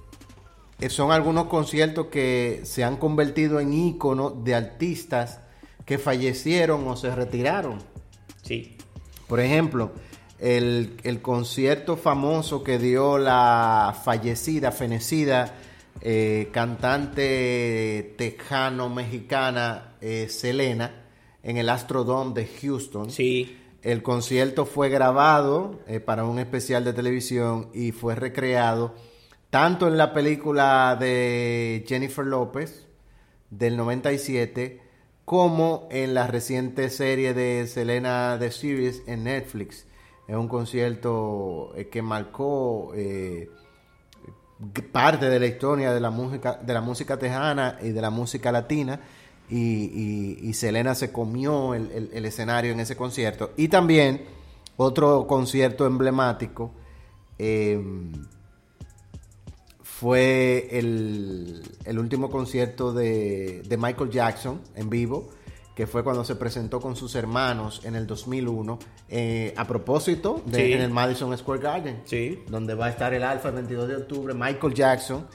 son 0.89 1.11
algunos 1.11 1.45
conciertos 1.45 2.07
que 2.07 2.61
se 2.63 2.83
han 2.83 2.97
convertido 2.97 3.59
en 3.59 3.73
íconos 3.73 4.43
de 4.43 4.55
artistas 4.55 5.39
que 5.85 5.97
fallecieron 5.97 6.87
o 6.87 6.95
se 6.95 7.13
retiraron. 7.13 7.79
sí. 8.43 8.77
Por 9.27 9.39
ejemplo, 9.39 9.93
el, 10.39 10.97
el 11.03 11.21
concierto 11.21 11.95
famoso 11.95 12.65
que 12.65 12.77
dio 12.79 13.17
la 13.17 13.97
fallecida, 14.03 14.73
fenecida 14.73 15.53
eh, 16.01 16.49
cantante 16.51 18.15
tejano-mexicana 18.17 19.97
eh, 20.01 20.27
Selena 20.29 21.05
en 21.43 21.57
el 21.57 21.69
Astrodome 21.69 22.33
de 22.33 22.47
Houston. 22.47 23.11
Sí. 23.11 23.55
El 23.83 24.01
concierto 24.01 24.65
fue 24.65 24.89
grabado 24.89 25.79
eh, 25.87 25.99
para 25.99 26.23
un 26.23 26.39
especial 26.39 26.83
de 26.83 26.93
televisión 26.93 27.69
y 27.73 27.91
fue 27.91 28.15
recreado 28.15 28.95
tanto 29.51 29.87
en 29.87 29.97
la 29.97 30.13
película 30.13 30.97
de 30.99 31.85
Jennifer 31.87 32.25
López 32.25 32.87
del 33.51 33.77
97 33.77 34.81
como 35.25 35.87
en 35.91 36.13
la 36.15 36.27
reciente 36.27 36.89
serie 36.89 37.33
de 37.35 37.67
Selena 37.67 38.37
The 38.39 38.51
Series 38.51 39.03
en 39.07 39.25
Netflix. 39.25 39.85
Es 40.27 40.35
un 40.35 40.47
concierto 40.47 41.73
eh, 41.75 41.89
que 41.89 42.01
marcó 42.01 42.93
eh, 42.95 43.49
parte 44.91 45.29
de 45.29 45.39
la 45.39 45.47
historia 45.47 45.91
de 45.93 45.99
la 45.99 46.11
música 46.11 46.59
de 46.61 46.73
la 46.73 46.81
música 46.81 47.17
tejana 47.17 47.77
y 47.81 47.89
de 47.91 48.01
la 48.01 48.09
música 48.09 48.51
latina 48.51 48.99
y, 49.49 50.51
Selena 50.53 50.95
se 50.95 51.11
comió 51.11 51.73
el, 51.73 51.91
el- 51.91 52.09
el 52.13 52.25
escenario 52.25 52.71
en 52.71 52.79
ese 52.79 52.95
concierto 52.95 53.51
y 53.57 53.67
también 53.67 54.23
otro 54.77 55.27
concierto 55.27 55.85
emblemático 55.87 56.71
eh, 57.39 57.81
fue 60.01 60.67
el, 60.79 61.61
el 61.85 61.99
último 61.99 62.31
concierto 62.31 62.91
de, 62.91 63.61
de 63.67 63.77
Michael 63.77 64.09
Jackson 64.09 64.59
en 64.73 64.89
vivo, 64.89 65.29
que 65.75 65.85
fue 65.85 66.03
cuando 66.03 66.23
se 66.25 66.35
presentó 66.35 66.79
con 66.81 66.95
sus 66.95 67.13
hermanos 67.13 67.81
en 67.83 67.93
el 67.95 68.07
2001, 68.07 68.79
eh, 69.09 69.53
a 69.55 69.67
propósito 69.67 70.41
de 70.47 70.57
Sí. 70.65 70.73
en 70.73 70.81
el 70.81 70.89
Madison 70.89 71.37
Square 71.37 71.61
Garden, 71.61 72.01
Sí. 72.05 72.39
donde 72.49 72.73
va 72.73 72.87
a 72.87 72.89
estar 72.89 73.13
el 73.13 73.21
Alfa 73.23 73.49
el 73.49 73.53
22 73.55 73.87
de 73.89 73.95
octubre, 73.97 74.33
Michael 74.33 74.73
Jackson, 74.73 75.27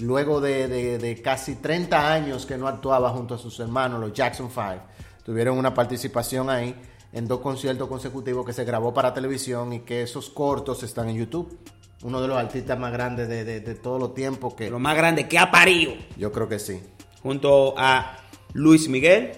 luego 0.00 0.38
de, 0.42 0.68
de- 0.98 1.22
casi 1.22 1.54
30 1.56 2.12
años 2.12 2.44
que 2.44 2.58
no 2.58 2.68
actuaba 2.68 3.08
junto 3.10 3.36
a 3.36 3.38
sus 3.38 3.58
hermanos, 3.58 4.00
los 4.00 4.12
Jackson 4.12 4.50
5, 4.52 4.82
tuvieron 5.24 5.56
una 5.56 5.72
participación 5.72 6.50
ahí 6.50 6.74
en 7.14 7.26
dos 7.26 7.40
conciertos 7.40 7.88
consecutivos 7.88 8.44
que 8.44 8.52
se 8.52 8.66
grabó 8.66 8.92
para 8.92 9.14
televisión 9.14 9.72
y 9.72 9.80
que 9.80 10.02
esos 10.02 10.28
cortos 10.28 10.82
están 10.82 11.08
en 11.08 11.16
YouTube. 11.16 11.56
Uno 12.02 12.20
de 12.22 12.28
los 12.28 12.36
artistas 12.38 12.78
más 12.78 12.92
grandes 12.92 13.28
de, 13.28 13.44
de- 13.44 13.60
de 13.60 13.74
todos 13.74 14.00
los 14.00 14.14
tiempos 14.14 14.54
que 14.54 14.70
Lo 14.70 14.78
más 14.78 14.96
grande 14.96 15.28
que 15.28 15.38
ha 15.38 15.50
parido. 15.50 15.92
yo 16.16 16.32
creo 16.32 16.48
que 16.48 16.58
sí. 16.58 16.80
Junto 17.22 17.74
a 17.76 18.16
Luis 18.54 18.88
Miguel 18.88 19.32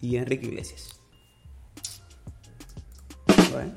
y 0.00 0.16
Enrique 0.16 0.46
Iglesias. 0.46 0.98
Bueno. 3.52 3.72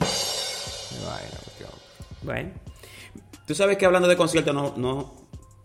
Bueno. 2.23 2.49
Tú 3.45 3.55
sabes 3.55 3.77
que 3.77 3.85
hablando 3.85 4.07
de 4.07 4.17
conciertos, 4.17 4.53
no, 4.53 4.73
no. 4.77 5.13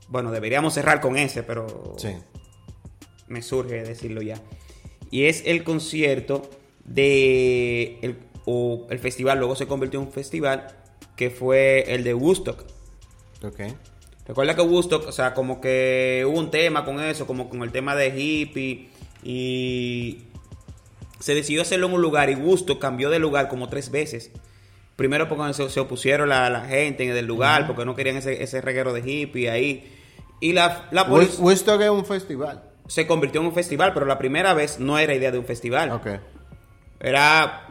Bueno, 0.09 0.31
deberíamos 0.31 0.75
cerrar 0.75 1.01
con 1.01 1.17
ese, 1.17 1.43
pero. 1.43 1.95
Sí. 1.99 2.11
Me 3.29 3.43
surge 3.43 3.83
decirlo 3.83 4.23
ya. 4.23 4.41
Y 5.11 5.25
es 5.25 5.43
el 5.47 5.65
concierto 5.65 6.49
de. 6.85 7.99
El, 8.03 8.19
o 8.45 8.87
el 8.91 8.99
festival, 8.99 9.39
luego 9.39 9.57
se 9.57 9.67
convirtió 9.67 10.01
en 10.01 10.07
un 10.07 10.13
festival, 10.13 10.82
que 11.23 11.31
fue 11.31 11.95
el 11.95 12.03
de 12.03 12.14
Woodstock. 12.14 12.64
Ok. 13.45 13.61
Recuerda 14.27 14.57
que 14.57 14.62
Woodstock, 14.62 15.07
o 15.07 15.12
sea, 15.12 15.35
como 15.35 15.61
que 15.61 16.25
hubo 16.27 16.37
un 16.39 16.51
tema 16.51 16.85
con 16.85 17.01
eso, 17.01 17.27
como 17.27 17.49
con 17.49 17.62
el 17.62 17.70
tema 17.70 17.95
de 17.95 18.09
hippie. 18.09 18.89
Y 19.23 20.25
se 21.20 21.35
decidió 21.35 21.62
hacerlo 21.62 21.87
en 21.87 21.93
un 21.95 22.03
lugar 22.03 22.29
y 22.29 22.35
Woodstock 22.35 22.81
cambió 22.81 23.09
de 23.09 23.20
lugar 23.20 23.49
como 23.49 23.68
tres 23.68 23.91
veces. 23.93 24.33
Primero 24.97 25.29
porque 25.29 25.55
se, 25.55 25.70
se 25.70 25.79
opusieron 25.79 26.29
la, 26.29 26.51
la 26.51 26.64
gente 26.64 27.05
en 27.05 27.16
el 27.16 27.27
lugar, 27.27 27.66
porque 27.68 27.85
no 27.85 27.95
querían 27.95 28.16
ese, 28.16 28.43
ese 28.43 28.61
reguero 28.61 28.93
de 28.93 29.09
hippie 29.09 29.49
ahí. 29.49 29.97
Y 30.41 30.53
la, 30.55 30.89
la 30.91 31.07
policía 31.07 31.41
Woodstock 31.41 31.81
es 31.83 31.91
un 31.91 32.05
festival. 32.05 32.64
se 32.89 33.07
convirtió 33.07 33.41
en 33.41 33.47
un 33.47 33.55
festival, 33.55 33.95
pero 33.95 34.07
la 34.07 34.18
primera 34.18 34.55
vez 34.55 34.81
no 34.81 34.99
era 34.99 35.14
idea 35.14 35.31
de 35.31 35.39
un 35.39 35.45
festival. 35.47 35.93
Ok. 35.93 36.09
Era. 36.99 37.68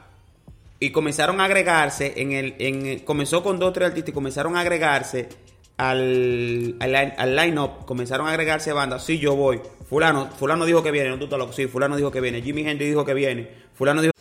Y 0.81 0.89
comenzaron 0.89 1.39
a 1.39 1.45
agregarse 1.45 2.13
en 2.17 2.31
el. 2.31 2.55
En, 2.57 2.99
comenzó 3.01 3.43
con 3.43 3.59
dos 3.59 3.69
o 3.69 3.71
tres 3.71 3.89
artistas 3.89 4.09
y 4.09 4.13
comenzaron 4.13 4.57
a 4.57 4.61
agregarse 4.61 5.29
al, 5.77 6.75
al, 6.79 6.95
al 6.95 7.35
line-up. 7.35 7.85
Comenzaron 7.85 8.27
a 8.27 8.31
agregarse 8.31 8.73
bandas. 8.73 9.05
Sí, 9.05 9.19
yo 9.19 9.35
voy. 9.35 9.61
Fulano, 9.87 10.31
Fulano 10.31 10.65
dijo 10.65 10.81
que 10.81 10.89
viene. 10.89 11.09
No 11.09 11.19
tú 11.19 11.25
estás 11.25 11.37
loco. 11.37 11.53
Sí, 11.53 11.67
Fulano 11.67 11.95
dijo 11.95 12.09
que 12.09 12.19
viene. 12.19 12.41
Jimmy 12.41 12.67
Hendrix 12.67 12.89
dijo 12.89 13.05
que 13.05 13.13
viene. 13.13 13.47
Fulano 13.75 14.01
dijo. 14.01 14.11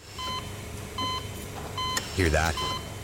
Hear 2.17 2.31
that? 2.31 2.55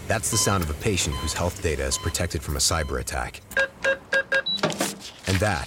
That's 0.07 0.31
the 0.31 0.37
sound 0.37 0.63
of 0.63 0.69
a 0.69 0.75
patient 0.75 1.17
whose 1.17 1.33
health 1.33 1.63
data 1.63 1.87
is 1.87 1.97
protected 1.97 2.43
from 2.43 2.57
a 2.57 2.61
cyber 2.61 3.01
attack. 3.01 3.41
And 5.29 5.39
that, 5.41 5.67